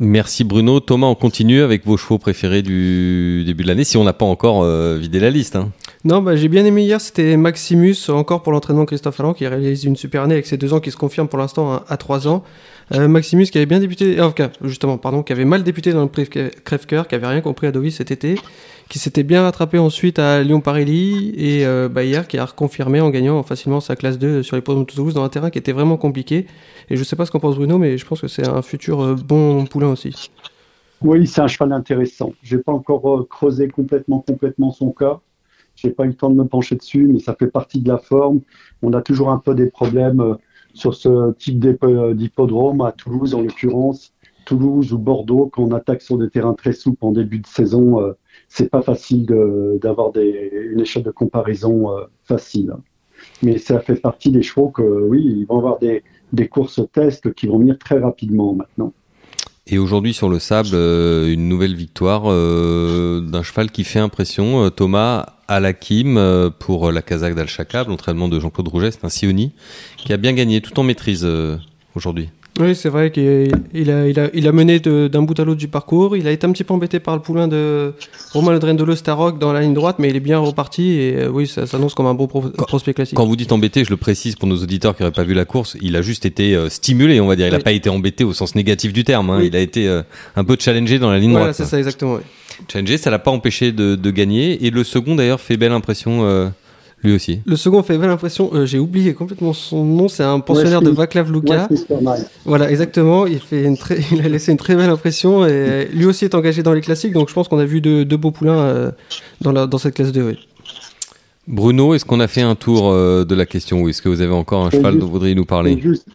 Merci 0.00 0.42
Bruno. 0.42 0.80
Thomas, 0.80 1.06
on 1.06 1.14
continue 1.14 1.60
avec 1.62 1.86
vos 1.86 1.96
chevaux 1.96 2.18
préférés 2.18 2.62
du 2.62 3.44
début 3.44 3.62
de 3.62 3.68
l'année, 3.68 3.84
si 3.84 3.96
on 3.96 4.02
n'a 4.02 4.12
pas 4.12 4.24
encore 4.24 4.62
euh, 4.64 4.98
vidé 4.98 5.20
la 5.20 5.30
liste. 5.30 5.54
hein. 5.54 5.70
Non, 6.04 6.20
bah, 6.20 6.34
j'ai 6.34 6.48
bien 6.48 6.64
aimé 6.64 6.82
hier, 6.82 7.00
c'était 7.00 7.36
Maximus, 7.36 7.94
encore 8.08 8.42
pour 8.42 8.50
l'entraînement 8.52 8.86
Christophe 8.86 9.20
Allan, 9.20 9.34
qui 9.34 9.46
réalise 9.46 9.84
une 9.84 9.94
super 9.96 10.22
année 10.22 10.34
avec 10.34 10.46
ses 10.46 10.56
deux 10.56 10.74
ans 10.74 10.80
qui 10.80 10.90
se 10.90 10.96
confirme 10.96 11.28
pour 11.28 11.38
l'instant 11.38 11.72
à, 11.72 11.84
à 11.88 11.96
trois 11.96 12.26
ans. 12.26 12.42
Euh, 12.92 13.08
Maximus 13.08 13.46
qui 13.46 13.58
avait 13.58 13.66
bien 13.66 13.80
débuté, 13.80 14.20
euh, 14.20 14.30
justement, 14.62 14.98
pardon, 14.98 15.22
qui 15.22 15.32
avait 15.32 15.44
mal 15.44 15.62
débuté 15.62 15.92
dans 15.92 16.02
le 16.02 16.08
Crève- 16.08 16.50
Crève-Cœur, 16.64 17.08
qui 17.08 17.14
avait 17.14 17.26
rien 17.26 17.40
compris 17.40 17.66
à 17.66 17.72
Deauville 17.72 17.92
cet 17.92 18.10
été, 18.10 18.36
qui 18.88 18.98
s'était 18.98 19.22
bien 19.22 19.42
rattrapé 19.42 19.78
ensuite 19.78 20.18
à 20.18 20.42
Lyon-Parély, 20.42 21.34
et 21.36 21.64
euh, 21.66 21.88
hier 21.96 22.28
qui 22.28 22.36
a 22.36 22.44
reconfirmé 22.44 23.00
en 23.00 23.10
gagnant 23.10 23.42
facilement 23.42 23.80
sa 23.80 23.96
classe 23.96 24.18
2 24.18 24.42
sur 24.42 24.56
les 24.56 24.62
points 24.62 24.76
de 24.76 24.84
Toulouse 24.84 25.14
dans 25.14 25.24
un 25.24 25.28
terrain 25.30 25.50
qui 25.50 25.58
était 25.58 25.72
vraiment 25.72 25.96
compliqué. 25.96 26.46
Et 26.90 26.96
je 26.96 27.04
sais 27.04 27.16
pas 27.16 27.24
ce 27.24 27.30
qu'en 27.30 27.40
pense 27.40 27.56
Bruno, 27.56 27.78
mais 27.78 27.96
je 27.96 28.04
pense 28.06 28.20
que 28.20 28.28
c'est 28.28 28.46
un 28.46 28.62
futur 28.62 29.00
euh, 29.00 29.14
bon 29.14 29.64
poulain 29.64 29.88
aussi. 29.88 30.30
Oui, 31.00 31.26
c'est 31.26 31.40
un 31.40 31.48
cheval 31.48 31.72
intéressant. 31.72 32.32
J'ai 32.42 32.58
pas 32.58 32.72
encore 32.72 33.26
creusé 33.28 33.68
complètement, 33.68 34.20
complètement 34.20 34.72
son 34.72 34.90
cas. 34.90 35.20
J'ai 35.76 35.90
pas 35.90 36.04
eu 36.04 36.08
le 36.08 36.14
temps 36.14 36.30
de 36.30 36.36
me 36.36 36.44
pencher 36.44 36.76
dessus, 36.76 37.06
mais 37.10 37.18
ça 37.18 37.34
fait 37.38 37.48
partie 37.48 37.80
de 37.80 37.88
la 37.88 37.98
forme. 37.98 38.40
On 38.82 38.92
a 38.92 39.02
toujours 39.02 39.30
un 39.30 39.38
peu 39.38 39.54
des 39.54 39.66
problèmes 39.66 40.36
sur 40.74 40.94
ce 40.94 41.32
type 41.32 41.58
d'hipp- 41.58 42.14
d'hippodrome, 42.14 42.80
à 42.82 42.92
Toulouse 42.92 43.34
en 43.34 43.40
l'occurrence. 43.40 44.12
Toulouse 44.44 44.92
ou 44.92 44.98
Bordeaux, 44.98 45.48
quand 45.50 45.62
on 45.62 45.72
attaque 45.72 46.02
sur 46.02 46.18
des 46.18 46.28
terrains 46.28 46.52
très 46.52 46.72
souples 46.72 47.04
en 47.06 47.12
début 47.12 47.38
de 47.38 47.46
saison, 47.46 48.00
euh, 48.02 48.12
c'est 48.48 48.68
pas 48.68 48.82
facile 48.82 49.24
d'avoir 49.80 50.12
une 50.16 50.80
échelle 50.80 51.02
de 51.02 51.10
comparaison 51.10 51.96
euh, 51.96 52.04
facile. 52.24 52.74
Mais 53.42 53.56
ça 53.56 53.80
fait 53.80 53.96
partie 53.96 54.30
des 54.30 54.42
chevaux 54.42 54.68
que, 54.68 54.82
oui, 54.82 55.24
ils 55.24 55.46
vont 55.46 55.58
avoir 55.58 55.78
des, 55.78 56.02
des 56.32 56.48
courses 56.48 56.82
tests 56.92 57.32
qui 57.32 57.46
vont 57.46 57.58
venir 57.58 57.78
très 57.78 57.98
rapidement 57.98 58.54
maintenant. 58.54 58.92
Et 59.66 59.78
aujourd'hui 59.78 60.12
sur 60.12 60.28
le 60.28 60.38
sable, 60.38 60.70
euh, 60.74 61.32
une 61.32 61.48
nouvelle 61.48 61.74
victoire 61.74 62.24
euh, 62.26 63.20
d'un 63.20 63.42
cheval 63.42 63.70
qui 63.70 63.82
fait 63.84 63.98
impression. 63.98 64.66
Euh, 64.66 64.70
Thomas 64.70 65.24
Alakim 65.48 66.50
pour 66.58 66.92
la 66.92 67.00
Kazakh 67.02 67.34
d'Al-Shakab, 67.34 67.88
l'entraînement 67.88 68.28
de 68.28 68.40
Jean-Claude 68.40 68.68
Rouget, 68.68 68.90
c'est 68.90 69.04
un 69.04 69.10
Sioni 69.10 69.52
qui 69.96 70.12
a 70.12 70.16
bien 70.16 70.32
gagné, 70.32 70.60
tout 70.62 70.78
en 70.80 70.82
maîtrise 70.82 71.28
aujourd'hui. 71.94 72.30
Oui, 72.60 72.76
c'est 72.76 72.88
vrai 72.88 73.10
qu'il 73.10 73.50
il 73.74 73.90
a, 73.90 74.06
il 74.08 74.20
a, 74.20 74.28
il 74.32 74.46
a 74.46 74.52
mené 74.52 74.78
de- 74.78 75.08
d'un 75.08 75.22
bout 75.22 75.38
à 75.40 75.44
l'autre 75.44 75.58
du 75.58 75.66
parcours. 75.66 76.16
Il 76.16 76.28
a 76.28 76.30
été 76.30 76.46
un 76.46 76.52
petit 76.52 76.62
peu 76.62 76.72
embêté 76.72 77.00
par 77.00 77.16
le 77.16 77.20
poulain 77.20 77.48
de 77.48 77.94
Romain 78.32 78.52
Le 78.52 78.60
Drendolo 78.60 78.94
Starrock 78.94 79.40
dans 79.40 79.52
la 79.52 79.60
ligne 79.60 79.74
droite, 79.74 79.96
mais 79.98 80.08
il 80.10 80.14
est 80.14 80.20
bien 80.20 80.38
reparti 80.38 80.92
et 80.92 81.16
euh, 81.16 81.28
oui, 81.30 81.48
ça 81.48 81.66
s'annonce 81.66 81.94
comme 81.94 82.06
un 82.06 82.14
beau 82.14 82.28
pro- 82.28 82.42
prospect 82.50 82.94
classique. 82.94 83.16
Quand 83.16 83.26
vous 83.26 83.34
dites 83.34 83.50
embêté, 83.50 83.84
je 83.84 83.90
le 83.90 83.96
précise 83.96 84.36
pour 84.36 84.48
nos 84.48 84.56
auditeurs 84.62 84.94
qui 84.96 85.02
n'auraient 85.02 85.12
pas 85.12 85.24
vu 85.24 85.34
la 85.34 85.44
course, 85.44 85.76
il 85.82 85.96
a 85.96 86.02
juste 86.02 86.26
été 86.26 86.54
euh, 86.54 86.68
stimulé, 86.68 87.20
on 87.20 87.26
va 87.26 87.34
dire. 87.34 87.46
Il 87.48 87.50
n'a 87.50 87.56
Oui. 87.56 87.62
pas 87.64 87.72
été 87.72 87.90
embêté 87.90 88.22
au 88.22 88.32
sens 88.32 88.54
négatif 88.54 88.92
du 88.92 89.02
terme. 89.02 89.30
hein. 89.30 89.38
Oui. 89.40 89.48
Il 89.48 89.56
a 89.56 89.60
été 89.60 89.88
euh, 89.88 90.02
un 90.36 90.44
peu 90.44 90.56
challengé 90.58 91.00
dans 91.00 91.10
la 91.10 91.18
ligne 91.18 91.30
Voilà, 91.32 91.46
droite. 91.46 91.56
c'est 91.56 91.64
quoi. 91.64 91.70
ça 91.70 91.78
exactement. 91.78 92.14
oui. 92.14 92.20
Challengé, 92.72 92.98
ça 92.98 93.10
l'a 93.10 93.18
pas 93.18 93.32
empêché 93.32 93.72
de, 93.72 93.96
de 93.96 94.10
gagner. 94.12 94.64
Et 94.64 94.70
le 94.70 94.84
second 94.84 95.16
d'ailleurs 95.16 95.40
fait 95.40 95.56
belle 95.56 95.72
impression 95.72 96.20
lui 97.04 97.14
aussi. 97.14 97.40
Le 97.46 97.56
second 97.56 97.82
fait 97.82 97.96
belle 97.98 98.10
impression. 98.10 98.50
euh, 98.54 98.66
J'ai 98.66 98.78
oublié 98.78 99.14
complètement 99.14 99.52
son 99.52 99.84
nom. 99.84 100.08
C'est 100.08 100.22
un 100.24 100.40
pensionnaire 100.40 100.82
de 100.82 100.90
Vaclav 100.90 101.30
Luka. 101.30 101.68
Voilà, 102.44 102.70
exactement. 102.70 103.26
Il, 103.26 103.38
fait 103.38 103.64
une 103.64 103.76
très, 103.76 103.98
il 104.12 104.20
a 104.24 104.28
laissé 104.28 104.50
une 104.52 104.58
très 104.58 104.74
belle 104.74 104.90
impression 104.90 105.46
et 105.46 105.88
lui 105.92 106.06
aussi 106.06 106.24
est 106.24 106.34
engagé 106.34 106.62
dans 106.62 106.72
les 106.72 106.80
classiques. 106.80 107.12
Donc 107.12 107.28
je 107.28 107.34
pense 107.34 107.46
qu'on 107.48 107.58
a 107.58 107.64
vu 107.64 107.80
deux, 107.80 108.04
beaux 108.16 108.30
poulains 108.30 108.58
euh, 108.58 108.90
dans, 109.40 109.52
la, 109.52 109.66
dans 109.66 109.78
cette 109.78 109.94
classe 109.94 110.12
2. 110.12 110.22
Oui. 110.22 110.38
Bruno, 111.46 111.92
est-ce 111.94 112.04
qu'on 112.06 112.20
a 112.20 112.26
fait 112.28 112.40
un 112.40 112.54
tour 112.54 112.90
euh, 112.90 113.24
de 113.24 113.34
la 113.34 113.44
question 113.44 113.82
ou 113.82 113.88
est-ce 113.90 114.00
que 114.00 114.08
vous 114.08 114.22
avez 114.22 114.32
encore 114.32 114.64
un 114.64 114.70
cheval 114.70 114.92
juste- 114.92 115.00
dont 115.00 115.06
vous 115.06 115.12
voudriez 115.12 115.34
nous 115.34 115.44
parler? 115.44 115.78
juste, 115.80 116.06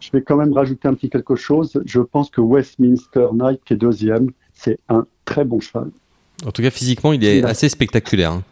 je 0.00 0.08
vais 0.12 0.22
quand 0.22 0.36
même 0.36 0.52
rajouter 0.54 0.88
un 0.88 0.94
petit 0.94 1.10
quelque 1.10 1.36
chose. 1.36 1.78
Je 1.84 2.00
pense 2.00 2.30
que 2.30 2.40
Westminster 2.40 3.26
Night, 3.34 3.60
qui 3.66 3.74
est 3.74 3.76
deuxième, 3.76 4.30
c'est 4.54 4.78
un 4.88 5.04
très 5.26 5.44
bon 5.44 5.60
cheval. 5.60 5.88
En 6.46 6.52
tout 6.52 6.62
cas, 6.62 6.70
physiquement, 6.70 7.12
il 7.12 7.22
est 7.24 7.44
assez 7.44 7.68
spectaculaire. 7.68 8.32
hein. 8.32 8.42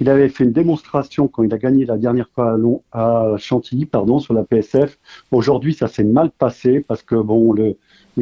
Il 0.00 0.08
avait 0.08 0.28
fait 0.28 0.44
une 0.44 0.52
démonstration 0.52 1.28
quand 1.28 1.42
il 1.42 1.54
a 1.54 1.58
gagné 1.58 1.84
la 1.84 1.96
dernière 1.96 2.28
fois 2.34 2.56
à, 2.92 3.34
Chantilly, 3.38 3.86
pardon, 3.86 4.18
sur 4.18 4.34
la 4.34 4.42
PSF. 4.42 4.98
Aujourd'hui, 5.30 5.74
ça 5.74 5.86
s'est 5.86 6.04
mal 6.04 6.30
passé 6.30 6.80
parce 6.80 7.02
que 7.02 7.14
bon, 7.14 7.52
le, 7.52 7.76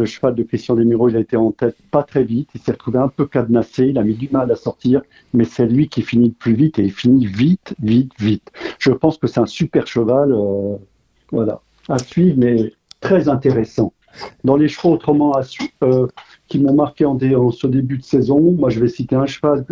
cheval 0.04 0.35
de 0.35 0.42
Christian 0.42 0.74
Desmureaux, 0.74 1.08
il 1.08 1.16
a 1.16 1.20
été 1.20 1.37
en 1.37 1.50
tête 1.50 1.76
pas 1.90 2.02
très 2.02 2.24
vite. 2.24 2.50
Il 2.54 2.61
s'est 2.61 2.72
retrouvé 2.72 2.98
un 2.98 3.08
peu 3.08 3.26
cadenassé. 3.26 3.87
Il 3.87 3.98
a 3.98 4.02
mis 4.02 4.14
du 4.14 4.28
mal 4.30 4.50
à 4.50 4.56
sortir, 4.56 5.02
mais 5.32 5.44
c'est 5.44 5.66
lui 5.66 5.88
qui 5.88 6.02
finit 6.02 6.28
le 6.28 6.35
plus 6.35 6.54
vite 6.54 6.78
et 6.78 6.85
il 6.85 6.92
finit 6.92 7.26
vite, 7.26 7.74
vite, 7.82 8.12
vite. 8.18 8.52
Je 8.78 8.92
pense 8.92 9.16
que 9.16 9.26
c'est 9.26 9.40
un 9.40 9.46
super 9.46 9.87
cheval, 9.87 10.32
euh, 10.32 10.76
voilà, 11.30 11.62
à 11.88 11.98
suivre, 11.98 12.37
mais 12.38 12.72
très 13.00 13.28
intéressant. 13.28 13.94
Dans 14.44 14.56
les 14.56 14.68
chevaux 14.68 14.92
autrement 14.92 15.32
euh, 15.82 16.06
qui 16.48 16.58
m'ont 16.58 16.74
marqué 16.74 17.06
en, 17.06 17.14
dé- 17.14 17.35
en 17.35 17.50
ce 17.50 17.66
début 17.66 17.96
de 17.96 18.02
saison, 18.02 18.40
moi 18.52 18.68
je 18.68 18.78
vais 18.78 18.88
citer 18.88 19.16
un 19.16 19.24
cheval 19.24 19.64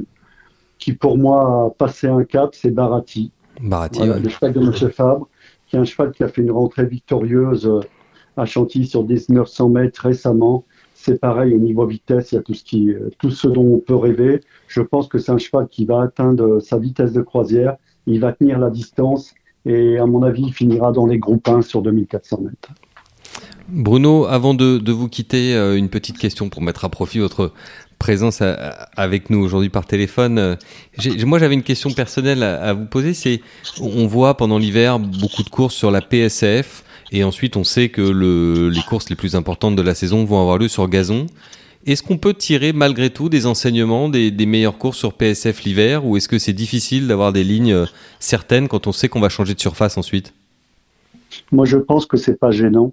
qui 0.80 0.92
pour 0.94 1.16
moi 1.16 1.66
a 1.66 1.70
passé 1.70 2.08
un 2.08 2.24
cap, 2.24 2.50
c'est 2.54 2.70
Barati. 2.72 3.30
Barati, 3.62 3.98
Voilà, 3.98 4.14
ouais. 4.14 4.20
le 4.20 4.28
cheval 4.28 4.52
de 4.52 4.60
M. 4.60 4.90
Fabre, 4.90 5.28
qui 5.68 5.76
est 5.76 5.78
un 5.78 5.84
cheval 5.84 6.10
qui 6.10 6.24
a 6.24 6.28
fait 6.28 6.42
une 6.42 6.50
rentrée 6.50 6.86
victorieuse 6.86 7.66
euh, 7.66 7.80
à 8.36 8.46
Chantilly 8.46 8.86
sur 8.86 9.06
1900 9.06 9.68
mètres 9.68 10.00
récemment. 10.02 10.64
C'est 10.94 11.20
pareil 11.20 11.54
au 11.54 11.58
niveau 11.58 11.86
vitesse, 11.86 12.32
il 12.32 12.36
y 12.36 12.38
a 12.38 12.42
tout 12.42 12.54
ce, 12.54 12.64
qui, 12.64 12.90
euh, 12.90 13.10
tout 13.18 13.30
ce 13.30 13.46
dont 13.46 13.74
on 13.74 13.78
peut 13.78 13.94
rêver. 13.94 14.40
Je 14.66 14.80
pense 14.80 15.06
que 15.08 15.18
c'est 15.18 15.30
un 15.32 15.38
cheval 15.38 15.68
qui 15.68 15.84
va 15.84 16.02
atteindre 16.02 16.60
sa 16.60 16.78
vitesse 16.78 17.12
de 17.12 17.22
croisière, 17.22 17.76
il 18.06 18.20
va 18.20 18.32
tenir 18.32 18.58
la 18.58 18.70
distance 18.70 19.34
et 19.66 19.98
à 19.98 20.06
mon 20.06 20.22
avis, 20.22 20.44
il 20.46 20.52
finira 20.54 20.90
dans 20.90 21.06
les 21.06 21.18
groupes 21.18 21.46
1 21.46 21.62
sur 21.62 21.82
2400 21.82 22.40
mètres. 22.42 22.70
Bruno, 23.68 24.24
avant 24.26 24.54
de, 24.54 24.78
de 24.78 24.92
vous 24.92 25.08
quitter, 25.08 25.54
euh, 25.54 25.76
une 25.76 25.90
petite 25.90 26.18
question 26.18 26.48
pour 26.48 26.62
mettre 26.62 26.84
à 26.84 26.88
profit 26.88 27.18
votre 27.20 27.52
présence 28.00 28.42
avec 28.96 29.30
nous 29.30 29.38
aujourd'hui 29.38 29.68
par 29.68 29.86
téléphone. 29.86 30.38
Euh, 30.38 30.56
moi, 31.24 31.38
j'avais 31.38 31.54
une 31.54 31.62
question 31.62 31.92
personnelle 31.92 32.42
à, 32.42 32.72
vous 32.72 32.86
poser. 32.86 33.14
C'est, 33.14 33.42
on 33.80 34.08
voit 34.08 34.36
pendant 34.36 34.58
l'hiver 34.58 34.98
beaucoup 34.98 35.44
de 35.44 35.50
courses 35.50 35.74
sur 35.76 35.92
la 35.92 36.00
PSF, 36.00 36.82
et 37.12 37.22
ensuite 37.22 37.56
on 37.56 37.62
sait 37.62 37.90
que 37.90 38.00
le, 38.00 38.70
les 38.70 38.82
courses 38.82 39.10
les 39.10 39.16
plus 39.16 39.36
importantes 39.36 39.76
de 39.76 39.82
la 39.82 39.94
saison 39.94 40.24
vont 40.24 40.40
avoir 40.40 40.58
lieu 40.58 40.66
sur 40.66 40.88
gazon. 40.88 41.26
Est-ce 41.86 42.02
qu'on 42.02 42.18
peut 42.18 42.34
tirer 42.34 42.72
malgré 42.72 43.10
tout 43.10 43.28
des 43.28 43.46
enseignements 43.46 44.08
des, 44.08 44.30
des 44.30 44.46
meilleures 44.46 44.78
courses 44.78 44.98
sur 44.98 45.12
PSF 45.12 45.62
l'hiver, 45.62 46.04
ou 46.04 46.16
est-ce 46.16 46.28
que 46.28 46.38
c'est 46.38 46.52
difficile 46.52 47.06
d'avoir 47.06 47.32
des 47.32 47.44
lignes 47.44 47.72
euh, 47.72 47.86
certaines 48.18 48.66
quand 48.66 48.86
on 48.86 48.92
sait 48.92 49.08
qu'on 49.08 49.20
va 49.20 49.28
changer 49.28 49.54
de 49.54 49.60
surface 49.60 49.96
ensuite? 49.96 50.32
Moi, 51.52 51.64
je 51.66 51.76
pense 51.76 52.06
que 52.06 52.16
c'est 52.16 52.38
pas 52.38 52.50
gênant. 52.50 52.92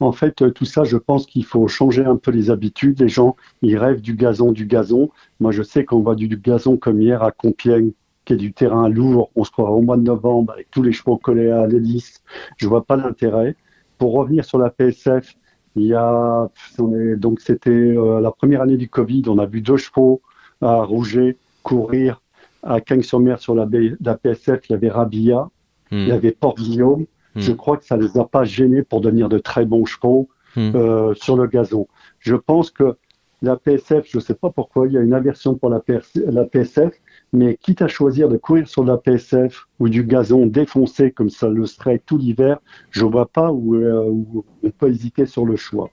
En 0.00 0.12
fait, 0.12 0.42
euh, 0.42 0.50
tout 0.50 0.64
ça, 0.64 0.84
je 0.84 0.96
pense 0.96 1.26
qu'il 1.26 1.44
faut 1.44 1.66
changer 1.68 2.04
un 2.04 2.16
peu 2.16 2.30
les 2.30 2.50
habitudes. 2.50 3.00
Les 3.00 3.08
gens, 3.08 3.36
ils 3.62 3.76
rêvent 3.76 4.00
du 4.00 4.14
gazon, 4.14 4.52
du 4.52 4.66
gazon. 4.66 5.10
Moi, 5.40 5.52
je 5.52 5.62
sais 5.62 5.84
qu'on 5.84 6.00
voit 6.00 6.14
du, 6.14 6.28
du 6.28 6.36
gazon 6.36 6.76
comme 6.76 7.00
hier 7.00 7.22
à 7.22 7.30
Compiègne, 7.32 7.92
qui 8.24 8.32
est 8.34 8.36
du 8.36 8.52
terrain 8.52 8.88
lourd. 8.88 9.30
On 9.36 9.44
se 9.44 9.50
croit 9.50 9.70
au 9.70 9.80
mois 9.82 9.96
de 9.96 10.02
novembre 10.02 10.52
avec 10.52 10.70
tous 10.70 10.82
les 10.82 10.92
chevaux 10.92 11.16
collés 11.16 11.50
à 11.50 11.66
l'hélice. 11.66 12.22
Je 12.56 12.68
vois 12.68 12.84
pas 12.84 12.96
l'intérêt. 12.96 13.56
Pour 13.98 14.12
revenir 14.12 14.44
sur 14.44 14.58
la 14.58 14.70
PSF, 14.70 15.34
il 15.76 15.84
y 15.84 15.94
a, 15.94 16.48
on 16.78 16.94
est- 16.94 17.16
donc 17.16 17.40
c'était 17.40 17.70
euh, 17.70 18.20
la 18.20 18.30
première 18.30 18.62
année 18.62 18.76
du 18.76 18.88
Covid. 18.88 19.22
On 19.28 19.38
a 19.38 19.46
vu 19.46 19.60
deux 19.60 19.76
chevaux 19.76 20.22
à 20.60 20.82
Rouget 20.82 21.36
courir 21.62 22.20
à 22.62 22.80
Cagnes-sur-Mer 22.80 23.38
sur 23.38 23.54
la, 23.54 23.66
la 24.00 24.16
PSF. 24.16 24.60
Il 24.68 24.72
y 24.72 24.74
avait 24.74 24.88
Rabia, 24.88 25.48
Hmm. 25.90 25.96
il 26.00 26.08
y 26.08 26.12
avait 26.12 26.32
Port-Guillaume. 26.32 27.06
Hmm. 27.34 27.40
Je 27.40 27.52
crois 27.52 27.76
que 27.76 27.84
ça 27.84 27.96
ne 27.96 28.02
les 28.02 28.18
a 28.18 28.24
pas 28.24 28.44
gênés 28.44 28.82
pour 28.82 29.00
devenir 29.00 29.28
de 29.28 29.38
très 29.38 29.64
bons 29.64 29.84
chevaux 29.84 30.28
Hmm. 30.56 30.72
euh, 30.74 31.14
sur 31.14 31.36
le 31.36 31.46
gazon. 31.46 31.86
Je 32.18 32.34
pense 32.34 32.70
que 32.70 32.96
la 33.42 33.56
PSF, 33.56 34.06
je 34.08 34.16
ne 34.16 34.22
sais 34.22 34.34
pas 34.34 34.50
pourquoi, 34.50 34.86
il 34.86 34.94
y 34.94 34.98
a 34.98 35.00
une 35.00 35.14
aversion 35.14 35.54
pour 35.54 35.68
la, 35.70 35.78
PS 35.78 36.14
la 36.26 36.44
PSF, 36.44 36.92
mais 37.32 37.56
quitte 37.56 37.82
à 37.82 37.86
choisir 37.86 38.28
de 38.28 38.36
courir 38.36 38.66
sur 38.66 38.82
la 38.82 38.96
PSF 38.96 39.66
ou 39.78 39.88
du 39.88 40.04
gazon 40.04 40.46
défoncé 40.46 41.12
comme 41.12 41.30
ça 41.30 41.48
le 41.48 41.66
serait 41.66 42.02
tout 42.04 42.18
l'hiver, 42.18 42.58
je 42.90 43.04
ne 43.04 43.10
vois 43.10 43.26
pas 43.26 43.52
où, 43.52 43.76
euh, 43.76 44.08
où 44.08 44.44
on 44.64 44.70
peut 44.70 44.88
hésiter 44.88 45.26
sur 45.26 45.44
le 45.44 45.56
choix. 45.56 45.90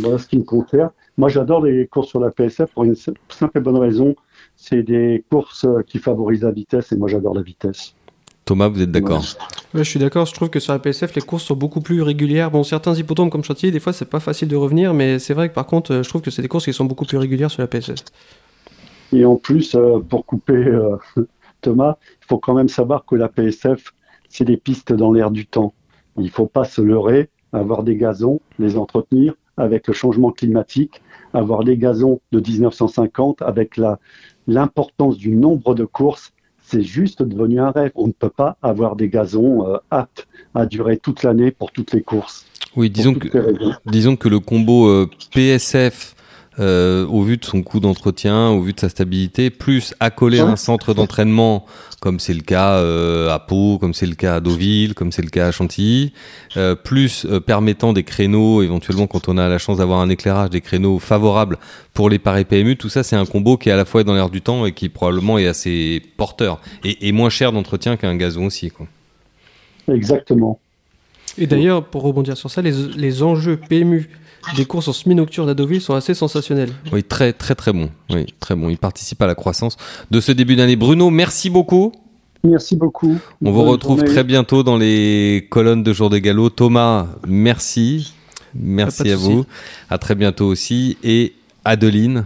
Voilà 0.00 0.18
ce 0.18 0.26
qui 0.26 0.38
me 0.38 0.44
concerne. 0.44 0.90
Moi, 1.18 1.28
j'adore 1.28 1.62
les 1.64 1.86
courses 1.86 2.08
sur 2.08 2.18
la 2.18 2.30
PSF 2.30 2.72
pour 2.72 2.84
une 2.84 2.94
simple 2.96 3.58
et 3.58 3.60
bonne 3.60 3.76
raison. 3.76 4.16
C'est 4.56 4.82
des 4.82 5.22
courses 5.30 5.66
qui 5.86 5.98
favorisent 5.98 6.42
la 6.42 6.50
vitesse 6.50 6.90
et 6.92 6.96
moi, 6.96 7.08
j'adore 7.08 7.34
la 7.34 7.42
vitesse. 7.42 7.94
Thomas, 8.46 8.68
vous 8.68 8.80
êtes 8.80 8.92
d'accord? 8.92 9.24
Ouais, 9.74 9.82
je 9.82 9.90
suis 9.90 9.98
d'accord. 9.98 10.24
Je 10.24 10.32
trouve 10.32 10.50
que 10.50 10.60
sur 10.60 10.72
la 10.72 10.78
PSF, 10.78 11.16
les 11.16 11.20
courses 11.20 11.42
sont 11.42 11.56
beaucoup 11.56 11.80
plus 11.80 12.00
régulières. 12.00 12.52
Bon, 12.52 12.62
certains 12.62 12.94
hippodromes 12.94 13.28
comme 13.28 13.42
Chantilly, 13.42 13.72
des 13.72 13.80
fois, 13.80 13.92
c'est 13.92 14.08
pas 14.08 14.20
facile 14.20 14.46
de 14.46 14.54
revenir, 14.54 14.94
mais 14.94 15.18
c'est 15.18 15.34
vrai 15.34 15.48
que 15.48 15.54
par 15.54 15.66
contre, 15.66 15.92
euh, 15.92 16.02
je 16.04 16.08
trouve 16.08 16.22
que 16.22 16.30
c'est 16.30 16.42
des 16.42 16.48
courses 16.48 16.64
qui 16.64 16.72
sont 16.72 16.84
beaucoup 16.84 17.04
plus 17.04 17.18
régulières 17.18 17.50
sur 17.50 17.60
la 17.60 17.66
PSF. 17.66 17.98
Et 19.12 19.24
en 19.24 19.34
plus, 19.34 19.74
euh, 19.74 19.98
pour 19.98 20.24
couper 20.24 20.54
euh, 20.54 20.96
Thomas, 21.60 21.96
il 22.22 22.26
faut 22.28 22.38
quand 22.38 22.54
même 22.54 22.68
savoir 22.68 23.04
que 23.04 23.16
la 23.16 23.28
PSF, 23.28 23.92
c'est 24.28 24.44
des 24.44 24.56
pistes 24.56 24.92
dans 24.92 25.12
l'air 25.12 25.32
du 25.32 25.44
temps. 25.46 25.74
Il 26.16 26.26
ne 26.26 26.30
faut 26.30 26.46
pas 26.46 26.64
se 26.64 26.80
leurrer, 26.80 27.28
avoir 27.52 27.82
des 27.82 27.96
gazons, 27.96 28.40
les 28.60 28.76
entretenir 28.76 29.34
avec 29.56 29.88
le 29.88 29.92
changement 29.92 30.30
climatique, 30.30 31.02
avoir 31.32 31.64
les 31.64 31.76
gazons 31.76 32.20
de 32.30 32.38
1950 32.40 33.42
avec 33.42 33.76
la- 33.76 33.98
l'importance 34.46 35.16
du 35.16 35.34
nombre 35.34 35.74
de 35.74 35.84
courses. 35.84 36.32
C'est 36.68 36.82
juste 36.82 37.22
devenu 37.22 37.60
un 37.60 37.70
rêve. 37.70 37.92
On 37.94 38.08
ne 38.08 38.12
peut 38.12 38.28
pas 38.28 38.56
avoir 38.60 38.96
des 38.96 39.08
gazons 39.08 39.68
euh, 39.68 39.76
aptes 39.92 40.26
à 40.52 40.66
durer 40.66 40.96
toute 40.96 41.22
l'année 41.22 41.52
pour 41.52 41.70
toutes 41.70 41.92
les 41.92 42.02
courses. 42.02 42.44
Oui, 42.74 42.90
disons 42.90 43.14
que, 43.14 43.28
disons 43.86 44.16
que 44.16 44.28
le 44.28 44.40
combo 44.40 44.88
euh, 44.88 45.08
PSF, 45.32 46.15
euh, 46.58 47.06
au 47.06 47.22
vu 47.22 47.36
de 47.36 47.44
son 47.44 47.62
coût 47.62 47.80
d'entretien, 47.80 48.48
au 48.48 48.60
vu 48.60 48.72
de 48.72 48.80
sa 48.80 48.88
stabilité, 48.88 49.50
plus 49.50 49.94
accolé 50.00 50.40
à 50.40 50.46
un 50.46 50.56
centre 50.56 50.94
d'entraînement, 50.94 51.66
comme 52.00 52.20
c'est 52.20 52.34
le 52.34 52.40
cas 52.40 52.76
euh, 52.76 53.30
à 53.30 53.38
Pau, 53.38 53.78
comme 53.78 53.94
c'est 53.94 54.06
le 54.06 54.14
cas 54.14 54.36
à 54.36 54.40
Deauville, 54.40 54.94
comme 54.94 55.12
c'est 55.12 55.22
le 55.22 55.28
cas 55.30 55.48
à 55.48 55.52
Chantilly, 55.52 56.12
euh, 56.56 56.74
plus 56.74 57.26
euh, 57.26 57.40
permettant 57.40 57.92
des 57.92 58.04
créneaux, 58.04 58.62
éventuellement 58.62 59.06
quand 59.06 59.28
on 59.28 59.38
a 59.38 59.48
la 59.48 59.58
chance 59.58 59.78
d'avoir 59.78 60.00
un 60.00 60.08
éclairage, 60.08 60.50
des 60.50 60.60
créneaux 60.60 60.98
favorables 60.98 61.58
pour 61.94 62.08
les 62.08 62.18
paris 62.18 62.44
PMU, 62.44 62.76
tout 62.76 62.88
ça 62.88 63.02
c'est 63.02 63.16
un 63.16 63.26
combo 63.26 63.56
qui 63.56 63.68
est 63.68 63.72
à 63.72 63.76
la 63.76 63.84
fois 63.84 64.04
dans 64.04 64.14
l'air 64.14 64.30
du 64.30 64.40
temps 64.40 64.66
et 64.66 64.72
qui 64.72 64.88
probablement 64.88 65.38
est 65.38 65.46
assez 65.46 66.02
porteur 66.16 66.60
et, 66.84 67.08
et 67.08 67.12
moins 67.12 67.30
cher 67.30 67.52
d'entretien 67.52 67.96
qu'un 67.96 68.16
gazon 68.16 68.46
aussi. 68.46 68.70
Quoi. 68.70 68.86
Exactement. 69.88 70.60
Et 71.38 71.46
d'ailleurs, 71.46 71.84
pour 71.84 72.02
rebondir 72.02 72.36
sur 72.36 72.50
ça, 72.50 72.62
les, 72.62 72.72
les 72.96 73.22
enjeux 73.22 73.58
PMU 73.58 74.08
des 74.54 74.64
courses 74.64 74.88
en 74.88 74.92
semi-nocturne 74.92 75.48
à 75.48 75.54
Deauville 75.54 75.80
sont 75.80 75.94
assez 75.94 76.14
sensationnels. 76.14 76.70
Oui, 76.92 77.02
très 77.02 77.32
très 77.32 77.54
très 77.54 77.72
bon. 77.72 77.90
Oui, 78.10 78.26
très 78.40 78.54
bon. 78.54 78.68
Il 78.68 78.78
participe 78.78 79.20
à 79.22 79.26
la 79.26 79.34
croissance 79.34 79.76
de 80.10 80.20
ce 80.20 80.32
début 80.32 80.56
d'année. 80.56 80.76
Bruno, 80.76 81.10
merci 81.10 81.50
beaucoup. 81.50 81.92
Merci 82.44 82.76
beaucoup. 82.76 83.18
On 83.44 83.50
vous 83.50 83.64
retrouve 83.64 83.98
journée. 83.98 84.12
très 84.12 84.22
bientôt 84.24 84.62
dans 84.62 84.76
les 84.76 85.48
colonnes 85.50 85.82
de 85.82 85.92
Jour 85.92 86.10
de 86.10 86.18
Galop. 86.18 86.50
Thomas, 86.50 87.06
merci. 87.26 88.12
Merci 88.54 89.10
à 89.10 89.16
vous. 89.16 89.44
À 89.90 89.98
très 89.98 90.14
bientôt 90.14 90.46
aussi. 90.46 90.96
Et 91.02 91.32
Adeline, 91.64 92.24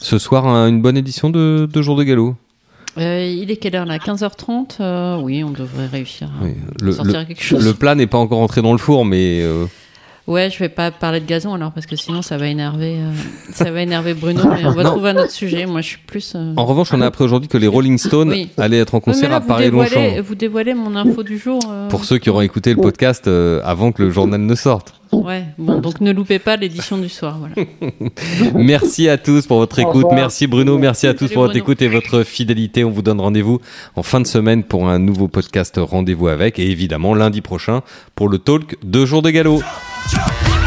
ce 0.00 0.18
soir, 0.18 0.46
un- 0.46 0.68
une 0.68 0.82
bonne 0.82 0.96
édition 0.96 1.30
de, 1.30 1.68
de 1.72 1.82
Jour 1.82 1.96
de 1.96 2.02
Galop. 2.02 2.34
Euh, 2.98 3.24
il 3.24 3.50
est 3.52 3.56
quelle 3.56 3.76
heure 3.76 3.86
là? 3.86 3.98
15h30 3.98 4.78
Euh, 4.80 5.20
Oui, 5.20 5.44
on 5.44 5.50
devrait 5.50 5.86
réussir 5.86 6.28
à 6.40 6.44
Oui, 6.44 6.54
le, 6.82 6.90
sortir 6.92 7.20
le- 7.20 7.24
quelque 7.26 7.42
chose. 7.42 7.64
le 7.64 7.72
plat 7.72 7.94
n'est 7.94 8.08
pas 8.08 8.18
encore 8.18 8.40
entré 8.40 8.62
dans 8.62 8.72
le 8.72 8.78
four, 8.78 9.04
mais 9.04 9.40
euh, 9.42 9.66
Ouais, 10.30 10.48
je 10.48 10.58
vais 10.60 10.68
pas 10.68 10.92
parler 10.92 11.18
de 11.18 11.26
gazon 11.26 11.54
alors 11.54 11.72
parce 11.72 11.86
que 11.86 11.96
sinon 11.96 12.22
ça 12.22 12.36
va 12.36 12.46
énerver, 12.46 12.98
euh, 13.00 13.10
ça 13.52 13.70
va 13.72 13.82
énerver 13.82 14.14
Bruno. 14.14 14.42
Mais 14.48 14.64
on 14.64 14.70
va 14.70 14.84
Non. 14.84 14.90
trouver 14.92 15.10
un 15.10 15.16
autre 15.16 15.32
sujet. 15.32 15.66
Moi, 15.66 15.80
je 15.80 15.88
suis 15.88 15.98
plus. 16.06 16.34
euh, 16.36 16.52
En 16.56 16.64
revanche, 16.66 16.90
on 16.92 17.00
a 17.00 17.06
appris 17.06 17.24
aujourd'hui 17.24 17.48
que 17.48 17.58
les 17.58 17.66
Rolling 17.66 17.98
Stones 17.98 18.28
Oui. 18.30 18.48
allaient 18.56 18.78
être 18.78 18.94
en 18.94 18.98
oui, 18.98 19.04
concert 19.04 19.28
là, 19.30 19.36
à 19.36 19.40
Paris-Longchamp. 19.40 20.22
vous 20.24 20.34
dévoilez 20.36 20.74
mon 20.74 20.94
info 20.94 21.24
du 21.24 21.36
jour. 21.36 21.60
euh, 21.68 21.88
Pour 21.88 22.04
ceux 22.04 22.18
qui 22.18 22.30
auront 22.30 22.42
écouté 22.42 22.72
le 22.72 22.80
podcast 22.80 23.26
euh, 23.26 23.60
avant 23.64 23.90
que 23.90 24.02
le 24.04 24.10
journal 24.10 24.40
ne 24.40 24.54
sorte. 24.54 24.94
Ouais. 25.10 25.42
Bon, 25.58 25.80
donc 25.80 26.00
ne 26.00 26.12
loupez 26.12 26.38
pas 26.38 26.56
l'édition 26.56 26.96
du 26.96 27.08
soir. 27.08 27.36
Voilà. 27.40 27.54
Merci 28.54 29.08
à 29.08 29.18
tous 29.18 29.46
pour 29.48 29.58
votre 29.58 29.80
écoute. 29.80 30.06
Merci 30.12 30.46
Bruno. 30.46 30.78
Merci 30.78 31.08
à 31.08 31.14
tous 31.14 31.24
Salut 31.24 31.34
pour 31.34 31.42
votre 31.42 31.52
Bruno. 31.54 31.64
écoute 31.64 31.82
et 31.82 31.88
votre 31.88 32.22
fidélité. 32.22 32.84
On 32.84 32.90
vous 32.90 33.02
donne 33.02 33.20
rendez-vous 33.20 33.58
en 33.96 34.04
fin 34.04 34.20
de 34.20 34.26
semaine 34.28 34.62
pour 34.62 34.88
un 34.88 35.00
nouveau 35.00 35.26
podcast 35.26 35.74
Rendez-vous 35.82 36.28
avec 36.28 36.60
et 36.60 36.70
évidemment 36.70 37.14
lundi 37.14 37.40
prochain 37.40 37.80
pour 38.14 38.28
le 38.28 38.38
talk 38.38 38.76
deux 38.84 39.04
jours 39.06 39.22
de 39.22 39.30
galop. 39.30 39.60
Jump, 40.08 40.59